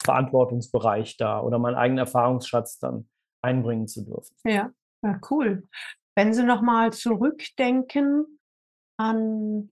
Verantwortungsbereich 0.03 1.17
da 1.17 1.41
oder 1.41 1.57
meinen 1.57 1.75
eigenen 1.75 1.99
Erfahrungsschatz 1.99 2.79
dann 2.79 3.09
einbringen 3.41 3.87
zu 3.87 4.03
dürfen. 4.03 4.35
Ja, 4.45 4.71
ja, 5.05 5.19
cool. 5.29 5.67
Wenn 6.15 6.33
Sie 6.33 6.43
nochmal 6.43 6.91
zurückdenken 6.93 8.39
an, 8.97 9.69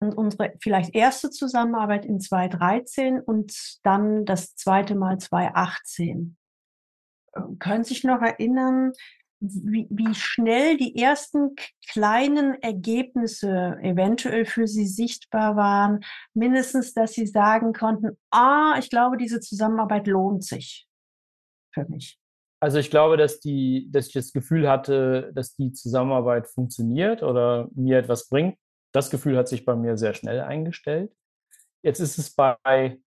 an 0.00 0.12
unsere 0.14 0.54
vielleicht 0.60 0.94
erste 0.94 1.30
Zusammenarbeit 1.30 2.06
in 2.06 2.20
2013 2.20 3.20
und 3.20 3.52
dann 3.82 4.24
das 4.24 4.54
zweite 4.56 4.94
Mal 4.94 5.18
2018. 5.18 6.36
Können 7.58 7.84
Sie 7.84 7.94
sich 7.94 8.04
noch 8.04 8.22
erinnern, 8.22 8.92
wie, 9.40 9.86
wie 9.90 10.14
schnell 10.14 10.76
die 10.76 10.96
ersten 10.96 11.54
kleinen 11.88 12.54
Ergebnisse 12.62 13.78
eventuell 13.82 14.44
für 14.44 14.66
Sie 14.66 14.86
sichtbar 14.86 15.56
waren, 15.56 16.00
mindestens, 16.34 16.92
dass 16.92 17.12
Sie 17.12 17.26
sagen 17.26 17.72
konnten, 17.72 18.18
ah, 18.30 18.76
ich 18.78 18.90
glaube, 18.90 19.16
diese 19.16 19.40
Zusammenarbeit 19.40 20.06
lohnt 20.06 20.44
sich 20.44 20.86
für 21.72 21.86
mich. 21.88 22.19
Also 22.60 22.78
ich 22.78 22.90
glaube, 22.90 23.16
dass 23.16 23.40
die, 23.40 23.88
dass 23.90 24.08
ich 24.08 24.12
das 24.12 24.32
Gefühl 24.32 24.68
hatte, 24.68 25.30
dass 25.34 25.54
die 25.56 25.72
Zusammenarbeit 25.72 26.46
funktioniert 26.46 27.22
oder 27.22 27.68
mir 27.74 27.98
etwas 27.98 28.28
bringt. 28.28 28.58
Das 28.92 29.10
Gefühl 29.10 29.36
hat 29.36 29.48
sich 29.48 29.64
bei 29.64 29.74
mir 29.74 29.96
sehr 29.96 30.12
schnell 30.14 30.40
eingestellt. 30.40 31.12
Jetzt 31.82 32.00
ist 32.00 32.18
es 32.18 32.34
bei 32.34 32.98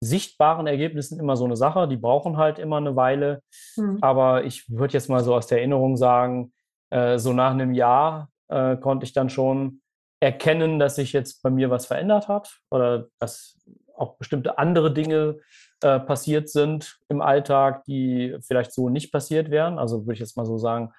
sichtbaren 0.00 0.66
Ergebnissen 0.66 1.20
immer 1.20 1.36
so 1.36 1.44
eine 1.44 1.56
Sache. 1.56 1.86
Die 1.86 1.96
brauchen 1.96 2.36
halt 2.36 2.58
immer 2.58 2.78
eine 2.78 2.96
Weile. 2.96 3.42
Mhm. 3.76 3.98
Aber 4.00 4.44
ich 4.44 4.68
würde 4.68 4.94
jetzt 4.94 5.08
mal 5.08 5.22
so 5.22 5.34
aus 5.34 5.46
der 5.46 5.58
Erinnerung 5.58 5.96
sagen, 5.96 6.52
äh, 6.90 7.18
so 7.18 7.32
nach 7.32 7.52
einem 7.52 7.74
Jahr 7.74 8.30
äh, 8.48 8.76
konnte 8.76 9.04
ich 9.04 9.12
dann 9.12 9.30
schon 9.30 9.80
erkennen, 10.20 10.78
dass 10.78 10.96
sich 10.96 11.12
jetzt 11.12 11.42
bei 11.42 11.50
mir 11.50 11.70
was 11.70 11.86
verändert 11.86 12.26
hat 12.26 12.58
oder 12.70 13.06
dass 13.18 13.60
auch 13.94 14.16
bestimmte 14.16 14.58
andere 14.58 14.92
Dinge 14.92 15.38
äh, 15.82 16.00
passiert 16.00 16.48
sind 16.48 16.98
im 17.08 17.20
Alltag, 17.20 17.84
die 17.84 18.36
vielleicht 18.40 18.72
so 18.72 18.88
nicht 18.88 19.12
passiert 19.12 19.50
wären. 19.50 19.78
Also 19.78 20.02
würde 20.02 20.14
ich 20.14 20.20
jetzt 20.20 20.36
mal 20.36 20.46
so 20.46 20.58
sagen, 20.58 20.92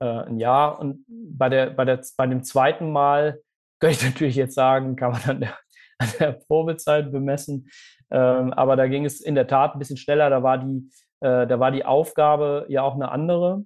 äh, 0.00 0.04
ein 0.04 0.38
Jahr. 0.38 0.78
Und 0.78 1.04
bei, 1.08 1.48
der, 1.48 1.70
bei, 1.70 1.84
der, 1.84 2.00
bei 2.16 2.26
dem 2.26 2.42
zweiten 2.42 2.90
Mal 2.92 3.40
könnte 3.80 3.96
ich 3.96 4.04
natürlich 4.04 4.36
jetzt 4.36 4.54
sagen, 4.54 4.96
kann 4.96 5.12
man 5.12 5.20
dann 5.26 5.40
der, 5.40 5.58
an 5.98 6.08
der 6.18 6.32
Probezeit 6.32 7.12
bemessen, 7.12 7.68
ähm, 8.10 8.52
aber 8.52 8.76
da 8.76 8.88
ging 8.88 9.04
es 9.04 9.20
in 9.20 9.34
der 9.34 9.46
Tat 9.46 9.74
ein 9.74 9.78
bisschen 9.78 9.96
schneller. 9.96 10.28
Da 10.28 10.42
war 10.42 10.58
die, 10.58 10.90
äh, 11.20 11.46
da 11.46 11.60
war 11.60 11.70
die 11.70 11.84
Aufgabe 11.84 12.66
ja 12.68 12.82
auch 12.82 12.94
eine 12.94 13.10
andere, 13.10 13.64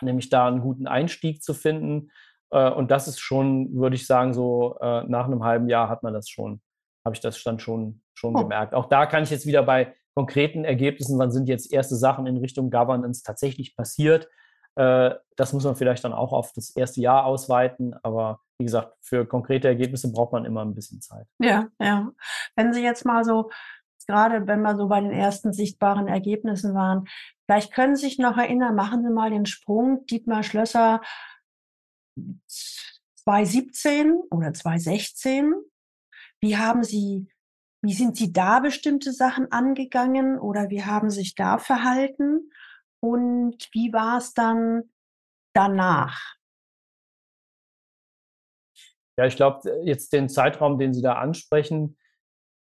nämlich 0.00 0.28
da 0.28 0.46
einen 0.46 0.60
guten 0.60 0.86
Einstieg 0.86 1.42
zu 1.42 1.54
finden. 1.54 2.10
Äh, 2.50 2.70
und 2.70 2.90
das 2.90 3.08
ist 3.08 3.18
schon, 3.18 3.74
würde 3.74 3.96
ich 3.96 4.06
sagen, 4.06 4.32
so 4.32 4.78
äh, 4.80 5.04
nach 5.04 5.26
einem 5.26 5.44
halben 5.44 5.68
Jahr 5.68 5.88
hat 5.88 6.02
man 6.02 6.14
das 6.14 6.28
schon, 6.28 6.60
habe 7.04 7.14
ich 7.14 7.20
das 7.20 7.42
dann 7.42 7.58
schon, 7.58 8.02
schon 8.16 8.34
oh. 8.34 8.40
gemerkt. 8.40 8.74
Auch 8.74 8.86
da 8.86 9.06
kann 9.06 9.22
ich 9.22 9.30
jetzt 9.30 9.46
wieder 9.46 9.62
bei 9.62 9.94
konkreten 10.14 10.64
Ergebnissen, 10.64 11.18
wann 11.18 11.30
sind 11.30 11.48
jetzt 11.48 11.72
erste 11.72 11.94
Sachen 11.94 12.26
in 12.26 12.38
Richtung 12.38 12.70
Governance 12.70 13.22
tatsächlich 13.22 13.76
passiert. 13.76 14.28
Äh, 14.76 15.14
das 15.36 15.52
muss 15.52 15.64
man 15.64 15.76
vielleicht 15.76 16.04
dann 16.04 16.12
auch 16.12 16.32
auf 16.32 16.52
das 16.52 16.70
erste 16.70 17.00
Jahr 17.00 17.26
ausweiten, 17.26 17.94
aber 18.02 18.40
wie 18.58 18.64
gesagt, 18.64 18.94
für 19.02 19.26
konkrete 19.26 19.68
Ergebnisse 19.68 20.10
braucht 20.10 20.32
man 20.32 20.44
immer 20.44 20.64
ein 20.64 20.74
bisschen 20.74 21.00
Zeit. 21.00 21.26
Ja, 21.38 21.68
ja. 21.80 22.10
Wenn 22.54 22.72
Sie 22.72 22.82
jetzt 22.82 23.04
mal 23.04 23.24
so, 23.24 23.50
gerade 24.06 24.46
wenn 24.46 24.62
wir 24.62 24.76
so 24.76 24.88
bei 24.88 25.00
den 25.00 25.12
ersten 25.12 25.52
sichtbaren 25.52 26.08
Ergebnissen 26.08 26.74
waren, 26.74 27.06
vielleicht 27.46 27.72
können 27.72 27.96
Sie 27.96 28.06
sich 28.06 28.18
noch 28.18 28.38
erinnern, 28.38 28.74
machen 28.74 29.02
Sie 29.02 29.12
mal 29.12 29.30
den 29.30 29.46
Sprung, 29.46 30.06
Dietmar 30.06 30.42
Schlösser 30.42 31.02
2017 33.16 34.14
oder 34.30 34.54
2016. 34.54 35.54
Wie 36.40 36.56
haben 36.56 36.84
Sie, 36.84 37.28
wie 37.86 37.94
sind 37.94 38.16
Sie 38.16 38.32
da 38.32 38.58
bestimmte 38.58 39.12
Sachen 39.12 39.52
angegangen 39.52 40.38
oder 40.40 40.70
wie 40.70 40.82
haben 40.82 41.08
Sie 41.08 41.20
sich 41.20 41.34
da 41.36 41.58
verhalten? 41.58 42.50
Und 43.00 43.68
wie 43.72 43.92
war 43.92 44.18
es 44.18 44.34
dann 44.34 44.90
danach? 45.54 46.34
Ja, 49.16 49.26
ich 49.26 49.36
glaube, 49.36 49.70
jetzt 49.84 50.12
den 50.12 50.28
Zeitraum, 50.28 50.78
den 50.78 50.92
Sie 50.92 51.00
da 51.00 51.14
ansprechen, 51.14 51.96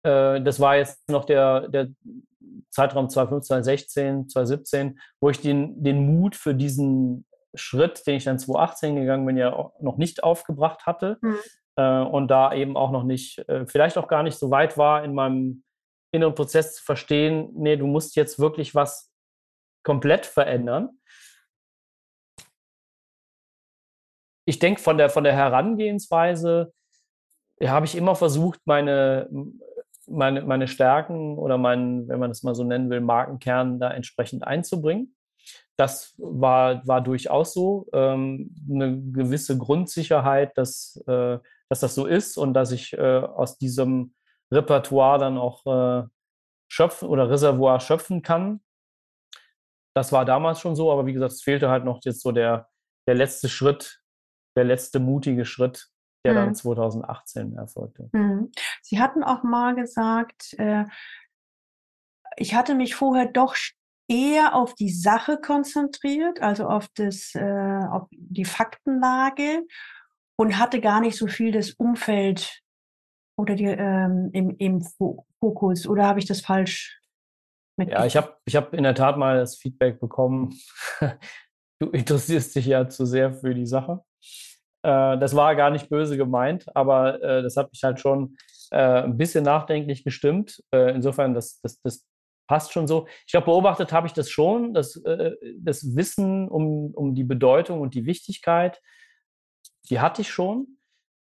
äh, 0.02 0.42
das 0.42 0.60
war 0.60 0.76
jetzt 0.76 1.08
noch 1.08 1.24
der, 1.24 1.68
der 1.68 1.88
Zeitraum 2.70 3.08
2015, 3.08 3.64
2016, 3.64 4.28
2017, 4.28 5.00
wo 5.20 5.30
ich 5.30 5.40
den, 5.40 5.82
den 5.82 6.14
Mut 6.14 6.36
für 6.36 6.54
diesen 6.54 7.26
Schritt, 7.54 8.06
den 8.06 8.16
ich 8.16 8.24
dann 8.24 8.38
2018 8.38 8.96
gegangen 8.96 9.24
bin, 9.24 9.36
ja 9.38 9.72
noch 9.80 9.96
nicht 9.96 10.22
aufgebracht 10.22 10.84
hatte 10.86 11.18
mhm. 11.22 11.38
Äh, 11.76 12.00
und 12.00 12.28
da 12.28 12.54
eben 12.54 12.76
auch 12.76 12.90
noch 12.90 13.04
nicht, 13.04 13.38
äh, 13.48 13.66
vielleicht 13.66 13.98
auch 13.98 14.08
gar 14.08 14.22
nicht 14.22 14.38
so 14.38 14.50
weit 14.50 14.78
war 14.78 15.04
in 15.04 15.14
meinem 15.14 15.64
inneren 16.12 16.34
Prozess 16.34 16.76
zu 16.76 16.84
verstehen, 16.84 17.50
nee, 17.54 17.76
du 17.76 17.86
musst 17.86 18.16
jetzt 18.16 18.38
wirklich 18.38 18.74
was 18.74 19.12
komplett 19.84 20.26
verändern. 20.26 20.98
ich 24.46 24.58
denke, 24.58 24.80
von 24.80 24.98
der, 24.98 25.10
von 25.10 25.24
der 25.24 25.34
Herangehensweise 25.34 26.72
ja, 27.60 27.70
habe 27.70 27.86
ich 27.86 27.96
immer 27.96 28.14
versucht, 28.14 28.60
meine, 28.64 29.28
meine, 30.06 30.42
meine 30.42 30.68
Stärken 30.68 31.38
oder 31.38 31.56
meinen, 31.56 32.08
wenn 32.08 32.20
man 32.20 32.30
das 32.30 32.42
mal 32.42 32.54
so 32.54 32.64
nennen 32.64 32.90
will, 32.90 33.00
Markenkern 33.00 33.78
da 33.78 33.90
entsprechend 33.90 34.46
einzubringen. 34.46 35.14
Das 35.76 36.14
war, 36.18 36.86
war 36.86 37.00
durchaus 37.00 37.52
so. 37.52 37.86
Ähm, 37.92 38.54
eine 38.70 39.00
gewisse 39.00 39.58
Grundsicherheit, 39.58 40.56
dass, 40.56 41.02
äh, 41.06 41.38
dass 41.70 41.80
das 41.80 41.94
so 41.94 42.06
ist 42.06 42.36
und 42.36 42.54
dass 42.54 42.72
ich 42.72 42.92
äh, 42.92 43.18
aus 43.18 43.58
diesem 43.58 44.14
Repertoire 44.52 45.18
dann 45.18 45.38
auch 45.38 45.66
äh, 45.66 46.06
schöpfen 46.68 47.08
oder 47.08 47.30
Reservoir 47.30 47.80
schöpfen 47.80 48.22
kann. 48.22 48.60
Das 49.94 50.12
war 50.12 50.24
damals 50.24 50.60
schon 50.60 50.76
so, 50.76 50.90
aber 50.90 51.06
wie 51.06 51.12
gesagt, 51.12 51.32
es 51.32 51.42
fehlte 51.42 51.68
halt 51.68 51.84
noch 51.84 52.00
jetzt 52.04 52.22
so 52.22 52.32
der, 52.32 52.68
der 53.06 53.14
letzte 53.14 53.48
Schritt, 53.48 54.02
der 54.56 54.64
letzte 54.64 54.98
mutige 54.98 55.44
Schritt, 55.44 55.88
der 56.24 56.32
mhm. 56.32 56.36
dann 56.36 56.54
2018 56.54 57.56
erfolgte. 57.56 58.08
Mhm. 58.12 58.50
Sie 58.82 59.00
hatten 59.00 59.22
auch 59.22 59.42
mal 59.42 59.74
gesagt, 59.74 60.54
äh, 60.58 60.84
ich 62.36 62.54
hatte 62.54 62.74
mich 62.74 62.94
vorher 62.94 63.26
doch 63.26 63.54
eher 64.08 64.54
auf 64.54 64.74
die 64.74 64.90
Sache 64.90 65.38
konzentriert, 65.38 66.42
also 66.42 66.66
auf 66.66 66.88
das, 66.94 67.34
äh, 67.34 67.80
auf 67.90 68.08
die 68.10 68.44
Faktenlage 68.44 69.62
und 70.36 70.58
hatte 70.58 70.80
gar 70.80 71.00
nicht 71.00 71.16
so 71.16 71.26
viel 71.26 71.52
das 71.52 71.70
Umfeld 71.72 72.62
oder 73.36 73.54
die, 73.54 73.64
ähm, 73.64 74.30
im, 74.32 74.56
im 74.58 74.82
Fokus. 75.40 75.86
Oder 75.86 76.06
habe 76.06 76.18
ich 76.18 76.26
das 76.26 76.40
falsch 76.40 77.00
mit? 77.76 77.90
Ja, 77.90 78.04
ich 78.06 78.16
habe 78.16 78.36
ich 78.44 78.56
hab 78.56 78.74
in 78.74 78.84
der 78.84 78.94
Tat 78.94 79.16
mal 79.16 79.38
das 79.38 79.56
Feedback 79.56 80.00
bekommen. 80.00 80.54
du 81.80 81.90
interessierst 81.90 82.54
dich 82.54 82.66
ja 82.66 82.88
zu 82.88 83.06
sehr 83.06 83.32
für 83.32 83.54
die 83.54 83.66
Sache. 83.66 84.04
Äh, 84.82 85.18
das 85.18 85.34
war 85.34 85.56
gar 85.56 85.70
nicht 85.70 85.88
böse 85.88 86.16
gemeint, 86.16 86.66
aber 86.76 87.22
äh, 87.22 87.42
das 87.42 87.56
hat 87.56 87.70
mich 87.72 87.82
halt 87.82 88.00
schon 88.00 88.36
äh, 88.70 89.02
ein 89.02 89.16
bisschen 89.16 89.44
nachdenklich 89.44 90.04
gestimmt. 90.04 90.62
Äh, 90.72 90.94
insofern, 90.94 91.34
das, 91.34 91.60
das, 91.60 91.80
das 91.82 92.06
passt 92.46 92.72
schon 92.72 92.86
so. 92.86 93.06
Ich 93.26 93.32
glaube, 93.32 93.46
beobachtet 93.46 93.92
habe 93.92 94.06
ich 94.06 94.12
das 94.12 94.30
schon, 94.30 94.74
das, 94.74 94.96
äh, 94.96 95.32
das 95.58 95.96
Wissen 95.96 96.48
um, 96.48 96.92
um 96.94 97.14
die 97.14 97.24
Bedeutung 97.24 97.80
und 97.80 97.94
die 97.94 98.06
Wichtigkeit, 98.06 98.80
die 99.90 100.00
hatte 100.00 100.22
ich 100.22 100.30
schon. 100.30 100.78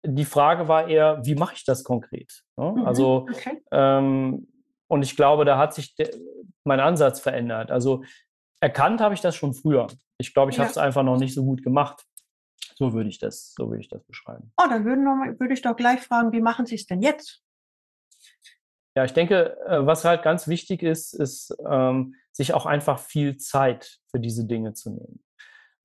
Die 0.04 0.24
Frage 0.24 0.68
war 0.68 0.88
eher, 0.88 1.24
wie 1.24 1.34
mache 1.34 1.54
ich 1.54 1.64
das 1.64 1.82
konkret? 1.82 2.42
Ne? 2.56 2.72
Mhm, 2.76 2.86
also, 2.86 3.26
okay. 3.30 3.62
ähm, 3.72 4.48
und 4.88 5.02
ich 5.02 5.16
glaube, 5.16 5.44
da 5.44 5.58
hat 5.58 5.74
sich 5.74 5.96
mein 6.64 6.80
Ansatz 6.80 7.20
verändert. 7.20 7.70
Also, 7.70 8.04
erkannt 8.60 9.00
habe 9.00 9.14
ich 9.14 9.20
das 9.20 9.34
schon 9.34 9.52
früher. 9.52 9.88
Ich 10.18 10.32
glaube, 10.32 10.50
ich 10.50 10.56
ja. 10.56 10.62
habe 10.62 10.70
es 10.70 10.78
einfach 10.78 11.02
noch 11.02 11.18
nicht 11.18 11.34
so 11.34 11.44
gut 11.44 11.62
gemacht. 11.62 12.04
So 12.76 12.92
würde 12.92 13.08
ich 13.08 13.18
das, 13.18 13.54
so 13.56 13.68
würde 13.68 13.80
ich 13.80 13.88
das 13.88 14.04
beschreiben. 14.04 14.52
Oh, 14.58 14.68
dann 14.68 14.84
wir, 14.84 15.40
würde 15.40 15.54
ich 15.54 15.62
doch 15.62 15.76
gleich 15.76 16.00
fragen, 16.00 16.32
wie 16.32 16.40
machen 16.40 16.66
Sie 16.66 16.74
es 16.74 16.86
denn 16.86 17.02
jetzt? 17.02 17.42
Ja, 18.94 19.04
ich 19.04 19.12
denke, 19.12 19.58
äh, 19.66 19.84
was 19.84 20.04
halt 20.04 20.22
ganz 20.22 20.48
wichtig 20.48 20.82
ist, 20.82 21.12
ist, 21.14 21.54
ähm, 21.68 22.14
sich 22.32 22.54
auch 22.54 22.66
einfach 22.66 22.98
viel 22.98 23.36
Zeit 23.36 23.98
für 24.10 24.20
diese 24.20 24.46
Dinge 24.46 24.72
zu 24.72 24.90
nehmen. 24.90 25.22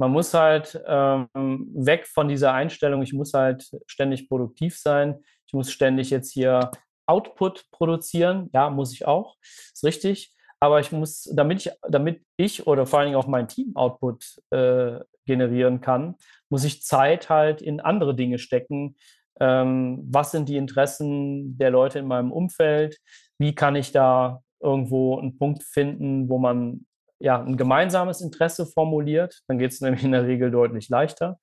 Man 0.01 0.13
muss 0.13 0.33
halt 0.33 0.81
ähm, 0.87 1.27
weg 1.75 2.07
von 2.07 2.27
dieser 2.27 2.53
Einstellung, 2.53 3.03
ich 3.03 3.13
muss 3.13 3.35
halt 3.35 3.69
ständig 3.85 4.29
produktiv 4.29 4.79
sein, 4.79 5.23
ich 5.45 5.53
muss 5.53 5.71
ständig 5.71 6.09
jetzt 6.09 6.31
hier 6.31 6.71
Output 7.05 7.69
produzieren. 7.69 8.49
Ja, 8.51 8.71
muss 8.71 8.93
ich 8.93 9.05
auch, 9.05 9.37
ist 9.41 9.83
richtig. 9.83 10.33
Aber 10.59 10.79
ich 10.79 10.91
muss, 10.91 11.31
damit 11.35 11.67
ich, 11.67 11.71
damit 11.87 12.25
ich 12.35 12.65
oder 12.65 12.87
vor 12.87 12.97
allen 12.97 13.09
Dingen 13.09 13.19
auch 13.19 13.27
mein 13.27 13.47
Team 13.47 13.75
Output 13.75 14.41
äh, 14.49 15.01
generieren 15.27 15.81
kann, 15.81 16.15
muss 16.49 16.63
ich 16.63 16.81
Zeit 16.81 17.29
halt 17.29 17.61
in 17.61 17.79
andere 17.79 18.15
Dinge 18.15 18.39
stecken. 18.39 18.95
Ähm, 19.39 20.01
was 20.09 20.31
sind 20.31 20.49
die 20.49 20.57
Interessen 20.57 21.59
der 21.59 21.69
Leute 21.69 21.99
in 21.99 22.07
meinem 22.07 22.31
Umfeld? 22.31 22.97
Wie 23.37 23.53
kann 23.53 23.75
ich 23.75 23.91
da 23.91 24.41
irgendwo 24.59 25.19
einen 25.19 25.37
Punkt 25.37 25.61
finden, 25.61 26.27
wo 26.27 26.39
man 26.39 26.87
ja 27.21 27.41
ein 27.41 27.57
gemeinsames 27.57 28.21
Interesse 28.21 28.65
formuliert? 28.65 29.41
Dann 29.47 29.57
geht 29.57 29.71
es 29.71 29.81
nämlich 29.81 30.03
in 30.03 30.11
der 30.11 30.25
Regel 30.25 30.51
deutlich 30.51 30.89
leichter. 30.89 31.39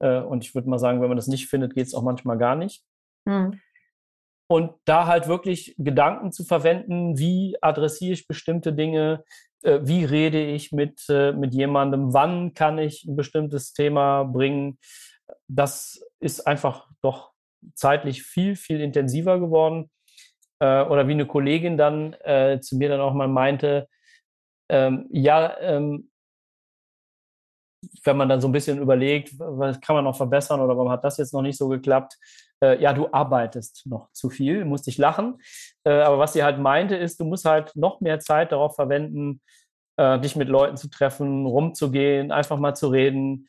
Äh, 0.00 0.20
und 0.20 0.44
ich 0.44 0.54
würde 0.54 0.68
mal 0.68 0.78
sagen, 0.78 1.00
wenn 1.00 1.08
man 1.08 1.16
das 1.16 1.28
nicht 1.28 1.48
findet, 1.48 1.74
geht 1.74 1.86
es 1.86 1.94
auch 1.94 2.02
manchmal 2.02 2.38
gar 2.38 2.56
nicht. 2.56 2.84
Hm. 3.28 3.60
Und 4.50 4.72
da 4.86 5.06
halt 5.06 5.28
wirklich 5.28 5.74
Gedanken 5.76 6.32
zu 6.32 6.42
verwenden, 6.44 7.18
wie 7.18 7.56
adressiere 7.60 8.14
ich 8.14 8.26
bestimmte 8.26 8.72
Dinge, 8.72 9.24
äh, 9.62 9.80
wie 9.82 10.04
rede 10.04 10.42
ich 10.42 10.72
mit, 10.72 11.04
äh, 11.10 11.32
mit 11.32 11.52
jemandem, 11.52 12.14
wann 12.14 12.54
kann 12.54 12.78
ich 12.78 13.04
ein 13.04 13.16
bestimmtes 13.16 13.72
Thema 13.72 14.24
bringen. 14.24 14.78
Das 15.48 16.00
ist 16.20 16.46
einfach 16.46 16.88
doch 17.02 17.32
zeitlich 17.74 18.22
viel, 18.22 18.56
viel 18.56 18.80
intensiver 18.80 19.38
geworden. 19.38 19.90
Äh, 20.60 20.82
oder 20.84 21.08
wie 21.08 21.12
eine 21.12 21.26
Kollegin 21.26 21.76
dann 21.76 22.16
zu 22.62 22.76
mir 22.76 22.88
dann 22.88 23.00
auch 23.00 23.14
mal 23.14 23.28
meinte, 23.28 23.88
ähm, 24.68 25.06
ja, 25.10 25.58
ähm, 25.60 26.10
wenn 28.04 28.16
man 28.16 28.28
dann 28.28 28.40
so 28.40 28.48
ein 28.48 28.52
bisschen 28.52 28.78
überlegt, 28.78 29.38
was 29.38 29.80
kann 29.80 29.96
man 29.96 30.04
noch 30.04 30.16
verbessern 30.16 30.60
oder 30.60 30.76
warum 30.76 30.90
hat 30.90 31.04
das 31.04 31.16
jetzt 31.18 31.32
noch 31.32 31.42
nicht 31.42 31.56
so 31.56 31.68
geklappt? 31.68 32.18
Äh, 32.60 32.80
ja, 32.82 32.92
du 32.92 33.08
arbeitest 33.12 33.86
noch 33.86 34.10
zu 34.12 34.30
viel, 34.30 34.64
musste 34.64 34.90
ich 34.90 34.98
lachen. 34.98 35.40
Äh, 35.84 36.00
aber 36.00 36.18
was 36.18 36.32
sie 36.32 36.42
halt 36.42 36.58
meinte, 36.58 36.96
ist, 36.96 37.20
du 37.20 37.24
musst 37.24 37.44
halt 37.44 37.74
noch 37.76 38.00
mehr 38.00 38.18
Zeit 38.18 38.52
darauf 38.52 38.74
verwenden, 38.74 39.40
äh, 39.96 40.18
dich 40.18 40.34
mit 40.34 40.48
Leuten 40.48 40.76
zu 40.76 40.88
treffen, 40.88 41.46
rumzugehen, 41.46 42.32
einfach 42.32 42.58
mal 42.58 42.74
zu 42.74 42.88
reden. 42.88 43.48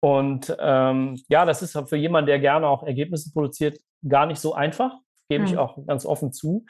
Und 0.00 0.56
ähm, 0.60 1.20
ja, 1.28 1.44
das 1.44 1.62
ist 1.62 1.76
für 1.88 1.96
jemanden, 1.96 2.28
der 2.28 2.38
gerne 2.38 2.68
auch 2.68 2.84
Ergebnisse 2.84 3.32
produziert, 3.32 3.80
gar 4.08 4.26
nicht 4.26 4.40
so 4.40 4.54
einfach, 4.54 4.92
gebe 5.28 5.42
mhm. 5.42 5.50
ich 5.50 5.58
auch 5.58 5.84
ganz 5.86 6.06
offen 6.06 6.32
zu. 6.32 6.64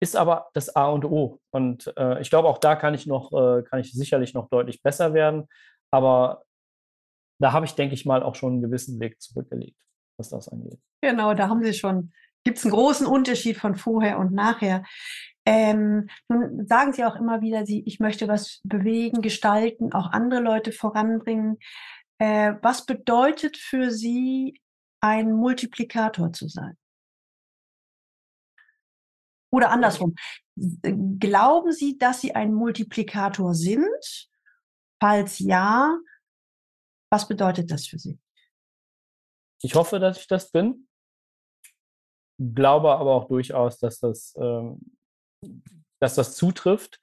Ist 0.00 0.16
aber 0.16 0.48
das 0.54 0.74
A 0.74 0.88
und 0.88 1.04
O. 1.04 1.40
Und 1.50 1.92
äh, 1.96 2.20
ich 2.20 2.30
glaube, 2.30 2.48
auch 2.48 2.58
da 2.58 2.76
kann 2.76 2.94
ich 2.94 3.06
noch, 3.06 3.32
äh, 3.32 3.62
kann 3.62 3.80
ich 3.80 3.92
sicherlich 3.92 4.34
noch 4.34 4.48
deutlich 4.48 4.82
besser 4.82 5.14
werden. 5.14 5.48
Aber 5.90 6.44
da 7.38 7.52
habe 7.52 7.66
ich, 7.66 7.74
denke 7.74 7.94
ich 7.94 8.04
mal, 8.04 8.22
auch 8.22 8.34
schon 8.34 8.54
einen 8.54 8.62
gewissen 8.62 9.00
Weg 9.00 9.20
zurückgelegt, 9.20 9.80
was 10.18 10.30
das 10.30 10.48
angeht. 10.48 10.80
Genau, 11.00 11.34
da 11.34 11.48
haben 11.48 11.62
Sie 11.62 11.74
schon, 11.74 12.12
gibt 12.44 12.58
es 12.58 12.64
einen 12.64 12.72
großen 12.72 13.06
Unterschied 13.06 13.56
von 13.56 13.76
vorher 13.76 14.18
und 14.18 14.32
nachher. 14.32 14.84
Ähm, 15.46 16.08
nun 16.28 16.66
sagen 16.66 16.92
Sie 16.92 17.04
auch 17.04 17.16
immer 17.16 17.42
wieder, 17.42 17.66
Sie, 17.66 17.82
ich 17.86 18.00
möchte 18.00 18.28
was 18.28 18.60
bewegen, 18.64 19.20
gestalten, 19.20 19.92
auch 19.92 20.10
andere 20.10 20.40
Leute 20.40 20.72
voranbringen. 20.72 21.58
Äh, 22.18 22.54
was 22.62 22.86
bedeutet 22.86 23.56
für 23.56 23.90
Sie, 23.90 24.60
ein 25.00 25.32
Multiplikator 25.32 26.32
zu 26.32 26.48
sein? 26.48 26.78
Oder 29.54 29.70
andersrum, 29.70 30.16
glauben 30.56 31.70
Sie, 31.70 31.96
dass 31.96 32.20
Sie 32.20 32.34
ein 32.34 32.52
Multiplikator 32.52 33.54
sind? 33.54 34.28
Falls 35.00 35.38
ja, 35.38 35.96
was 37.08 37.28
bedeutet 37.28 37.70
das 37.70 37.86
für 37.86 38.00
Sie? 38.00 38.18
Ich 39.62 39.76
hoffe, 39.76 40.00
dass 40.00 40.18
ich 40.18 40.26
das 40.26 40.50
bin. 40.50 40.88
Glaube 42.36 42.96
aber 42.96 43.14
auch 43.14 43.28
durchaus, 43.28 43.78
dass 43.78 44.00
das, 44.00 44.34
ähm, 44.36 44.80
dass 46.00 46.16
das 46.16 46.34
zutrifft. 46.34 47.00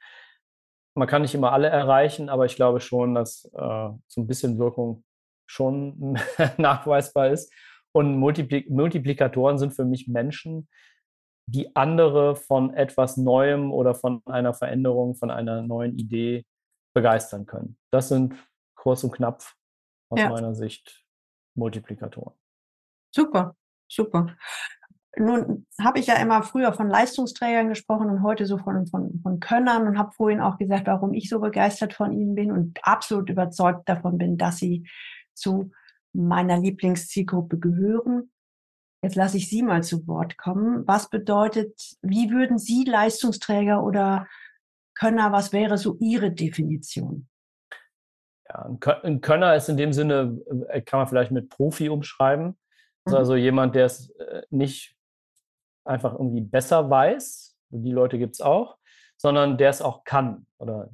Man 0.94 1.08
kann 1.08 1.22
nicht 1.22 1.34
immer 1.34 1.54
alle 1.54 1.70
erreichen, 1.70 2.28
aber 2.28 2.46
ich 2.48 2.58
glaube 2.58 2.82
schon, 2.82 3.16
dass 3.16 3.46
äh, 3.46 3.90
so 4.10 4.22
ein 4.22 4.28
bisschen 4.28 4.60
Wirkung 4.60 5.06
schon 5.46 6.20
nachweisbar 6.58 7.30
ist. 7.30 7.50
Und 7.94 8.18
Multiplik 8.18 8.70
Multiplikatoren 8.70 9.58
sind 9.58 9.74
für 9.74 9.86
mich 9.86 10.10
Menschen, 10.10 10.68
die 11.46 11.76
andere 11.76 12.36
von 12.36 12.74
etwas 12.74 13.18
Neuem 13.18 13.72
oder 13.72 13.96
von 13.96 14.22
einer 14.26 14.54
Veränderung, 14.54 15.16
von 15.16 15.32
einer 15.32 15.62
neuen 15.62 15.98
Idee 15.98 16.46
begeistern 16.94 17.46
können. 17.46 17.78
Das 17.92 18.10
sind 18.10 18.36
kurz 18.76 19.04
und 19.04 19.12
knapp 19.12 19.44
aus 20.10 20.20
ja. 20.20 20.30
meiner 20.30 20.56
Sicht 20.56 21.04
Multiplikatoren. 21.56 22.36
Super, 23.14 23.56
super. 23.88 24.36
Nun 25.18 25.68
habe 25.82 26.00
ich 26.00 26.08
ja 26.08 26.16
immer 26.16 26.42
früher 26.42 26.72
von 26.72 26.88
Leistungsträgern 26.88 27.68
gesprochen 27.68 28.10
und 28.10 28.24
heute 28.24 28.46
so 28.46 28.58
von, 28.58 28.88
von, 28.88 29.20
von 29.22 29.42
Könnern 29.42 29.88
und 29.88 29.98
habe 29.98 30.14
vorhin 30.14 30.40
auch 30.40 30.58
gesagt, 30.58 30.88
warum 30.88 31.14
ich 31.14 31.28
so 31.28 31.40
begeistert 31.42 31.94
von 31.94 32.14
ihnen 32.14 32.34
bin 32.34 32.52
und 32.52 32.80
absolut 32.84 33.30
überzeugt 33.30 33.90
davon 33.90 34.18
bin, 34.18 34.38
dass 34.38 34.58
sie 34.58 34.88
zu 35.34 35.72
meiner 36.14 36.58
Lieblingszielgruppe 36.58 37.60
gehören. 37.60 38.31
Jetzt 39.04 39.16
lasse 39.16 39.38
ich 39.38 39.50
Sie 39.50 39.64
mal 39.64 39.84
zu 39.84 40.06
Wort 40.08 40.38
kommen. 40.38 40.88
Was 40.88 41.10
bedeutet, 41.10 41.98
wie 42.02 42.30
würden 42.30 42.60
Sie 42.60 42.84
Leistungsträger 42.84 43.84
oder 43.84 44.28
Könner, 44.96 45.32
was 45.32 45.54
wäre 45.54 45.78
so 45.78 45.98
Ihre 46.00 46.32
Definition? 46.32 47.28
Ja, 48.48 48.78
ein 49.04 49.22
Könner 49.22 49.56
ist 49.56 49.70
in 49.70 49.78
dem 49.78 49.94
Sinne, 49.94 50.40
äh, 50.68 50.82
kann 50.82 51.00
man 51.00 51.08
vielleicht 51.08 51.32
mit 51.32 51.50
Profi 51.50 51.90
umschreiben. 51.90 52.58
Mhm. 53.06 53.14
Also 53.14 53.36
jemand, 53.36 53.76
der 53.76 53.86
es 53.86 54.10
äh, 54.12 54.44
nicht 54.50 54.96
einfach 55.84 56.14
irgendwie 56.14 56.42
besser 56.42 56.90
weiß, 56.90 57.58
die 57.70 57.92
Leute 57.92 58.20
gibt 58.20 58.36
es 58.36 58.42
auch, 58.42 58.78
sondern 59.18 59.58
der 59.58 59.70
es 59.70 59.82
auch 59.82 60.04
kann. 60.04 60.46
Oder, 60.60 60.92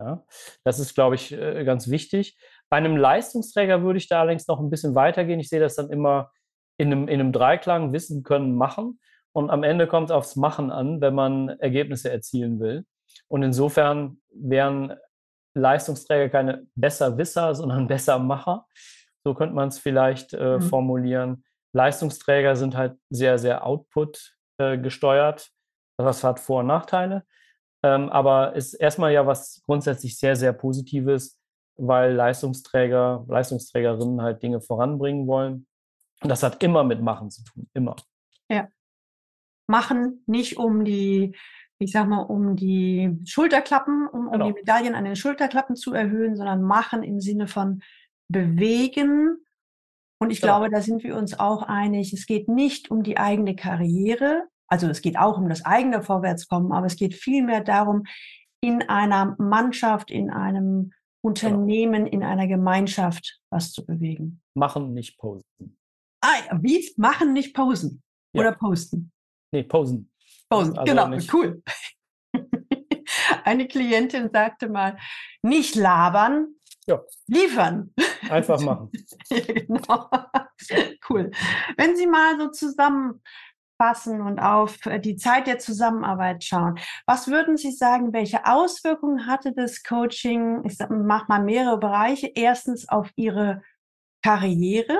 ja, 0.00 0.24
das 0.64 0.78
ist, 0.78 0.94
glaube 0.94 1.14
ich, 1.14 1.32
äh, 1.32 1.64
ganz 1.64 1.88
wichtig. 1.88 2.36
Bei 2.68 2.78
einem 2.78 2.96
Leistungsträger 2.96 3.82
würde 3.82 3.98
ich 3.98 4.08
da 4.08 4.20
allerdings 4.20 4.48
noch 4.48 4.58
ein 4.58 4.70
bisschen 4.70 4.94
weitergehen. 4.94 5.38
Ich 5.38 5.48
sehe 5.48 5.60
das 5.60 5.76
dann 5.76 5.90
immer 5.90 6.32
in 6.78 6.92
einem, 6.92 7.08
in 7.08 7.20
einem 7.20 7.32
Dreiklang, 7.32 7.92
Wissen, 7.92 8.22
Können, 8.22 8.54
Machen. 8.54 9.00
Und 9.32 9.50
am 9.50 9.62
Ende 9.62 9.86
kommt 9.86 10.10
es 10.10 10.14
aufs 10.14 10.36
Machen 10.36 10.70
an, 10.70 11.00
wenn 11.00 11.14
man 11.14 11.48
Ergebnisse 11.48 12.10
erzielen 12.10 12.60
will. 12.60 12.84
Und 13.28 13.42
insofern 13.42 14.18
wären 14.32 14.94
Leistungsträger 15.54 16.28
keine 16.28 16.66
Besserwisser, 16.74 17.54
sondern 17.54 17.88
Bessermacher. 17.88 18.66
So 19.24 19.34
könnte 19.34 19.54
man 19.54 19.68
es 19.68 19.78
vielleicht 19.78 20.34
äh, 20.34 20.58
mhm. 20.58 20.62
formulieren. 20.62 21.44
Leistungsträger 21.74 22.56
sind 22.56 22.76
halt 22.76 22.96
sehr, 23.10 23.38
sehr 23.38 23.66
Output 23.66 24.36
äh, 24.58 24.78
gesteuert. 24.78 25.50
Das 25.98 26.24
hat 26.24 26.40
Vor- 26.40 26.60
und 26.60 26.68
Nachteile. 26.68 27.24
Ähm, 27.82 28.08
aber 28.10 28.54
ist 28.54 28.74
erstmal 28.74 29.12
ja 29.12 29.26
was 29.26 29.62
grundsätzlich 29.66 30.18
sehr, 30.18 30.36
sehr 30.36 30.52
Positives, 30.52 31.38
weil 31.76 32.14
Leistungsträger, 32.14 33.24
Leistungsträgerinnen 33.28 34.22
halt 34.22 34.42
Dinge 34.42 34.60
voranbringen 34.60 35.26
wollen. 35.26 35.66
Und 36.22 36.30
das 36.30 36.42
hat 36.42 36.62
immer 36.62 36.84
mit 36.84 37.02
Machen 37.02 37.30
zu 37.30 37.44
tun, 37.44 37.68
immer. 37.74 37.96
Ja. 38.50 38.68
Machen 39.68 40.22
nicht 40.26 40.58
um 40.58 40.84
die, 40.84 41.36
ich 41.78 41.92
sag 41.92 42.08
mal, 42.08 42.22
um 42.22 42.56
die 42.56 43.18
Schulterklappen, 43.24 44.08
um, 44.08 44.26
um 44.26 44.32
genau. 44.32 44.46
die 44.46 44.52
Medaillen 44.54 44.94
an 44.94 45.04
den 45.04 45.16
Schulterklappen 45.16 45.76
zu 45.76 45.92
erhöhen, 45.92 46.36
sondern 46.36 46.62
machen 46.62 47.02
im 47.02 47.20
Sinne 47.20 47.48
von 47.48 47.82
bewegen. 48.28 49.38
Und 50.18 50.30
ich 50.30 50.40
genau. 50.40 50.58
glaube, 50.58 50.74
da 50.74 50.80
sind 50.80 51.02
wir 51.02 51.16
uns 51.16 51.38
auch 51.38 51.62
einig. 51.62 52.12
Es 52.12 52.26
geht 52.26 52.48
nicht 52.48 52.90
um 52.90 53.02
die 53.02 53.18
eigene 53.18 53.54
Karriere. 53.54 54.44
Also 54.68 54.88
es 54.88 55.02
geht 55.02 55.18
auch 55.18 55.38
um 55.38 55.48
das 55.48 55.64
eigene 55.64 56.02
Vorwärtskommen, 56.02 56.72
aber 56.72 56.86
es 56.86 56.96
geht 56.96 57.14
vielmehr 57.14 57.62
darum, 57.62 58.04
in 58.62 58.82
einer 58.88 59.36
Mannschaft, 59.38 60.10
in 60.10 60.30
einem 60.30 60.92
Genau. 61.22 61.56
Unternehmen 61.56 62.04
genau. 62.04 62.16
in 62.16 62.22
einer 62.22 62.46
Gemeinschaft 62.46 63.40
was 63.50 63.72
zu 63.72 63.84
bewegen. 63.84 64.40
Machen, 64.54 64.94
nicht 64.94 65.18
posen. 65.18 65.44
Ah, 66.26 66.58
wie? 66.60 66.92
Machen, 66.96 67.32
nicht 67.32 67.54
posen. 67.54 68.02
Ja. 68.32 68.40
Oder 68.40 68.52
posten. 68.52 69.12
Nee, 69.52 69.62
posen. 69.62 70.10
Posen, 70.48 70.76
also 70.76 70.90
genau, 70.90 71.08
nicht. 71.08 71.32
cool. 71.32 71.62
Eine 73.44 73.68
Klientin 73.68 74.30
sagte 74.32 74.68
mal, 74.68 74.98
nicht 75.42 75.76
labern, 75.76 76.48
ja. 76.88 77.00
liefern. 77.28 77.94
Einfach 78.28 78.60
machen. 78.60 78.90
ja, 79.30 79.38
genau. 79.66 80.10
Cool. 81.08 81.30
Wenn 81.76 81.94
Sie 81.96 82.06
mal 82.08 82.38
so 82.40 82.48
zusammen 82.48 83.22
fassen 83.80 84.20
und 84.20 84.40
auf 84.40 84.84
äh, 84.86 84.98
die 84.98 85.16
Zeit 85.16 85.46
der 85.46 85.58
Zusammenarbeit 85.58 86.42
schauen. 86.42 86.78
Was 87.06 87.28
würden 87.28 87.56
Sie 87.56 87.72
sagen, 87.72 88.12
welche 88.12 88.46
Auswirkungen 88.46 89.26
hatte 89.26 89.52
das 89.52 89.82
Coaching, 89.82 90.64
ich 90.64 90.78
mache 90.88 91.26
mal 91.28 91.42
mehrere 91.42 91.78
Bereiche, 91.78 92.30
erstens 92.34 92.88
auf 92.88 93.10
Ihre 93.16 93.62
Karriere? 94.22 94.96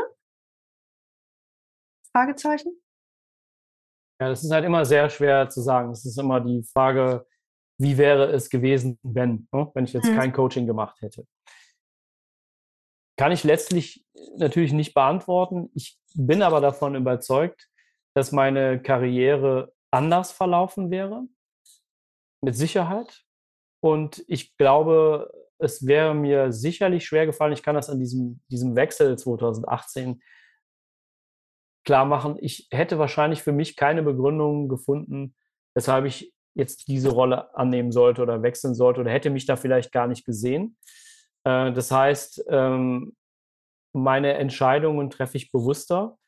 Fragezeichen? 2.16 2.80
Ja, 4.18 4.30
das 4.30 4.42
ist 4.42 4.50
halt 4.50 4.64
immer 4.64 4.86
sehr 4.86 5.10
schwer 5.10 5.50
zu 5.50 5.60
sagen. 5.60 5.90
Es 5.90 6.06
ist 6.06 6.18
immer 6.18 6.40
die 6.40 6.62
Frage, 6.62 7.26
wie 7.78 7.98
wäre 7.98 8.32
es 8.32 8.48
gewesen, 8.48 8.98
wenn, 9.02 9.46
ne? 9.52 9.70
wenn 9.74 9.84
ich 9.84 9.92
jetzt 9.92 10.08
hm. 10.08 10.16
kein 10.16 10.32
Coaching 10.32 10.66
gemacht 10.66 10.98
hätte. 11.02 11.26
Kann 13.18 13.32
ich 13.32 13.44
letztlich 13.44 14.06
natürlich 14.36 14.72
nicht 14.72 14.94
beantworten. 14.94 15.70
Ich 15.74 15.98
bin 16.14 16.40
aber 16.40 16.62
davon 16.62 16.94
überzeugt, 16.94 17.68
dass 18.14 18.32
meine 18.32 18.80
Karriere 18.80 19.74
anders 19.90 20.32
verlaufen 20.32 20.90
wäre, 20.90 21.26
mit 22.42 22.56
Sicherheit. 22.56 23.24
Und 23.82 24.24
ich 24.26 24.56
glaube, 24.56 25.30
es 25.58 25.86
wäre 25.86 26.14
mir 26.14 26.50
sicherlich 26.50 27.04
schwer 27.04 27.26
gefallen, 27.26 27.52
ich 27.52 27.62
kann 27.62 27.74
das 27.74 27.90
an 27.90 27.98
diesem, 27.98 28.40
diesem 28.48 28.74
Wechsel 28.74 29.18
2018 29.18 30.22
klar 31.87 32.05
machen, 32.05 32.37
ich 32.41 32.68
hätte 32.70 32.99
wahrscheinlich 32.99 33.43
für 33.43 33.53
mich 33.53 33.76
keine 33.76 34.03
Begründung 34.03 34.68
gefunden, 34.68 35.34
weshalb 35.74 36.05
ich 36.05 36.34
jetzt 36.55 36.89
diese 36.89 37.11
Rolle 37.11 37.55
annehmen 37.55 37.93
sollte 37.93 38.22
oder 38.22 38.43
wechseln 38.43 38.74
sollte 38.74 39.01
oder 39.01 39.11
hätte 39.11 39.30
mich 39.30 39.47
da 39.47 39.57
vielleicht 39.57 39.93
gar 39.93 40.07
nicht 40.07 40.26
gesehen. 40.26 40.76
Äh, 41.45 41.72
das 41.72 41.91
heißt, 41.91 42.45
ähm, 42.49 43.14
meine 43.95 44.34
Entscheidungen 44.34 45.11
treffe 45.11 45.37
ich 45.37 45.53
bewusster. 45.53 46.18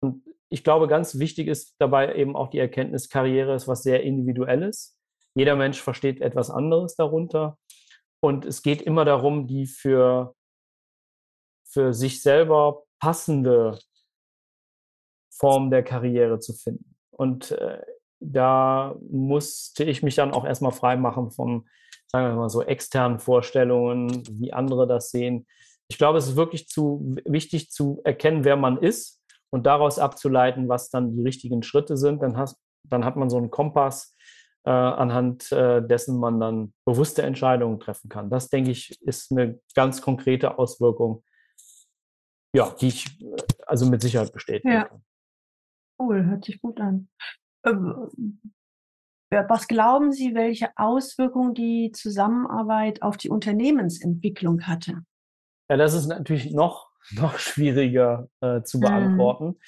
Und 0.00 0.24
ich 0.50 0.64
glaube, 0.64 0.88
ganz 0.88 1.18
wichtig 1.18 1.48
ist 1.48 1.74
dabei 1.78 2.14
eben 2.14 2.36
auch 2.36 2.48
die 2.48 2.58
Erkenntnis, 2.58 3.08
Karriere 3.08 3.54
ist 3.54 3.68
was 3.68 3.82
sehr 3.82 4.02
Individuelles. 4.02 4.98
Jeder 5.34 5.56
Mensch 5.56 5.80
versteht 5.80 6.20
etwas 6.20 6.50
anderes 6.50 6.96
darunter. 6.96 7.56
Und 8.20 8.44
es 8.44 8.62
geht 8.62 8.82
immer 8.82 9.04
darum, 9.04 9.46
die 9.46 9.66
für, 9.66 10.34
für 11.64 11.92
sich 11.92 12.22
selber 12.22 12.84
passende 12.98 13.78
Form 15.38 15.70
der 15.70 15.82
Karriere 15.82 16.38
zu 16.38 16.52
finden. 16.52 16.96
Und 17.10 17.52
äh, 17.52 17.78
da 18.20 18.96
musste 19.10 19.84
ich 19.84 20.02
mich 20.02 20.14
dann 20.14 20.32
auch 20.32 20.44
erstmal 20.44 20.72
freimachen 20.72 21.30
von, 21.30 21.66
sagen 22.06 22.28
wir 22.28 22.36
mal 22.36 22.48
so, 22.48 22.62
externen 22.62 23.18
Vorstellungen, 23.18 24.22
wie 24.40 24.52
andere 24.52 24.86
das 24.86 25.10
sehen. 25.10 25.46
Ich 25.88 25.98
glaube, 25.98 26.18
es 26.18 26.28
ist 26.28 26.36
wirklich 26.36 26.68
zu 26.68 27.14
wichtig 27.24 27.70
zu 27.70 28.00
erkennen, 28.04 28.44
wer 28.44 28.56
man 28.56 28.78
ist 28.78 29.20
und 29.50 29.66
daraus 29.66 29.98
abzuleiten, 29.98 30.68
was 30.68 30.90
dann 30.90 31.14
die 31.14 31.22
richtigen 31.22 31.62
Schritte 31.62 31.96
sind. 31.96 32.22
Dann, 32.22 32.36
hast, 32.36 32.58
dann 32.84 33.04
hat 33.04 33.16
man 33.16 33.28
so 33.28 33.36
einen 33.36 33.50
Kompass, 33.50 34.16
äh, 34.64 34.70
anhand 34.70 35.52
äh, 35.52 35.86
dessen 35.86 36.18
man 36.18 36.40
dann 36.40 36.72
bewusste 36.86 37.22
Entscheidungen 37.22 37.80
treffen 37.80 38.08
kann. 38.08 38.30
Das, 38.30 38.48
denke 38.48 38.70
ich, 38.70 39.00
ist 39.02 39.30
eine 39.30 39.60
ganz 39.74 40.00
konkrete 40.00 40.58
Auswirkung, 40.58 41.22
ja, 42.54 42.74
die 42.80 42.88
ich 42.88 43.20
äh, 43.20 43.36
also 43.66 43.86
mit 43.86 44.00
Sicherheit 44.00 44.32
bestätigen 44.32 44.72
ja. 44.72 44.84
kann. 44.84 45.04
Cool, 46.04 46.26
hört 46.26 46.44
sich 46.44 46.60
gut 46.60 46.80
an. 46.80 47.08
Ähm, 47.64 48.40
was 49.30 49.66
glauben 49.68 50.12
Sie, 50.12 50.34
welche 50.34 50.68
Auswirkungen 50.76 51.54
die 51.54 51.92
Zusammenarbeit 51.92 53.02
auf 53.02 53.16
die 53.16 53.30
Unternehmensentwicklung 53.30 54.66
hatte? 54.66 55.02
Ja, 55.70 55.76
das 55.76 55.94
ist 55.94 56.06
natürlich 56.06 56.52
noch, 56.52 56.90
noch 57.12 57.38
schwieriger 57.38 58.28
äh, 58.40 58.62
zu 58.62 58.78
mhm. 58.78 58.82
beantworten. 58.82 59.46
Mhm. 59.46 59.58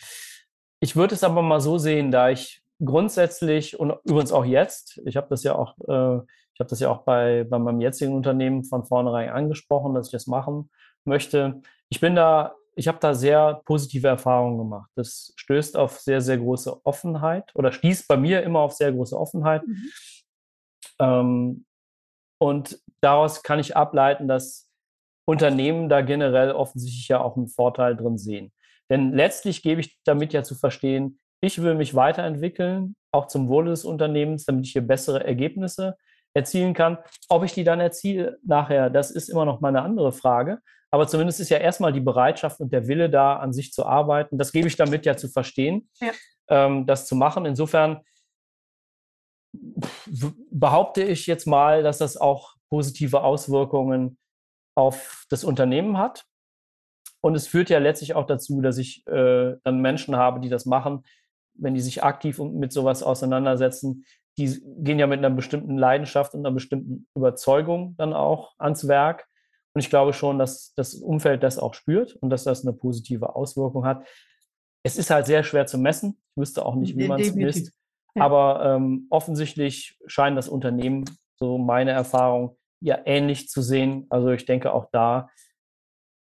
Ich 0.81 0.95
würde 0.95 1.15
es 1.15 1.25
aber 1.25 1.43
mal 1.43 1.61
so 1.61 1.79
sehen, 1.79 2.11
da 2.11 2.29
ich 2.29 2.63
grundsätzlich 2.85 3.81
und 3.81 3.95
übrigens 4.05 4.33
auch 4.33 4.45
jetzt, 4.45 5.01
ich 5.07 5.17
habe 5.17 5.29
das 5.31 5.43
ja 5.43 5.55
auch, 5.55 5.79
äh, 5.89 6.19
ich 6.53 6.61
habe 6.61 6.69
das 6.69 6.81
ja 6.81 6.91
auch 6.91 7.03
bei, 7.05 7.45
bei 7.45 7.59
meinem 7.59 7.81
jetzigen 7.81 8.15
Unternehmen 8.15 8.65
von 8.65 8.85
vornherein 8.85 9.31
angesprochen, 9.31 9.95
dass 9.95 10.09
ich 10.09 10.13
das 10.13 10.27
machen 10.27 10.71
möchte. 11.05 11.63
Ich 11.89 12.01
bin 12.01 12.15
da 12.15 12.55
ich 12.77 12.89
habe 12.89 12.99
da 13.01 13.15
sehr 13.15 13.63
positive 13.65 14.07
Erfahrungen 14.07 14.59
gemacht. 14.59 14.91
Das 14.95 15.33
stößt 15.37 15.77
auf 15.77 15.99
sehr, 15.99 16.21
sehr 16.21 16.37
große 16.37 16.85
Offenheit 16.85 17.51
oder 17.55 17.73
stieß 17.73 18.07
bei 18.07 18.17
mir 18.17 18.43
immer 18.43 18.61
auf 18.61 18.73
sehr 18.73 18.93
große 18.93 19.19
Offenheit. 19.19 19.67
Mhm. 19.67 19.91
Ähm, 21.01 21.67
und 22.39 22.79
daraus 23.01 23.43
kann 23.43 23.59
ich 23.59 23.77
ableiten, 23.77 24.29
dass 24.29 24.71
Unternehmen 25.27 25.89
da 25.89 26.03
generell 26.03 26.53
offensichtlich 26.53 27.09
ja 27.09 27.21
auch 27.21 27.37
einen 27.37 27.49
Vorteil 27.49 27.97
drin 27.97 28.19
sehen. 28.19 28.53
Denn 28.91 29.13
letztlich 29.13 29.63
gebe 29.63 29.81
ich 29.81 29.99
damit 30.05 30.33
ja 30.35 30.43
zu 30.43 30.55
verstehen, 30.55 31.19
ich 31.41 31.61
will 31.63 31.75
mich 31.75 31.95
weiterentwickeln, 31.95 32.95
auch 33.11 33.27
zum 33.27 33.49
Wohle 33.49 33.71
des 33.71 33.85
Unternehmens, 33.85 34.45
damit 34.45 34.67
ich 34.67 34.73
hier 34.73 34.87
bessere 34.87 35.25
Ergebnisse 35.25 35.97
erzielen 36.35 36.75
kann. 36.75 36.99
Ob 37.29 37.43
ich 37.43 37.55
die 37.55 37.65
dann 37.65 37.81
erziele 37.81 38.39
nachher, 38.45 38.91
das 38.91 39.11
ist 39.11 39.29
immer 39.29 39.47
noch 39.47 39.61
mal 39.61 39.69
eine 39.69 39.83
andere 39.83 40.13
Frage. 40.13 40.61
Aber 40.97 41.07
zumindest 41.07 41.41
ist 41.41 41.51
ja 41.51 41.59
erstmal 41.59 41.93
die 41.93 42.01
Bereitschaft 42.01 42.59
und 42.59 42.73
der 42.73 42.89
Wille 42.89 43.11
da, 43.11 43.37
an 43.37 43.53
sich 43.53 43.71
zu 43.71 43.85
arbeiten. 43.85 44.39
Das 44.39 44.51
gebe 44.51 44.67
ich 44.67 44.77
damit 44.77 45.05
ja 45.05 45.15
zu 45.15 45.29
verstehen, 45.29 45.91
ja. 46.01 46.11
ähm, 46.49 46.87
das 46.87 47.07
zu 47.07 47.15
machen. 47.15 47.45
Insofern 47.45 48.01
behaupte 50.51 51.03
ich 51.03 51.27
jetzt 51.27 51.47
mal, 51.47 51.83
dass 51.83 51.99
das 51.99 52.17
auch 52.17 52.55
positive 52.71 53.23
Auswirkungen 53.23 54.17
auf 54.75 55.27
das 55.29 55.45
Unternehmen 55.45 55.99
hat. 55.99 56.25
Und 57.21 57.35
es 57.35 57.47
führt 57.47 57.69
ja 57.69 57.79
letztlich 57.79 58.15
auch 58.15 58.25
dazu, 58.25 58.63
dass 58.63 58.79
ich 58.79 59.07
äh, 59.07 59.55
dann 59.65 59.83
Menschen 59.83 60.17
habe, 60.17 60.41
die 60.41 60.49
das 60.49 60.65
machen, 60.65 61.05
wenn 61.53 61.75
die 61.75 61.83
sich 61.83 62.05
aktiv 62.05 62.39
mit 62.39 62.73
sowas 62.73 63.03
auseinandersetzen, 63.03 64.07
die 64.39 64.63
gehen 64.79 64.99
ja 64.99 65.07
mit 65.07 65.19
einer 65.19 65.29
bestimmten 65.29 65.77
Leidenschaft 65.77 66.33
und 66.33 66.41
einer 66.41 66.55
bestimmten 66.55 67.07
Überzeugung 67.15 67.97
dann 67.99 68.15
auch 68.15 68.55
ans 68.57 68.89
Werk. 68.89 69.29
Und 69.77 69.81
ich 69.81 69.91
glaube 69.91 70.15
schon, 70.15 70.39
dass 70.39 70.73
das 70.73 70.95
Umfeld 70.95 71.43
das 71.43 71.59
auch 71.59 71.75
spürt 71.75 72.15
und 72.15 72.31
dass 72.31 72.45
das 72.45 72.63
eine 72.63 72.73
positive 72.73 73.37
Auswirkung 73.37 73.85
hat. 73.85 74.09
Es 74.83 74.97
ist 74.97 75.11
halt 75.11 75.27
sehr 75.27 75.45
schwer 75.45 75.67
zu 75.67 75.77
messen. 75.77 76.19
Ich 76.31 76.41
wüsste 76.41 76.65
auch 76.65 76.77
nicht, 76.77 76.97
wie 76.97 77.07
man 77.07 77.21
es 77.21 77.35
misst. 77.35 77.75
Ja. 78.15 78.25
Aber 78.25 78.65
ähm, 78.65 79.07
offensichtlich 79.11 79.99
scheint 80.07 80.39
das 80.39 80.49
Unternehmen, 80.49 81.05
so 81.39 81.59
meine 81.59 81.91
Erfahrung, 81.91 82.57
ja 82.81 83.01
ähnlich 83.05 83.51
zu 83.51 83.61
sehen. 83.61 84.07
Also 84.09 84.31
ich 84.31 84.47
denke, 84.47 84.73
auch 84.73 84.89
da 84.93 85.29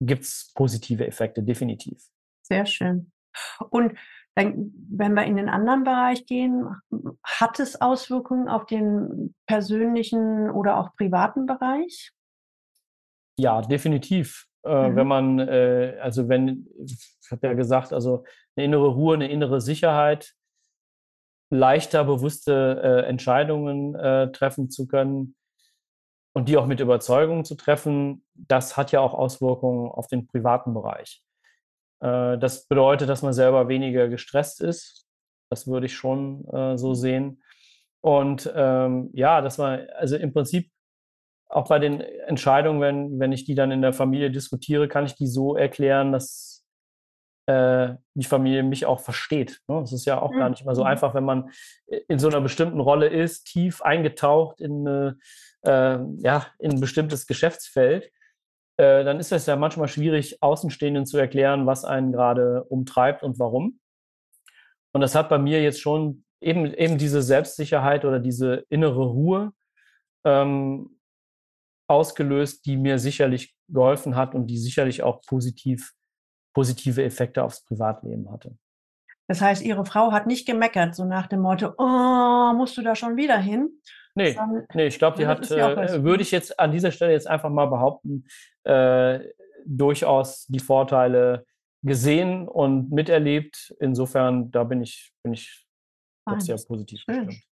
gibt 0.01 0.23
es 0.23 0.53
positive 0.55 1.05
Effekte, 1.05 1.43
definitiv. 1.43 2.01
Sehr 2.43 2.67
schön. 2.67 3.11
Und 3.71 3.99
wenn 4.37 4.71
wir 4.97 5.25
in 5.25 5.39
den 5.39 5.49
anderen 5.49 5.83
Bereich 5.83 6.25
gehen, 6.25 6.69
hat 7.25 7.59
es 7.59 7.81
Auswirkungen 7.81 8.49
auf 8.49 8.67
den 8.67 9.35
persönlichen 9.49 10.51
oder 10.51 10.79
auch 10.79 10.95
privaten 10.95 11.47
Bereich? 11.47 12.13
Ja, 13.41 13.63
definitiv. 13.63 14.47
Äh, 14.65 14.91
mhm. 14.91 14.97
Wenn 14.97 15.07
man, 15.07 15.39
äh, 15.39 15.97
also 16.01 16.29
wenn, 16.29 16.67
ich 16.85 17.31
habe 17.31 17.47
ja 17.47 17.55
gesagt, 17.55 17.93
also 17.93 18.25
eine 18.55 18.67
innere 18.67 18.89
Ruhe, 18.89 19.15
eine 19.15 19.31
innere 19.31 19.61
Sicherheit, 19.63 20.35
leichter 21.51 22.05
bewusste 22.05 22.81
äh, 22.83 23.09
Entscheidungen 23.09 23.95
treffen 24.33 24.71
zu 24.71 24.87
können 24.87 25.35
und 26.33 26.49
die 26.49 26.57
auch 26.57 26.67
mit 26.67 26.81
Überzeugung 26.81 27.45
zu 27.45 27.57
treffen, 27.57 28.25
das 28.35 28.77
hat 28.77 28.93
ja 28.93 29.01
auch 29.01 29.15
Auswirkungen 29.15 29.91
auf 29.91 30.07
den 30.07 30.27
privaten 30.27 30.75
Bereich. 30.75 31.25
Das 31.99 32.67
bedeutet, 32.67 33.11
dass 33.11 33.23
man 33.23 33.35
selber 33.35 33.69
weniger 33.69 34.09
gestresst 34.09 34.63
ist. 34.63 35.07
Das 35.51 35.67
würde 35.67 35.87
ich 35.87 35.95
schon 35.95 36.47
so 36.79 36.95
sehen. 36.95 37.43
Und 38.01 38.51
ähm, 38.55 39.11
ja, 39.13 39.43
dass 39.43 39.59
man, 39.59 39.87
also 39.99 40.17
im 40.17 40.33
Prinzip 40.33 40.71
auch 41.51 41.69
bei 41.69 41.79
den 41.79 42.01
Entscheidungen, 42.01 42.81
wenn, 42.81 43.19
wenn 43.19 43.33
ich 43.33 43.45
die 43.45 43.55
dann 43.55 43.71
in 43.71 43.83
der 43.83 43.93
Familie 43.93 44.31
diskutiere, 44.31 44.89
kann 44.89 45.05
ich 45.05 45.15
die 45.15 45.27
so 45.27 45.57
erklären, 45.57 46.13
dass 46.13 46.65
äh, 47.47 47.95
die 48.15 48.25
Familie 48.25 48.63
mich 48.63 48.87
auch 48.87 49.01
versteht. 49.01 49.61
Ne? 49.67 49.81
Das 49.81 49.93
ist 49.93 50.05
ja 50.05 50.21
auch 50.21 50.33
mhm. 50.33 50.39
gar 50.39 50.51
nicht 50.51 50.63
immer 50.63 50.75
so 50.75 50.83
mhm. 50.83 50.89
einfach, 50.89 51.15
wenn 51.15 51.25
man 51.25 51.51
in 52.09 52.19
so 52.19 52.29
einer 52.29 52.41
bestimmten 52.41 52.81
Rolle 52.81 53.09
ist, 53.09 53.45
tief 53.45 53.83
eingetaucht 53.83 54.61
in, 54.61 54.87
äh, 54.87 55.99
ja, 56.19 56.47
in 56.59 56.73
ein 56.73 56.81
bestimmtes 56.81 57.27
Geschäftsfeld. 57.27 58.11
Äh, 58.77 59.05
dann 59.05 59.19
ist 59.19 59.33
es 59.33 59.47
ja 59.47 59.57
manchmal 59.57 59.89
schwierig, 59.89 60.43
Außenstehenden 60.43 61.07
zu 61.07 61.19
erklären, 61.19 61.67
was 61.67 61.85
einen 61.85 62.13
gerade 62.13 62.65
umtreibt 62.65 63.23
und 63.23 63.39
warum. 63.39 63.81
Und 64.93 65.01
das 65.01 65.15
hat 65.15 65.29
bei 65.29 65.39
mir 65.39 65.63
jetzt 65.63 65.81
schon 65.81 66.25
eben, 66.41 66.67
eben 66.75 66.99
diese 66.99 67.23
Selbstsicherheit 67.23 68.05
oder 68.05 68.21
diese 68.21 68.65
innere 68.69 69.05
Ruhe 69.05 69.53
ähm, 70.25 71.00
ausgelöst, 71.91 72.65
die 72.67 72.77
mir 72.77 72.99
sicherlich 72.99 73.55
geholfen 73.69 74.17
hat 74.17 74.35
und 74.35 74.47
die 74.47 74.59
sicherlich 74.59 75.03
auch 75.03 75.21
positiv, 75.23 75.93
positive 76.55 77.03
Effekte 77.03 77.43
aufs 77.43 77.65
Privatleben 77.65 78.31
hatte. 78.31 78.57
Das 79.29 79.41
heißt, 79.41 79.63
Ihre 79.63 79.85
Frau 79.85 80.13
hat 80.13 80.27
nicht 80.27 80.47
gemeckert, 80.47 80.95
so 80.95 81.05
nach 81.05 81.27
dem 81.27 81.41
Motto, 81.41 81.73
oh, 81.79 82.53
musst 82.55 82.77
du 82.77 82.83
da 82.83 82.95
schon 82.95 83.17
wieder 83.17 83.39
hin? 83.39 83.69
Nee, 84.15 84.35
Dann, 84.35 84.67
nee 84.75 84.87
ich 84.87 84.99
glaube, 84.99 85.17
die 85.17 85.27
hat, 85.27 85.51
äh, 85.51 86.03
würde 86.03 86.23
ich 86.23 86.31
jetzt 86.31 86.59
an 86.59 86.73
dieser 86.73 86.91
Stelle 86.91 87.13
jetzt 87.13 87.29
einfach 87.29 87.51
mal 87.51 87.67
behaupten, 87.67 88.27
äh, 88.65 89.21
durchaus 89.65 90.47
die 90.47 90.59
Vorteile 90.59 91.45
gesehen 91.83 92.49
und 92.49 92.91
miterlebt. 92.91 93.75
Insofern, 93.79 94.51
da 94.51 94.65
bin 94.65 94.83
ich, 94.83 95.13
bin 95.23 95.33
ich 95.33 95.67
doch 96.27 96.41
sehr 96.41 96.57
positiv 96.67 97.03
Schön. 97.09 97.27
gestimmt 97.27 97.50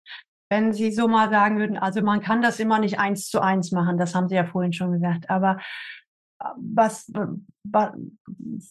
wenn 0.52 0.74
Sie 0.74 0.92
so 0.92 1.08
mal 1.08 1.30
sagen 1.30 1.58
würden, 1.60 1.78
also 1.78 2.02
man 2.02 2.22
kann 2.22 2.42
das 2.42 2.60
immer 2.60 2.78
nicht 2.78 3.00
eins 3.00 3.30
zu 3.30 3.40
eins 3.40 3.72
machen, 3.72 3.98
das 3.98 4.14
haben 4.14 4.28
Sie 4.28 4.36
ja 4.36 4.46
vorhin 4.46 4.74
schon 4.74 4.92
gesagt, 4.92 5.30
aber 5.30 5.60
äh, 6.40 6.46
was, 6.58 7.10
was 7.64 7.94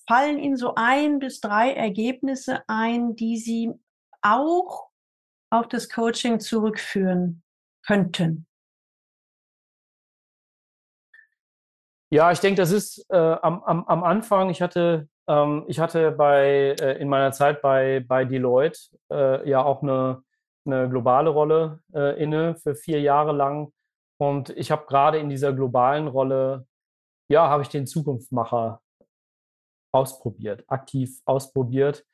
fallen 0.06 0.38
Ihnen 0.38 0.58
so 0.58 0.74
ein 0.76 1.18
bis 1.18 1.40
drei 1.40 1.72
Ergebnisse 1.72 2.62
ein, 2.68 3.16
die 3.16 3.38
Sie 3.38 3.72
auch 4.20 4.90
auf 5.48 5.68
das 5.68 5.88
Coaching 5.88 6.38
zurückführen 6.38 7.42
könnten? 7.86 8.46
Ja, 12.12 12.30
ich 12.30 12.40
denke, 12.40 12.60
das 12.60 12.72
ist 12.72 13.06
äh, 13.08 13.16
am, 13.16 13.62
am, 13.64 13.86
am 13.86 14.04
Anfang, 14.04 14.50
ich 14.50 14.60
hatte, 14.60 15.08
ähm, 15.26 15.64
ich 15.66 15.80
hatte 15.80 16.10
bei, 16.10 16.76
äh, 16.78 17.00
in 17.00 17.08
meiner 17.08 17.32
Zeit 17.32 17.62
bei, 17.62 18.04
bei 18.06 18.26
Deloitte 18.26 18.78
äh, 19.10 19.48
ja 19.48 19.62
auch 19.64 19.82
eine, 19.82 20.22
eine 20.66 20.88
globale 20.88 21.30
Rolle 21.30 21.80
äh, 21.94 22.22
inne 22.22 22.56
für 22.56 22.74
vier 22.74 23.00
Jahre 23.00 23.32
lang. 23.32 23.72
Und 24.18 24.50
ich 24.50 24.70
habe 24.70 24.86
gerade 24.86 25.18
in 25.18 25.28
dieser 25.28 25.52
globalen 25.52 26.08
Rolle, 26.08 26.66
ja, 27.30 27.48
habe 27.48 27.62
ich 27.62 27.68
den 27.68 27.86
Zukunftsmacher 27.86 28.80
ausprobiert, 29.92 30.64
aktiv 30.68 31.20
ausprobiert. 31.24 32.04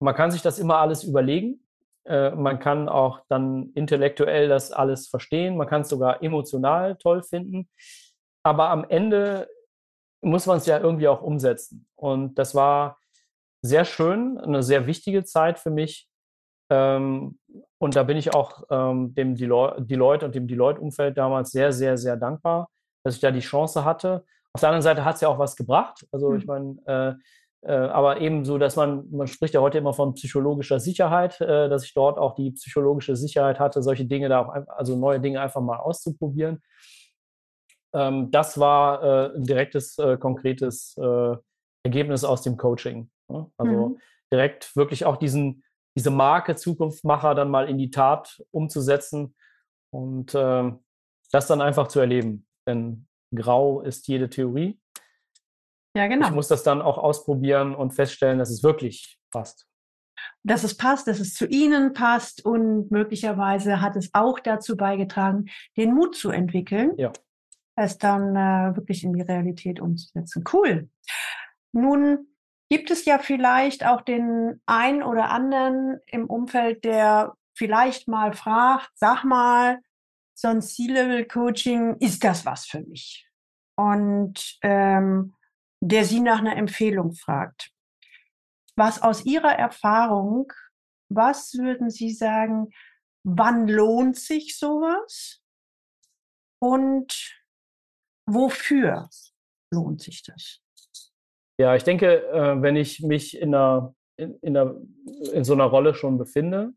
Man 0.00 0.14
kann 0.14 0.30
sich 0.30 0.42
das 0.42 0.58
immer 0.58 0.78
alles 0.78 1.04
überlegen. 1.04 1.66
Äh, 2.04 2.30
man 2.32 2.58
kann 2.58 2.88
auch 2.88 3.20
dann 3.28 3.70
intellektuell 3.74 4.48
das 4.48 4.70
alles 4.70 5.08
verstehen. 5.08 5.56
Man 5.56 5.66
kann 5.66 5.82
es 5.82 5.88
sogar 5.88 6.22
emotional 6.22 6.96
toll 6.96 7.22
finden. 7.22 7.68
Aber 8.42 8.68
am 8.68 8.84
Ende 8.84 9.48
muss 10.20 10.46
man 10.46 10.58
es 10.58 10.66
ja 10.66 10.78
irgendwie 10.78 11.08
auch 11.08 11.22
umsetzen. 11.22 11.86
Und 11.96 12.34
das 12.38 12.54
war 12.54 12.98
sehr 13.62 13.84
schön, 13.84 14.38
eine 14.38 14.62
sehr 14.62 14.86
wichtige 14.86 15.24
Zeit 15.24 15.58
für 15.58 15.70
mich, 15.70 16.08
ähm, 16.70 17.38
und 17.78 17.96
da 17.96 18.02
bin 18.02 18.16
ich 18.16 18.34
auch 18.34 18.62
ähm, 18.70 19.14
dem 19.14 19.34
Deloitte 19.34 20.24
und 20.26 20.34
dem 20.34 20.46
Deloitte-Umfeld 20.46 21.18
damals 21.18 21.50
sehr, 21.50 21.72
sehr, 21.72 21.98
sehr 21.98 22.16
dankbar, 22.16 22.70
dass 23.04 23.16
ich 23.16 23.20
da 23.20 23.30
die 23.30 23.40
Chance 23.40 23.84
hatte. 23.84 24.24
Auf 24.52 24.60
der 24.60 24.70
anderen 24.70 24.82
Seite 24.82 25.04
hat 25.04 25.16
es 25.16 25.20
ja 25.20 25.28
auch 25.28 25.38
was 25.38 25.56
gebracht. 25.56 26.06
Also 26.12 26.30
mhm. 26.30 26.38
ich 26.38 26.46
meine, 26.46 26.76
äh, 26.86 27.14
äh, 27.66 27.72
aber 27.72 28.20
eben 28.20 28.44
so, 28.44 28.58
dass 28.58 28.76
man, 28.76 29.10
man 29.10 29.26
spricht 29.26 29.54
ja 29.54 29.60
heute 29.60 29.78
immer 29.78 29.94
von 29.94 30.14
psychologischer 30.14 30.80
Sicherheit, 30.80 31.40
äh, 31.40 31.68
dass 31.68 31.84
ich 31.84 31.94
dort 31.94 32.18
auch 32.18 32.34
die 32.34 32.52
psychologische 32.52 33.16
Sicherheit 33.16 33.58
hatte, 33.58 33.82
solche 33.82 34.04
Dinge 34.04 34.28
da 34.28 34.40
auch, 34.40 34.54
also 34.68 34.96
neue 34.96 35.20
Dinge 35.20 35.40
einfach 35.40 35.60
mal 35.60 35.78
auszuprobieren. 35.78 36.62
ähm, 37.94 38.30
das 38.30 38.58
war 38.58 39.02
äh, 39.02 39.36
ein 39.36 39.44
direktes, 39.44 39.98
äh, 39.98 40.18
konkretes 40.18 40.96
äh, 40.98 41.36
Ergebnis 41.84 42.24
aus 42.24 42.42
dem 42.42 42.56
Coaching. 42.56 43.10
Ne? 43.28 43.50
Also 43.56 43.88
mhm. 43.88 43.98
direkt 44.32 44.76
wirklich 44.76 45.04
auch 45.04 45.16
diesen, 45.16 45.64
diese 45.96 46.10
Marke 46.10 46.56
Zukunftmacher 46.56 47.34
dann 47.34 47.50
mal 47.50 47.68
in 47.68 47.78
die 47.78 47.90
Tat 47.90 48.42
umzusetzen 48.50 49.34
und 49.90 50.34
ähm, 50.34 50.84
das 51.30 51.46
dann 51.46 51.60
einfach 51.60 51.88
zu 51.88 52.00
erleben. 52.00 52.46
Denn 52.66 53.06
grau 53.34 53.80
ist 53.80 54.08
jede 54.08 54.28
Theorie. 54.28 54.80
Ja, 55.96 56.08
genau. 56.08 56.26
Ich 56.26 56.34
muss 56.34 56.48
das 56.48 56.64
dann 56.64 56.82
auch 56.82 56.98
ausprobieren 56.98 57.74
und 57.74 57.92
feststellen, 57.92 58.38
dass 58.38 58.50
es 58.50 58.64
wirklich 58.64 59.18
passt. 59.30 59.68
Dass 60.42 60.64
es 60.64 60.76
passt, 60.76 61.06
dass 61.06 61.20
es 61.20 61.34
zu 61.34 61.46
Ihnen 61.46 61.92
passt 61.92 62.44
und 62.44 62.90
möglicherweise 62.90 63.80
hat 63.80 63.96
es 63.96 64.10
auch 64.12 64.40
dazu 64.40 64.76
beigetragen, 64.76 65.46
den 65.76 65.94
Mut 65.94 66.16
zu 66.16 66.30
entwickeln, 66.30 66.92
ja. 66.96 67.12
es 67.76 67.98
dann 67.98 68.34
äh, 68.34 68.76
wirklich 68.76 69.04
in 69.04 69.12
die 69.12 69.22
Realität 69.22 69.80
umzusetzen. 69.80 70.44
Cool. 70.52 70.88
Nun 71.72 72.33
gibt 72.70 72.90
es 72.90 73.04
ja 73.04 73.18
vielleicht 73.18 73.84
auch 73.84 74.00
den 74.00 74.60
einen 74.66 75.02
oder 75.02 75.30
anderen 75.30 76.00
im 76.06 76.26
Umfeld, 76.26 76.84
der 76.84 77.34
vielleicht 77.54 78.08
mal 78.08 78.32
fragt, 78.32 78.90
sag 78.94 79.24
mal, 79.24 79.80
so 80.34 80.48
ein 80.48 80.62
C-Level-Coaching, 80.62 81.96
ist 82.00 82.24
das 82.24 82.44
was 82.44 82.66
für 82.66 82.80
mich? 82.80 83.28
Und 83.76 84.58
ähm, 84.62 85.34
der 85.80 86.04
Sie 86.04 86.20
nach 86.20 86.38
einer 86.38 86.56
Empfehlung 86.56 87.12
fragt. 87.12 87.70
Was 88.76 89.02
aus 89.02 89.24
Ihrer 89.24 89.52
Erfahrung, 89.52 90.52
was 91.08 91.54
würden 91.54 91.90
Sie 91.90 92.10
sagen, 92.10 92.70
wann 93.22 93.68
lohnt 93.68 94.16
sich 94.16 94.58
sowas? 94.58 95.40
Und 96.58 97.36
wofür 98.26 99.08
lohnt 99.70 100.00
sich 100.00 100.22
das? 100.22 100.63
Ja, 101.58 101.76
ich 101.76 101.84
denke, 101.84 102.26
äh, 102.28 102.60
wenn 102.62 102.76
ich 102.76 103.00
mich 103.00 103.38
in, 103.40 103.54
einer, 103.54 103.94
in, 104.16 104.36
in, 104.40 104.56
einer, 104.56 104.76
in 105.32 105.44
so 105.44 105.52
einer 105.52 105.64
Rolle 105.64 105.94
schon 105.94 106.18
befinde 106.18 106.72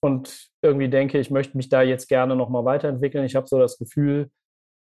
und 0.00 0.50
irgendwie 0.62 0.88
denke, 0.88 1.18
ich 1.18 1.30
möchte 1.30 1.56
mich 1.56 1.68
da 1.68 1.82
jetzt 1.82 2.08
gerne 2.08 2.36
nochmal 2.36 2.64
weiterentwickeln, 2.64 3.24
ich 3.24 3.34
habe 3.34 3.48
so 3.48 3.58
das 3.58 3.78
Gefühl, 3.78 4.30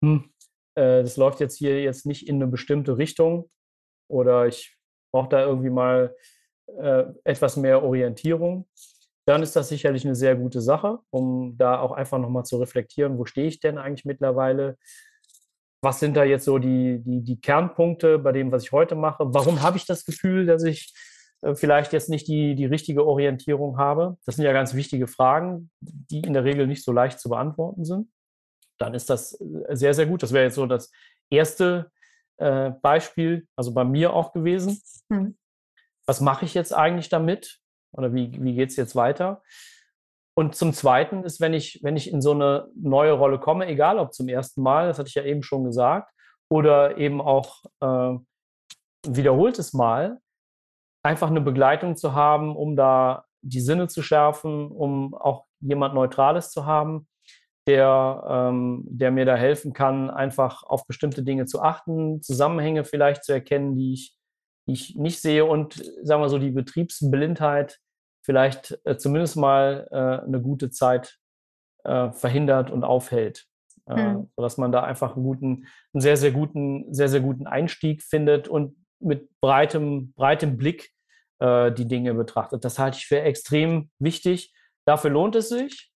hm, 0.03 0.31
äh, 0.75 1.01
das 1.03 1.17
läuft 1.17 1.39
jetzt 1.39 1.57
hier 1.57 1.81
jetzt 1.81 2.05
nicht 2.05 2.27
in 2.27 2.35
eine 2.35 2.47
bestimmte 2.47 2.97
Richtung 2.97 3.49
oder 4.09 4.47
ich 4.47 4.77
brauche 5.13 5.29
da 5.29 5.45
irgendwie 5.45 5.69
mal 5.69 6.15
äh, 6.79 7.05
etwas 7.23 7.57
mehr 7.57 7.83
Orientierung, 7.83 8.67
dann 9.25 9.43
ist 9.43 9.55
das 9.55 9.69
sicherlich 9.69 10.05
eine 10.05 10.15
sehr 10.15 10.35
gute 10.35 10.61
Sache, 10.61 10.99
um 11.09 11.57
da 11.57 11.79
auch 11.79 11.91
einfach 11.91 12.19
nochmal 12.19 12.43
zu 12.43 12.57
reflektieren, 12.57 13.17
wo 13.17 13.25
stehe 13.25 13.47
ich 13.47 13.59
denn 13.59 13.77
eigentlich 13.77 14.05
mittlerweile? 14.05 14.77
Was 15.81 15.99
sind 15.99 16.15
da 16.15 16.23
jetzt 16.23 16.45
so 16.45 16.59
die, 16.59 17.01
die, 17.03 17.21
die 17.21 17.41
Kernpunkte 17.41 18.19
bei 18.19 18.31
dem, 18.31 18.51
was 18.51 18.63
ich 18.63 18.71
heute 18.71 18.95
mache? 18.95 19.25
Warum 19.27 19.61
habe 19.61 19.77
ich 19.77 19.85
das 19.85 20.05
Gefühl, 20.05 20.45
dass 20.45 20.63
ich 20.63 20.93
äh, 21.41 21.55
vielleicht 21.55 21.91
jetzt 21.91 22.09
nicht 22.09 22.27
die, 22.27 22.55
die 22.55 22.65
richtige 22.65 23.05
Orientierung 23.05 23.77
habe? 23.77 24.17
Das 24.25 24.35
sind 24.35 24.45
ja 24.45 24.53
ganz 24.53 24.73
wichtige 24.73 25.07
Fragen, 25.07 25.71
die 25.79 26.19
in 26.19 26.33
der 26.33 26.43
Regel 26.43 26.67
nicht 26.67 26.83
so 26.83 26.91
leicht 26.91 27.19
zu 27.19 27.29
beantworten 27.29 27.83
sind 27.83 28.07
dann 28.81 28.93
ist 28.93 29.09
das 29.09 29.39
äh, 29.39 29.75
sehr, 29.75 29.93
sehr 29.93 30.07
gut. 30.07 30.23
Das 30.23 30.33
wäre 30.33 30.45
jetzt 30.45 30.55
so 30.55 30.65
das 30.65 30.91
erste 31.29 31.91
äh, 32.37 32.71
Beispiel, 32.81 33.47
also 33.55 33.73
bei 33.73 33.83
mir 33.83 34.13
auch 34.13 34.33
gewesen. 34.33 34.81
Mhm. 35.09 35.37
Was 36.05 36.19
mache 36.19 36.45
ich 36.45 36.53
jetzt 36.53 36.73
eigentlich 36.73 37.09
damit? 37.09 37.59
Oder 37.91 38.13
wie, 38.13 38.31
wie 38.43 38.55
geht 38.55 38.69
es 38.69 38.75
jetzt 38.75 38.95
weiter? 38.95 39.43
Und 40.37 40.55
zum 40.55 40.73
Zweiten 40.73 41.23
ist, 41.23 41.41
wenn 41.41 41.53
ich, 41.53 41.79
wenn 41.83 41.97
ich 41.97 42.11
in 42.11 42.21
so 42.21 42.31
eine 42.31 42.67
neue 42.75 43.13
Rolle 43.13 43.39
komme, 43.39 43.67
egal 43.67 43.99
ob 43.99 44.13
zum 44.13 44.29
ersten 44.29 44.61
Mal, 44.61 44.87
das 44.87 44.97
hatte 44.97 45.09
ich 45.09 45.15
ja 45.15 45.23
eben 45.23 45.43
schon 45.43 45.65
gesagt, 45.65 46.11
oder 46.49 46.97
eben 46.97 47.21
auch 47.21 47.63
äh, 47.81 48.17
wiederholtes 49.07 49.73
Mal, 49.73 50.19
einfach 51.03 51.29
eine 51.29 51.41
Begleitung 51.41 51.95
zu 51.95 52.13
haben, 52.13 52.55
um 52.55 52.75
da 52.75 53.25
die 53.41 53.61
Sinne 53.61 53.87
zu 53.87 54.03
schärfen, 54.03 54.69
um 54.69 55.15
auch 55.15 55.45
jemand 55.59 55.95
Neutrales 55.95 56.51
zu 56.51 56.65
haben, 56.65 57.07
der, 57.67 58.23
ähm, 58.27 58.83
der 58.85 59.11
mir 59.11 59.25
da 59.25 59.35
helfen 59.35 59.73
kann, 59.73 60.09
einfach 60.09 60.63
auf 60.63 60.85
bestimmte 60.87 61.23
Dinge 61.23 61.45
zu 61.45 61.61
achten, 61.61 62.21
Zusammenhänge 62.21 62.83
vielleicht 62.83 63.23
zu 63.23 63.33
erkennen, 63.33 63.75
die 63.75 63.93
ich, 63.93 64.15
die 64.67 64.73
ich 64.73 64.95
nicht 64.95 65.21
sehe 65.21 65.45
und, 65.45 65.73
sagen 66.03 66.21
wir 66.21 66.29
so, 66.29 66.37
die 66.37 66.51
Betriebsblindheit 66.51 67.79
vielleicht 68.23 68.79
äh, 68.85 68.97
zumindest 68.97 69.37
mal 69.37 69.87
äh, 69.91 70.25
eine 70.25 70.41
gute 70.41 70.69
Zeit 70.69 71.17
äh, 71.83 72.11
verhindert 72.11 72.71
und 72.71 72.83
aufhält. 72.83 73.47
Mhm. 73.87 74.29
sodass 74.37 74.57
man 74.57 74.71
da 74.71 74.83
einfach 74.83 75.15
einen 75.15 75.25
guten, 75.25 75.65
einen 75.93 76.01
sehr, 76.01 76.15
sehr 76.15 76.31
guten, 76.31 76.93
sehr, 76.93 77.09
sehr 77.09 77.19
guten 77.19 77.47
Einstieg 77.47 78.03
findet 78.03 78.47
und 78.47 78.77
mit 78.99 79.27
breitem, 79.41 80.13
breitem 80.13 80.55
Blick 80.55 80.91
äh, 81.39 81.73
die 81.73 81.87
Dinge 81.87 82.13
betrachtet. 82.13 82.63
Das 82.63 82.79
halte 82.79 82.99
ich 82.99 83.07
für 83.07 83.19
extrem 83.19 83.89
wichtig. 83.99 84.53
Dafür 84.85 85.09
lohnt 85.09 85.35
es 85.35 85.49
sich 85.49 85.91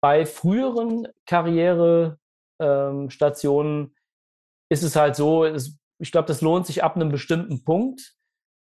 bei 0.00 0.26
früheren 0.26 1.06
Karrierestationen 1.26 3.84
ähm, 3.84 3.94
ist 4.70 4.82
es 4.82 4.96
halt 4.96 5.14
so, 5.16 5.44
es, 5.44 5.78
ich 5.98 6.12
glaube, 6.12 6.28
das 6.28 6.40
lohnt 6.40 6.66
sich 6.66 6.82
ab 6.82 6.96
einem 6.96 7.10
bestimmten 7.10 7.62
Punkt. 7.64 8.14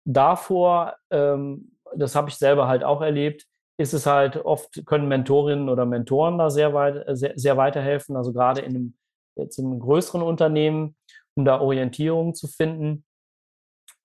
Davor, 0.04 0.96
ähm, 1.10 1.75
das 1.94 2.14
habe 2.14 2.28
ich 2.28 2.36
selber 2.36 2.68
halt 2.68 2.84
auch 2.84 3.02
erlebt, 3.02 3.46
ist 3.78 3.92
es 3.92 4.06
halt 4.06 4.36
oft, 4.36 4.84
können 4.86 5.08
Mentorinnen 5.08 5.68
oder 5.68 5.84
Mentoren 5.84 6.38
da 6.38 6.50
sehr, 6.50 6.72
weit, 6.72 7.04
sehr, 7.16 7.32
sehr 7.36 7.56
weiterhelfen, 7.56 8.16
also 8.16 8.32
gerade 8.32 8.62
in 8.62 8.74
einem, 8.74 8.96
jetzt 9.36 9.58
in 9.58 9.66
einem 9.66 9.80
größeren 9.80 10.22
Unternehmen, 10.22 10.96
um 11.36 11.44
da 11.44 11.60
Orientierung 11.60 12.34
zu 12.34 12.48
finden. 12.48 13.04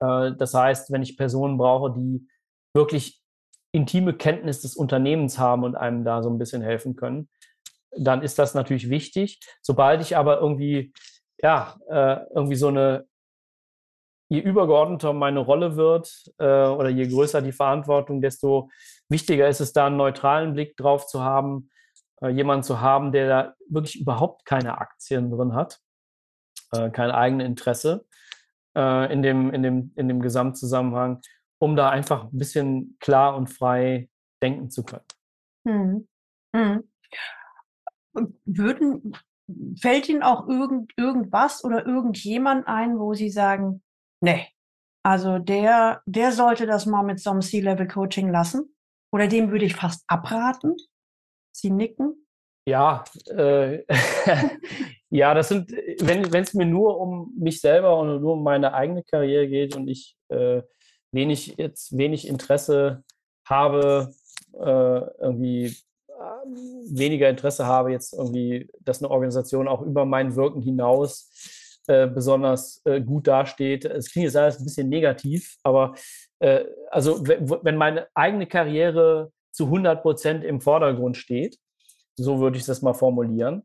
Äh, 0.00 0.32
das 0.36 0.52
heißt, 0.54 0.92
wenn 0.92 1.02
ich 1.02 1.16
Personen 1.16 1.56
brauche, 1.56 1.92
die 1.92 2.28
wirklich 2.74 3.22
intime 3.72 4.12
Kenntnis 4.14 4.60
des 4.60 4.76
Unternehmens 4.76 5.38
haben 5.38 5.64
und 5.64 5.74
einem 5.74 6.04
da 6.04 6.22
so 6.22 6.28
ein 6.28 6.38
bisschen 6.38 6.62
helfen 6.62 6.94
können, 6.94 7.30
dann 7.96 8.22
ist 8.22 8.38
das 8.38 8.54
natürlich 8.54 8.90
wichtig. 8.90 9.40
Sobald 9.62 10.02
ich 10.02 10.16
aber 10.16 10.40
irgendwie, 10.40 10.92
ja, 11.42 11.76
äh, 11.88 12.24
irgendwie 12.34 12.56
so 12.56 12.68
eine, 12.68 13.06
je 14.32 14.40
übergeordneter 14.40 15.12
meine 15.12 15.40
Rolle 15.40 15.76
wird 15.76 16.32
äh, 16.38 16.44
oder 16.44 16.88
je 16.88 17.06
größer 17.06 17.42
die 17.42 17.52
Verantwortung, 17.52 18.22
desto 18.22 18.70
wichtiger 19.08 19.48
ist 19.48 19.60
es 19.60 19.72
da 19.72 19.86
einen 19.86 19.96
neutralen 19.96 20.54
Blick 20.54 20.76
drauf 20.76 21.06
zu 21.06 21.22
haben, 21.22 21.70
äh, 22.22 22.28
jemanden 22.28 22.62
zu 22.62 22.80
haben, 22.80 23.12
der 23.12 23.28
da 23.28 23.54
wirklich 23.68 24.00
überhaupt 24.00 24.44
keine 24.44 24.78
Aktien 24.78 25.30
drin 25.30 25.54
hat, 25.54 25.80
äh, 26.72 26.90
kein 26.90 27.10
eigenes 27.10 27.46
Interesse 27.46 28.06
äh, 28.76 29.12
in, 29.12 29.22
dem, 29.22 29.52
in, 29.52 29.62
dem, 29.62 29.92
in 29.96 30.08
dem 30.08 30.20
Gesamtzusammenhang 30.20 31.20
um 31.62 31.76
da 31.76 31.90
einfach 31.90 32.24
ein 32.24 32.38
bisschen 32.38 32.96
klar 32.98 33.36
und 33.36 33.46
frei 33.46 34.10
denken 34.42 34.68
zu 34.68 34.82
können. 34.82 35.04
Hm. 35.64 36.08
Hm. 36.56 36.90
Würden, 38.44 39.16
fällt 39.80 40.08
Ihnen 40.08 40.24
auch 40.24 40.48
irgend, 40.48 40.92
irgendwas 40.96 41.62
oder 41.62 41.86
irgendjemand 41.86 42.66
ein, 42.66 42.98
wo 42.98 43.14
Sie 43.14 43.30
sagen, 43.30 43.80
nee, 44.22 44.48
also 45.04 45.38
der, 45.38 46.02
der 46.06 46.32
sollte 46.32 46.66
das 46.66 46.86
mal 46.86 47.02
mit 47.02 47.20
so 47.20 47.30
einem 47.30 47.42
C-Level-Coaching 47.42 48.30
lassen? 48.30 48.74
Oder 49.12 49.28
dem 49.28 49.50
würde 49.50 49.64
ich 49.64 49.74
fast 49.74 50.04
abraten? 50.06 50.76
Sie 51.52 51.70
nicken? 51.70 52.26
Ja, 52.66 53.04
äh, 53.26 53.82
ja, 55.10 55.34
das 55.34 55.48
sind, 55.48 55.72
wenn 55.72 56.42
es 56.42 56.54
mir 56.54 56.66
nur 56.66 56.98
um 56.98 57.34
mich 57.36 57.60
selber 57.60 57.98
und 57.98 58.20
nur 58.20 58.34
um 58.34 58.42
meine 58.42 58.72
eigene 58.72 59.02
Karriere 59.02 59.48
geht 59.48 59.76
und 59.76 59.88
ich 59.88 60.16
äh, 60.28 60.62
wenig 61.10 61.56
jetzt 61.58 61.96
wenig 61.96 62.28
Interesse 62.28 63.02
habe, 63.44 64.14
äh, 64.54 65.00
irgendwie 65.20 65.66
äh, 65.66 66.46
weniger 66.92 67.28
Interesse 67.28 67.66
habe, 67.66 67.90
jetzt 67.90 68.14
irgendwie, 68.14 68.70
dass 68.80 69.02
eine 69.02 69.10
Organisation 69.10 69.66
auch 69.66 69.82
über 69.82 70.04
mein 70.04 70.36
Wirken 70.36 70.62
hinaus 70.62 71.30
äh, 71.88 72.06
besonders 72.06 72.80
äh, 72.84 73.00
gut 73.00 73.26
dasteht. 73.26 73.84
Es 73.84 74.12
klingt 74.12 74.26
jetzt 74.26 74.36
alles 74.36 74.58
ein 74.58 74.64
bisschen 74.64 74.88
negativ, 74.88 75.56
aber 75.62 75.94
äh, 76.38 76.64
also 76.90 77.26
wenn 77.26 77.76
meine 77.76 78.06
eigene 78.14 78.46
Karriere 78.46 79.32
zu 79.50 79.64
100 79.66 80.02
Prozent 80.02 80.44
im 80.44 80.60
Vordergrund 80.60 81.16
steht, 81.16 81.58
so 82.14 82.40
würde 82.40 82.58
ich 82.58 82.64
das 82.64 82.82
mal 82.82 82.94
formulieren. 82.94 83.64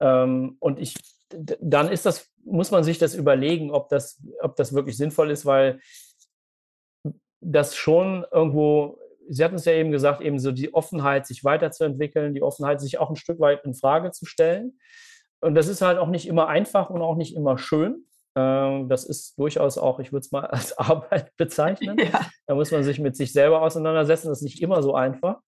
Ähm, 0.00 0.56
und 0.60 0.78
ich, 0.78 0.94
dann 1.30 1.90
ist 1.90 2.06
das, 2.06 2.30
muss 2.44 2.70
man 2.70 2.84
sich 2.84 2.98
das 2.98 3.14
überlegen, 3.14 3.70
ob 3.70 3.88
das, 3.88 4.22
ob 4.40 4.56
das 4.56 4.74
wirklich 4.74 4.96
sinnvoll 4.96 5.30
ist, 5.30 5.46
weil 5.46 5.80
das 7.40 7.76
schon 7.76 8.26
irgendwo, 8.32 8.98
Sie 9.28 9.42
hatten 9.42 9.54
es 9.54 9.64
ja 9.64 9.72
eben 9.72 9.90
gesagt, 9.90 10.20
eben 10.20 10.38
so 10.38 10.52
die 10.52 10.74
Offenheit, 10.74 11.26
sich 11.26 11.44
weiterzuentwickeln, 11.44 12.34
die 12.34 12.42
Offenheit, 12.42 12.80
sich 12.80 12.98
auch 12.98 13.08
ein 13.08 13.16
Stück 13.16 13.40
weit 13.40 13.64
in 13.64 13.74
Frage 13.74 14.10
zu 14.10 14.26
stellen. 14.26 14.78
Und 15.44 15.54
das 15.54 15.68
ist 15.68 15.82
halt 15.82 15.98
auch 15.98 16.08
nicht 16.08 16.26
immer 16.26 16.48
einfach 16.48 16.88
und 16.88 17.02
auch 17.02 17.16
nicht 17.16 17.36
immer 17.36 17.58
schön. 17.58 18.06
Ähm, 18.34 18.88
das 18.88 19.04
ist 19.04 19.38
durchaus 19.38 19.76
auch, 19.76 20.00
ich 20.00 20.10
würde 20.10 20.24
es 20.24 20.32
mal 20.32 20.46
als 20.46 20.76
Arbeit 20.78 21.36
bezeichnen. 21.36 21.98
Ja. 21.98 22.26
Da 22.46 22.54
muss 22.54 22.70
man 22.70 22.82
sich 22.82 22.98
mit 22.98 23.14
sich 23.14 23.32
selber 23.32 23.60
auseinandersetzen. 23.60 24.28
Das 24.28 24.38
ist 24.38 24.44
nicht 24.44 24.62
immer 24.62 24.82
so 24.82 24.94
einfach. 24.94 25.40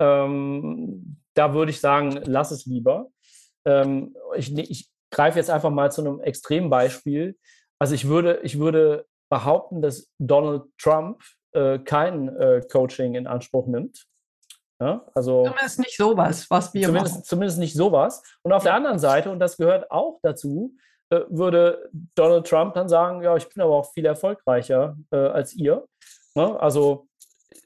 Ähm, 0.00 1.16
da 1.34 1.54
würde 1.54 1.70
ich 1.70 1.80
sagen, 1.80 2.20
lass 2.24 2.50
es 2.50 2.66
lieber. 2.66 3.08
Ähm, 3.64 4.14
ich, 4.36 4.56
ich 4.56 4.90
greife 5.10 5.38
jetzt 5.38 5.50
einfach 5.50 5.70
mal 5.70 5.90
zu 5.90 6.02
einem 6.02 6.20
Extrembeispiel. 6.20 7.38
Also 7.78 7.94
ich 7.94 8.06
würde, 8.06 8.40
ich 8.42 8.58
würde 8.58 9.06
behaupten, 9.30 9.80
dass 9.80 10.12
Donald 10.18 10.64
Trump 10.78 11.22
äh, 11.52 11.78
kein 11.78 12.28
äh, 12.36 12.60
Coaching 12.70 13.14
in 13.14 13.26
Anspruch 13.26 13.66
nimmt. 13.66 14.06
Ja, 14.80 15.06
also 15.14 15.44
zumindest 15.44 15.78
nicht 15.78 15.96
sowas, 15.96 16.50
was 16.50 16.74
wir 16.74 16.86
zumindest, 16.86 17.14
machen. 17.14 17.24
Zumindest 17.24 17.58
nicht 17.58 17.74
sowas. 17.74 18.22
Und 18.42 18.52
auf 18.52 18.62
der 18.62 18.74
anderen 18.74 18.98
Seite, 18.98 19.30
und 19.30 19.38
das 19.38 19.56
gehört 19.56 19.90
auch 19.90 20.18
dazu, 20.22 20.74
äh, 21.10 21.20
würde 21.28 21.88
Donald 22.14 22.46
Trump 22.46 22.74
dann 22.74 22.88
sagen, 22.88 23.22
ja, 23.22 23.36
ich 23.36 23.48
bin 23.48 23.62
aber 23.62 23.74
auch 23.74 23.92
viel 23.92 24.04
erfolgreicher 24.04 24.96
äh, 25.10 25.16
als 25.16 25.54
ihr. 25.54 25.86
Ne? 26.34 26.60
Also 26.60 27.08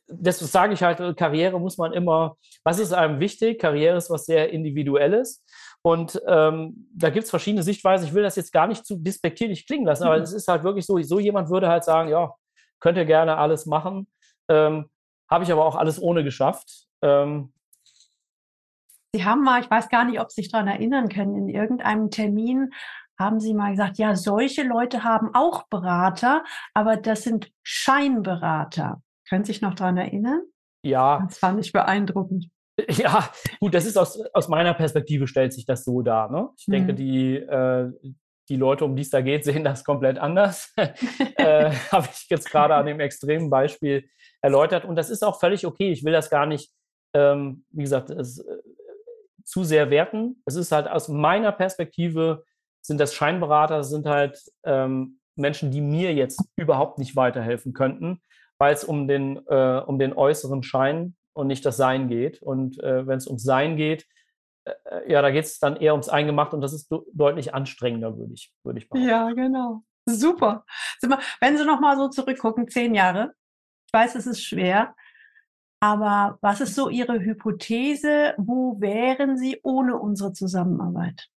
das 0.06 0.38
sage 0.38 0.74
ich 0.74 0.82
halt, 0.82 1.16
Karriere 1.16 1.58
muss 1.60 1.78
man 1.78 1.92
immer, 1.92 2.36
was 2.64 2.78
ist 2.78 2.92
einem 2.92 3.20
wichtig? 3.20 3.60
Karriere 3.60 3.96
ist 3.96 4.10
was 4.10 4.26
sehr 4.26 4.50
Individuelles. 4.50 5.44
Und 5.82 6.20
ähm, 6.26 6.88
da 6.94 7.10
gibt 7.10 7.24
es 7.24 7.30
verschiedene 7.30 7.62
Sichtweisen. 7.62 8.06
Ich 8.06 8.14
will 8.14 8.22
das 8.22 8.36
jetzt 8.36 8.52
gar 8.52 8.66
nicht 8.66 8.84
zu 8.84 8.96
despektierlich 8.96 9.66
klingen 9.66 9.86
lassen, 9.86 10.04
aber 10.04 10.16
mhm. 10.16 10.22
es 10.22 10.32
ist 10.32 10.48
halt 10.48 10.62
wirklich 10.62 10.84
so, 10.84 11.00
so 11.00 11.18
jemand 11.18 11.48
würde 11.48 11.68
halt 11.68 11.84
sagen, 11.84 12.10
ja, 12.10 12.34
könnte 12.80 13.06
gerne 13.06 13.36
alles 13.36 13.66
machen, 13.66 14.08
ähm, 14.48 14.90
habe 15.30 15.44
ich 15.44 15.52
aber 15.52 15.64
auch 15.64 15.76
alles 15.76 16.00
ohne 16.00 16.24
geschafft. 16.24 16.86
Ähm, 17.02 17.52
Sie 19.12 19.24
haben 19.24 19.42
mal, 19.42 19.60
ich 19.60 19.70
weiß 19.70 19.88
gar 19.88 20.04
nicht, 20.04 20.20
ob 20.20 20.30
Sie 20.30 20.42
sich 20.42 20.52
daran 20.52 20.68
erinnern 20.68 21.08
können, 21.08 21.34
in 21.34 21.48
irgendeinem 21.48 22.10
Termin 22.10 22.70
haben 23.18 23.38
Sie 23.38 23.54
mal 23.54 23.72
gesagt, 23.72 23.98
ja, 23.98 24.16
solche 24.16 24.62
Leute 24.62 25.04
haben 25.04 25.34
auch 25.34 25.66
Berater, 25.68 26.42
aber 26.74 26.96
das 26.96 27.22
sind 27.22 27.52
Scheinberater. 27.62 29.02
Können 29.28 29.44
Sie 29.44 29.52
sich 29.52 29.62
noch 29.62 29.74
daran 29.74 29.98
erinnern? 29.98 30.42
Ja. 30.82 31.20
Das 31.26 31.38
fand 31.38 31.60
ich 31.64 31.72
beeindruckend. 31.72 32.46
Ja, 32.88 33.30
gut, 33.60 33.74
das 33.74 33.84
ist 33.84 33.98
aus, 33.98 34.18
aus 34.32 34.48
meiner 34.48 34.72
Perspektive 34.72 35.26
stellt 35.26 35.52
sich 35.52 35.66
das 35.66 35.84
so 35.84 36.00
dar. 36.00 36.30
Ne? 36.30 36.48
Ich 36.56 36.66
mhm. 36.66 36.72
denke, 36.72 36.94
die, 36.94 37.36
äh, 37.36 37.92
die 38.48 38.56
Leute, 38.56 38.86
um 38.86 38.96
die 38.96 39.02
es 39.02 39.10
da 39.10 39.20
geht, 39.20 39.44
sehen 39.44 39.64
das 39.64 39.84
komplett 39.84 40.16
anders. 40.16 40.72
äh, 41.36 41.70
Habe 41.92 42.08
ich 42.10 42.26
jetzt 42.30 42.50
gerade 42.50 42.74
an 42.74 42.86
dem 42.86 43.00
extremen 43.00 43.50
Beispiel 43.50 44.08
erläutert. 44.40 44.86
Und 44.86 44.96
das 44.96 45.10
ist 45.10 45.22
auch 45.22 45.38
völlig 45.38 45.66
okay. 45.66 45.92
Ich 45.92 46.04
will 46.04 46.12
das 46.14 46.30
gar 46.30 46.46
nicht, 46.46 46.70
ähm, 47.14 47.64
wie 47.70 47.82
gesagt, 47.82 48.10
es, 48.10 48.38
äh, 48.38 48.58
zu 49.44 49.64
sehr 49.64 49.90
werten. 49.90 50.42
Es 50.46 50.54
ist 50.54 50.72
halt 50.72 50.88
aus 50.88 51.08
meiner 51.08 51.52
Perspektive, 51.52 52.44
sind 52.82 52.98
das 52.98 53.14
Scheinberater, 53.14 53.82
sind 53.84 54.06
halt 54.06 54.40
ähm, 54.64 55.20
Menschen, 55.36 55.70
die 55.70 55.80
mir 55.80 56.14
jetzt 56.14 56.42
überhaupt 56.56 56.98
nicht 56.98 57.16
weiterhelfen 57.16 57.72
könnten, 57.72 58.20
weil 58.58 58.72
es 58.72 58.84
um 58.84 59.08
den, 59.08 59.40
äh, 59.48 59.82
um 59.84 59.98
den 59.98 60.12
äußeren 60.12 60.62
Schein 60.62 61.16
und 61.32 61.48
nicht 61.48 61.64
das 61.66 61.76
Sein 61.76 62.08
geht. 62.08 62.42
Und 62.42 62.82
äh, 62.82 63.06
wenn 63.06 63.18
es 63.18 63.26
ums 63.26 63.42
Sein 63.42 63.76
geht, 63.76 64.06
äh, 64.64 65.10
ja, 65.10 65.22
da 65.22 65.30
geht 65.30 65.44
es 65.44 65.58
dann 65.58 65.76
eher 65.76 65.92
ums 65.92 66.08
Eingemacht 66.08 66.54
und 66.54 66.60
das 66.60 66.72
ist 66.72 66.92
deutlich 67.12 67.54
anstrengender, 67.54 68.16
würde 68.16 68.34
ich, 68.34 68.52
würde 68.62 68.78
ich 68.78 68.88
behaupten. 68.88 69.08
Ja, 69.08 69.32
genau. 69.32 69.82
Super. 70.06 70.64
Wenn 71.40 71.56
Sie 71.56 71.64
nochmal 71.64 71.96
so 71.96 72.08
zurückgucken, 72.08 72.68
zehn 72.68 72.94
Jahre, 72.94 73.32
ich 73.86 73.92
weiß, 73.92 74.14
es 74.14 74.26
ist 74.26 74.42
schwer, 74.42 74.94
aber 75.80 76.38
was 76.40 76.60
ist 76.60 76.74
so 76.74 76.88
Ihre 76.88 77.20
Hypothese? 77.20 78.34
Wo 78.36 78.80
wären 78.80 79.36
Sie 79.38 79.60
ohne 79.62 79.96
unsere 79.98 80.32
Zusammenarbeit? 80.32 81.28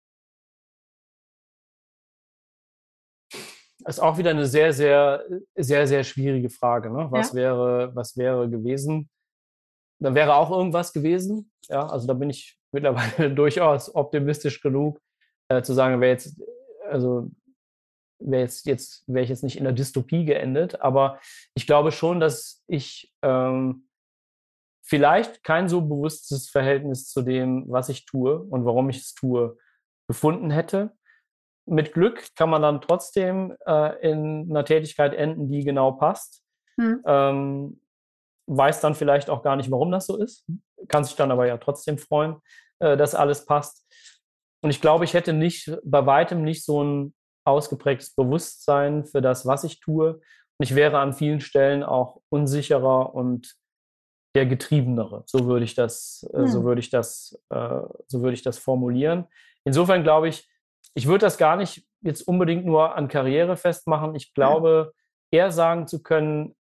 Das 3.84 3.96
ist 3.96 4.00
auch 4.00 4.18
wieder 4.18 4.30
eine 4.30 4.46
sehr, 4.46 4.72
sehr, 4.72 5.24
sehr, 5.56 5.86
sehr 5.86 6.04
schwierige 6.04 6.50
Frage. 6.50 6.90
Ne? 6.90 7.08
Was, 7.10 7.30
ja. 7.30 7.34
wäre, 7.34 7.90
was 7.94 8.16
wäre 8.16 8.48
gewesen? 8.48 9.08
dann 10.02 10.14
wäre 10.14 10.34
auch 10.34 10.50
irgendwas 10.50 10.92
gewesen. 10.92 11.50
Ja, 11.68 11.86
also 11.86 12.06
da 12.06 12.14
bin 12.14 12.30
ich 12.30 12.58
mittlerweile 12.72 13.34
durchaus 13.34 13.94
optimistisch 13.94 14.60
genug, 14.60 15.00
äh, 15.48 15.62
zu 15.62 15.72
sagen, 15.74 16.00
wäre 16.00 16.12
jetzt, 16.12 16.40
also 16.88 17.30
wäre 18.18 18.42
jetzt, 18.42 18.66
jetzt, 18.66 19.04
wäre 19.06 19.24
ich 19.24 19.30
jetzt 19.30 19.42
nicht 19.42 19.56
in 19.56 19.64
der 19.64 19.72
Dystopie 19.72 20.24
geendet, 20.24 20.80
aber 20.80 21.20
ich 21.54 21.66
glaube 21.66 21.92
schon, 21.92 22.20
dass 22.20 22.62
ich 22.66 23.12
ähm, 23.22 23.88
vielleicht 24.92 25.42
kein 25.42 25.70
so 25.70 25.80
bewusstes 25.80 26.50
Verhältnis 26.50 27.08
zu 27.08 27.22
dem, 27.22 27.64
was 27.66 27.88
ich 27.88 28.04
tue 28.04 28.38
und 28.38 28.66
warum 28.66 28.90
ich 28.90 28.98
es 28.98 29.14
tue, 29.14 29.56
gefunden 30.06 30.50
hätte. 30.50 30.92
Mit 31.64 31.94
Glück 31.94 32.26
kann 32.36 32.50
man 32.50 32.60
dann 32.60 32.82
trotzdem 32.82 33.56
äh, 33.64 34.06
in 34.06 34.50
einer 34.50 34.66
Tätigkeit 34.66 35.14
enden, 35.14 35.48
die 35.48 35.64
genau 35.64 35.92
passt. 35.92 36.44
Hm. 36.78 37.02
Ähm, 37.06 37.80
weiß 38.46 38.82
dann 38.82 38.94
vielleicht 38.94 39.30
auch 39.30 39.42
gar 39.42 39.56
nicht, 39.56 39.70
warum 39.70 39.90
das 39.90 40.04
so 40.04 40.18
ist, 40.18 40.46
kann 40.88 41.04
sich 41.04 41.16
dann 41.16 41.30
aber 41.30 41.46
ja 41.46 41.56
trotzdem 41.56 41.96
freuen, 41.96 42.36
äh, 42.80 42.94
dass 42.94 43.14
alles 43.14 43.46
passt. 43.46 43.86
Und 44.62 44.68
ich 44.68 44.82
glaube, 44.82 45.06
ich 45.06 45.14
hätte 45.14 45.32
nicht 45.32 45.74
bei 45.84 46.04
weitem 46.04 46.42
nicht 46.42 46.66
so 46.66 46.84
ein 46.84 47.14
ausgeprägtes 47.46 48.14
Bewusstsein 48.14 49.06
für 49.06 49.22
das, 49.22 49.46
was 49.46 49.64
ich 49.64 49.80
tue. 49.80 50.16
Und 50.58 50.64
ich 50.64 50.74
wäre 50.74 50.98
an 50.98 51.14
vielen 51.14 51.40
Stellen 51.40 51.82
auch 51.82 52.20
unsicherer 52.28 53.14
und 53.14 53.56
der 54.34 54.46
getriebenere. 54.46 55.24
So 55.26 55.46
würde 55.46 55.64
ich 55.64 55.74
das, 55.74 56.28
äh, 56.32 56.46
so 56.46 56.58
hm. 56.58 56.64
würde 56.64 56.80
ich 56.80 56.90
das, 56.90 57.38
äh, 57.50 57.80
so 58.06 58.22
würde 58.22 58.34
ich 58.34 58.42
das 58.42 58.58
formulieren. 58.58 59.26
Insofern 59.64 60.02
glaube 60.02 60.28
ich, 60.28 60.48
ich 60.94 61.06
würde 61.06 61.26
das 61.26 61.38
gar 61.38 61.56
nicht 61.56 61.86
jetzt 62.00 62.22
unbedingt 62.22 62.64
nur 62.64 62.94
an 62.94 63.08
Karriere 63.08 63.56
festmachen. 63.56 64.14
Ich 64.14 64.34
glaube, 64.34 64.92
eher 65.30 65.50
sagen 65.50 65.86
zu 65.86 66.02
können, 66.02 66.54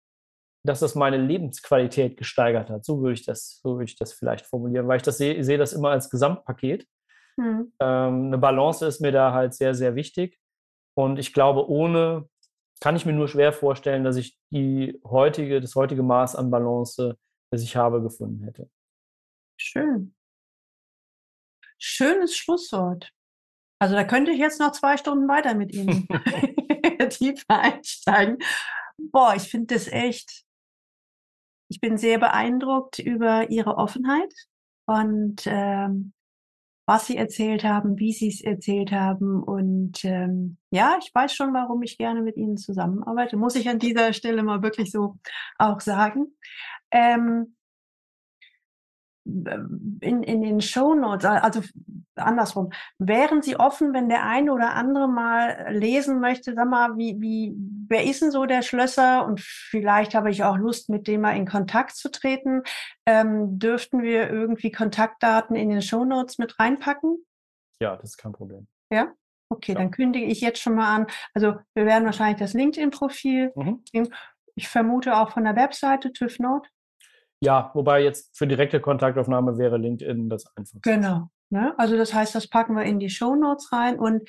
dass 0.64 0.80
das 0.80 0.94
meine 0.94 1.16
Lebensqualität 1.16 2.16
gesteigert 2.16 2.70
hat. 2.70 2.84
So 2.84 3.00
würde 3.00 3.14
ich 3.14 3.24
das, 3.24 3.60
so 3.62 3.74
würde 3.74 3.84
ich 3.84 3.96
das 3.96 4.12
vielleicht 4.12 4.46
formulieren, 4.46 4.86
weil 4.86 4.98
ich 4.98 5.02
das 5.02 5.18
sehe, 5.18 5.42
sehe 5.42 5.58
das 5.58 5.72
immer 5.72 5.90
als 5.90 6.08
Gesamtpaket. 6.08 6.86
Mhm. 7.36 7.72
Ähm, 7.80 8.26
eine 8.26 8.38
Balance 8.38 8.86
ist 8.86 9.00
mir 9.00 9.12
da 9.12 9.32
halt 9.32 9.54
sehr, 9.54 9.74
sehr 9.74 9.96
wichtig. 9.96 10.38
Und 10.94 11.18
ich 11.18 11.32
glaube, 11.32 11.68
ohne 11.68 12.28
kann 12.80 12.96
ich 12.96 13.06
mir 13.06 13.12
nur 13.12 13.28
schwer 13.28 13.52
vorstellen, 13.52 14.04
dass 14.04 14.16
ich 14.16 14.38
die 14.50 15.00
heutige, 15.04 15.60
das 15.60 15.74
heutige 15.74 16.02
Maß 16.02 16.36
an 16.36 16.50
Balance, 16.50 17.16
das 17.52 17.62
ich 17.62 17.76
habe, 17.76 18.02
gefunden 18.02 18.42
hätte. 18.44 18.68
Schön. 19.56 20.14
Schönes 21.78 22.36
Schlusswort. 22.36 23.12
Also 23.78 23.94
da 23.94 24.04
könnte 24.04 24.30
ich 24.30 24.38
jetzt 24.38 24.60
noch 24.60 24.72
zwei 24.72 24.96
Stunden 24.96 25.28
weiter 25.28 25.54
mit 25.54 25.72
Ihnen 25.72 26.06
tiefer 27.10 27.60
einsteigen. 27.60 28.38
Boah, 28.96 29.34
ich 29.36 29.44
finde 29.44 29.74
das 29.74 29.88
echt 29.88 30.44
ich 31.72 31.80
bin 31.80 31.96
sehr 31.96 32.18
beeindruckt 32.18 32.98
über 32.98 33.48
Ihre 33.50 33.78
Offenheit 33.78 34.30
und 34.84 35.42
ähm, 35.46 36.12
was 36.86 37.06
Sie 37.06 37.16
erzählt 37.16 37.64
haben, 37.64 37.98
wie 37.98 38.12
Sie 38.12 38.28
es 38.28 38.42
erzählt 38.42 38.92
haben. 38.92 39.42
Und 39.42 40.04
ähm, 40.04 40.58
ja, 40.70 40.98
ich 41.00 41.14
weiß 41.14 41.34
schon, 41.34 41.54
warum 41.54 41.82
ich 41.82 41.96
gerne 41.96 42.20
mit 42.20 42.36
Ihnen 42.36 42.58
zusammenarbeite. 42.58 43.38
Muss 43.38 43.54
ich 43.54 43.70
an 43.70 43.78
dieser 43.78 44.12
Stelle 44.12 44.42
mal 44.42 44.62
wirklich 44.62 44.90
so 44.90 45.16
auch 45.56 45.80
sagen. 45.80 46.36
Ähm, 46.92 47.56
in, 49.24 50.22
in 50.22 50.42
den 50.42 50.60
Shownotes, 50.60 51.24
also 51.24 51.62
andersrum, 52.16 52.70
wären 52.98 53.42
Sie 53.42 53.56
offen, 53.56 53.94
wenn 53.94 54.08
der 54.08 54.24
eine 54.24 54.52
oder 54.52 54.74
andere 54.74 55.08
mal 55.08 55.66
lesen 55.70 56.20
möchte, 56.20 56.54
sag 56.54 56.68
mal, 56.68 56.96
wie, 56.96 57.20
wie, 57.20 57.54
wer 57.88 58.04
ist 58.04 58.22
denn 58.22 58.30
so 58.30 58.46
der 58.46 58.62
Schlösser 58.62 59.24
und 59.24 59.40
vielleicht 59.40 60.14
habe 60.14 60.30
ich 60.30 60.42
auch 60.42 60.56
Lust, 60.56 60.88
mit 60.88 61.06
dem 61.06 61.20
mal 61.22 61.36
in 61.36 61.46
Kontakt 61.46 61.94
zu 61.96 62.10
treten, 62.10 62.62
ähm, 63.06 63.58
dürften 63.58 64.02
wir 64.02 64.28
irgendwie 64.28 64.72
Kontaktdaten 64.72 65.54
in 65.56 65.70
den 65.70 65.82
Shownotes 65.82 66.38
mit 66.38 66.58
reinpacken? 66.58 67.24
Ja, 67.80 67.96
das 67.96 68.10
ist 68.10 68.16
kein 68.18 68.32
Problem. 68.32 68.66
Ja? 68.92 69.12
Okay, 69.48 69.72
ja. 69.72 69.78
dann 69.78 69.90
kündige 69.90 70.26
ich 70.26 70.40
jetzt 70.40 70.60
schon 70.60 70.74
mal 70.74 70.94
an. 70.94 71.06
Also 71.34 71.56
wir 71.74 71.86
werden 71.86 72.04
wahrscheinlich 72.06 72.38
das 72.38 72.54
LinkedIn-Profil, 72.54 73.52
mhm. 73.54 73.84
ich 74.56 74.68
vermute 74.68 75.16
auch 75.16 75.30
von 75.30 75.44
der 75.44 75.56
Webseite 75.56 76.12
TÜV 76.12 76.38
Nord. 76.40 76.68
Ja, 77.42 77.72
wobei 77.74 78.04
jetzt 78.04 78.36
für 78.38 78.46
direkte 78.46 78.80
Kontaktaufnahme 78.80 79.58
wäre 79.58 79.76
LinkedIn 79.76 80.28
das 80.28 80.46
einfachste. 80.56 80.78
Genau. 80.82 81.28
Ne? 81.50 81.74
Also 81.76 81.96
das 81.96 82.14
heißt, 82.14 82.34
das 82.36 82.48
packen 82.48 82.76
wir 82.76 82.84
in 82.84 83.00
die 83.00 83.10
Show 83.10 83.34
Notes 83.34 83.72
rein 83.72 83.98
und 83.98 84.28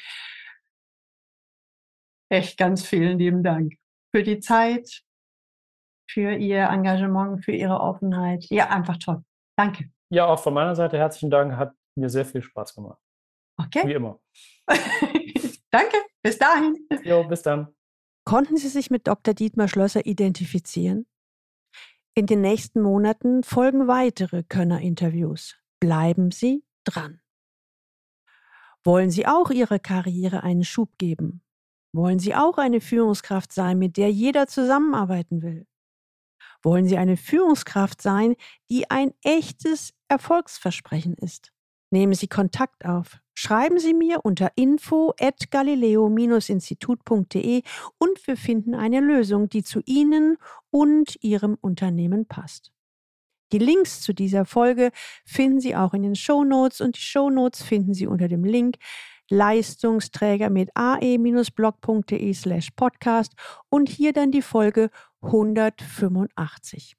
echt 2.29 2.57
ganz 2.57 2.83
vielen 2.85 3.19
lieben 3.19 3.43
Dank 3.43 3.73
für 4.15 4.23
die 4.23 4.39
Zeit, 4.39 5.03
für 6.09 6.33
Ihr 6.33 6.63
Engagement, 6.63 7.45
für 7.45 7.51
Ihre 7.51 7.79
Offenheit. 7.79 8.45
Ja, 8.49 8.69
einfach 8.69 8.97
toll. 8.97 9.23
Danke. 9.57 9.91
Ja, 10.09 10.25
auch 10.25 10.39
von 10.39 10.55
meiner 10.55 10.75
Seite 10.75 10.97
herzlichen 10.97 11.29
Dank. 11.29 11.55
Hat 11.55 11.75
mir 11.95 12.09
sehr 12.09 12.25
viel 12.25 12.41
Spaß 12.41 12.73
gemacht. 12.73 12.99
Okay. 13.57 13.87
Wie 13.87 13.93
immer. 13.93 14.19
Danke. 15.71 15.97
Bis 16.23 16.39
dahin. 16.39 16.87
Jo, 17.03 17.23
bis 17.23 17.43
dann. 17.43 17.67
Konnten 18.25 18.57
Sie 18.57 18.69
sich 18.69 18.89
mit 18.89 19.07
Dr. 19.07 19.33
Dietmar 19.33 19.67
Schlösser 19.67 20.05
identifizieren? 20.05 21.05
In 22.15 22.27
den 22.27 22.41
nächsten 22.41 22.79
Monaten 22.83 23.43
folgen 23.43 23.87
weitere 23.87 24.43
Könner-Interviews. 24.43 25.57
Bleiben 25.79 26.29
Sie 26.29 26.63
dran. 26.83 27.21
Wollen 28.83 29.09
Sie 29.09 29.25
auch 29.25 29.49
Ihrer 29.49 29.79
Karriere 29.79 30.43
einen 30.43 30.63
Schub 30.63 30.99
geben? 30.99 31.41
Wollen 31.91 32.19
Sie 32.19 32.35
auch 32.35 32.59
eine 32.59 32.81
Führungskraft 32.81 33.51
sein, 33.51 33.79
mit 33.79 33.97
der 33.97 34.11
jeder 34.11 34.45
zusammenarbeiten 34.45 35.41
will? 35.41 35.65
Wollen 36.61 36.85
Sie 36.85 36.97
eine 36.97 37.17
Führungskraft 37.17 37.99
sein, 37.99 38.35
die 38.69 38.91
ein 38.91 39.15
echtes 39.23 39.95
Erfolgsversprechen 40.07 41.15
ist? 41.15 41.51
Nehmen 41.89 42.13
Sie 42.13 42.27
Kontakt 42.27 42.85
auf 42.85 43.22
Schreiben 43.35 43.79
Sie 43.79 43.93
mir 43.93 44.19
unter 44.23 44.51
info 44.55 45.13
at 45.19 45.51
galileo-institut.de 45.51 47.63
und 47.97 48.27
wir 48.27 48.37
finden 48.37 48.75
eine 48.75 48.99
Lösung, 48.99 49.49
die 49.49 49.63
zu 49.63 49.81
Ihnen 49.85 50.37
und 50.69 51.17
Ihrem 51.23 51.57
Unternehmen 51.59 52.27
passt. 52.27 52.71
Die 53.51 53.59
Links 53.59 54.01
zu 54.01 54.13
dieser 54.13 54.45
Folge 54.45 54.91
finden 55.25 55.59
Sie 55.59 55.75
auch 55.75 55.93
in 55.93 56.03
den 56.03 56.15
Show 56.15 56.43
Notes 56.43 56.81
und 56.81 56.95
die 56.95 57.01
Show 57.01 57.29
Notes 57.29 57.61
finden 57.61 57.93
Sie 57.93 58.07
unter 58.07 58.27
dem 58.27 58.43
Link 58.43 58.77
Leistungsträger 59.29 60.49
mit 60.49 60.69
ae-blog.de 60.75 62.33
slash 62.33 62.71
podcast 62.71 63.33
und 63.69 63.89
hier 63.89 64.13
dann 64.13 64.31
die 64.31 64.41
Folge 64.41 64.89
185. 65.21 66.95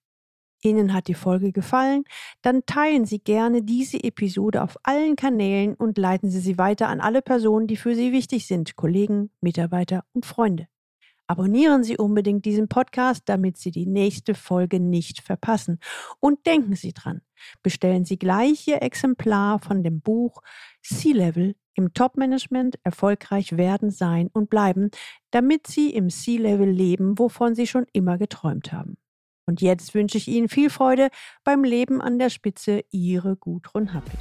Ihnen 0.64 0.94
hat 0.94 1.08
die 1.08 1.14
Folge 1.14 1.52
gefallen, 1.52 2.04
dann 2.40 2.64
teilen 2.64 3.04
Sie 3.04 3.18
gerne 3.18 3.62
diese 3.62 4.02
Episode 4.02 4.62
auf 4.62 4.78
allen 4.82 5.14
Kanälen 5.14 5.74
und 5.74 5.98
leiten 5.98 6.30
Sie 6.30 6.40
sie 6.40 6.56
weiter 6.56 6.88
an 6.88 7.00
alle 7.00 7.20
Personen, 7.20 7.66
die 7.66 7.76
für 7.76 7.94
Sie 7.94 8.12
wichtig 8.12 8.46
sind, 8.46 8.74
Kollegen, 8.74 9.30
Mitarbeiter 9.40 10.04
und 10.14 10.24
Freunde. 10.24 10.66
Abonnieren 11.26 11.84
Sie 11.84 11.96
unbedingt 11.96 12.44
diesen 12.44 12.68
Podcast, 12.68 13.22
damit 13.26 13.56
Sie 13.56 13.70
die 13.70 13.86
nächste 13.86 14.34
Folge 14.34 14.80
nicht 14.80 15.22
verpassen. 15.22 15.78
Und 16.20 16.46
denken 16.46 16.76
Sie 16.76 16.92
dran, 16.92 17.22
bestellen 17.62 18.04
Sie 18.04 18.18
gleich 18.18 18.66
Ihr 18.66 18.82
Exemplar 18.82 19.58
von 19.58 19.82
dem 19.82 20.00
Buch 20.00 20.42
C-Level 20.82 21.56
im 21.74 21.92
Top-Management 21.92 22.78
erfolgreich 22.84 23.56
werden, 23.56 23.90
sein 23.90 24.28
und 24.32 24.48
bleiben, 24.48 24.90
damit 25.30 25.66
Sie 25.66 25.90
im 25.90 26.08
C-Level 26.08 26.68
leben, 26.68 27.18
wovon 27.18 27.54
Sie 27.54 27.66
schon 27.66 27.86
immer 27.92 28.16
geträumt 28.16 28.72
haben. 28.72 28.96
Und 29.46 29.60
jetzt 29.60 29.94
wünsche 29.94 30.18
ich 30.18 30.28
Ihnen 30.28 30.48
viel 30.48 30.70
Freude 30.70 31.08
beim 31.44 31.64
Leben 31.64 32.00
an 32.00 32.18
der 32.18 32.30
Spitze. 32.30 32.84
Ihre 32.90 33.36
Gudrun 33.36 33.92
Happig. 33.92 34.18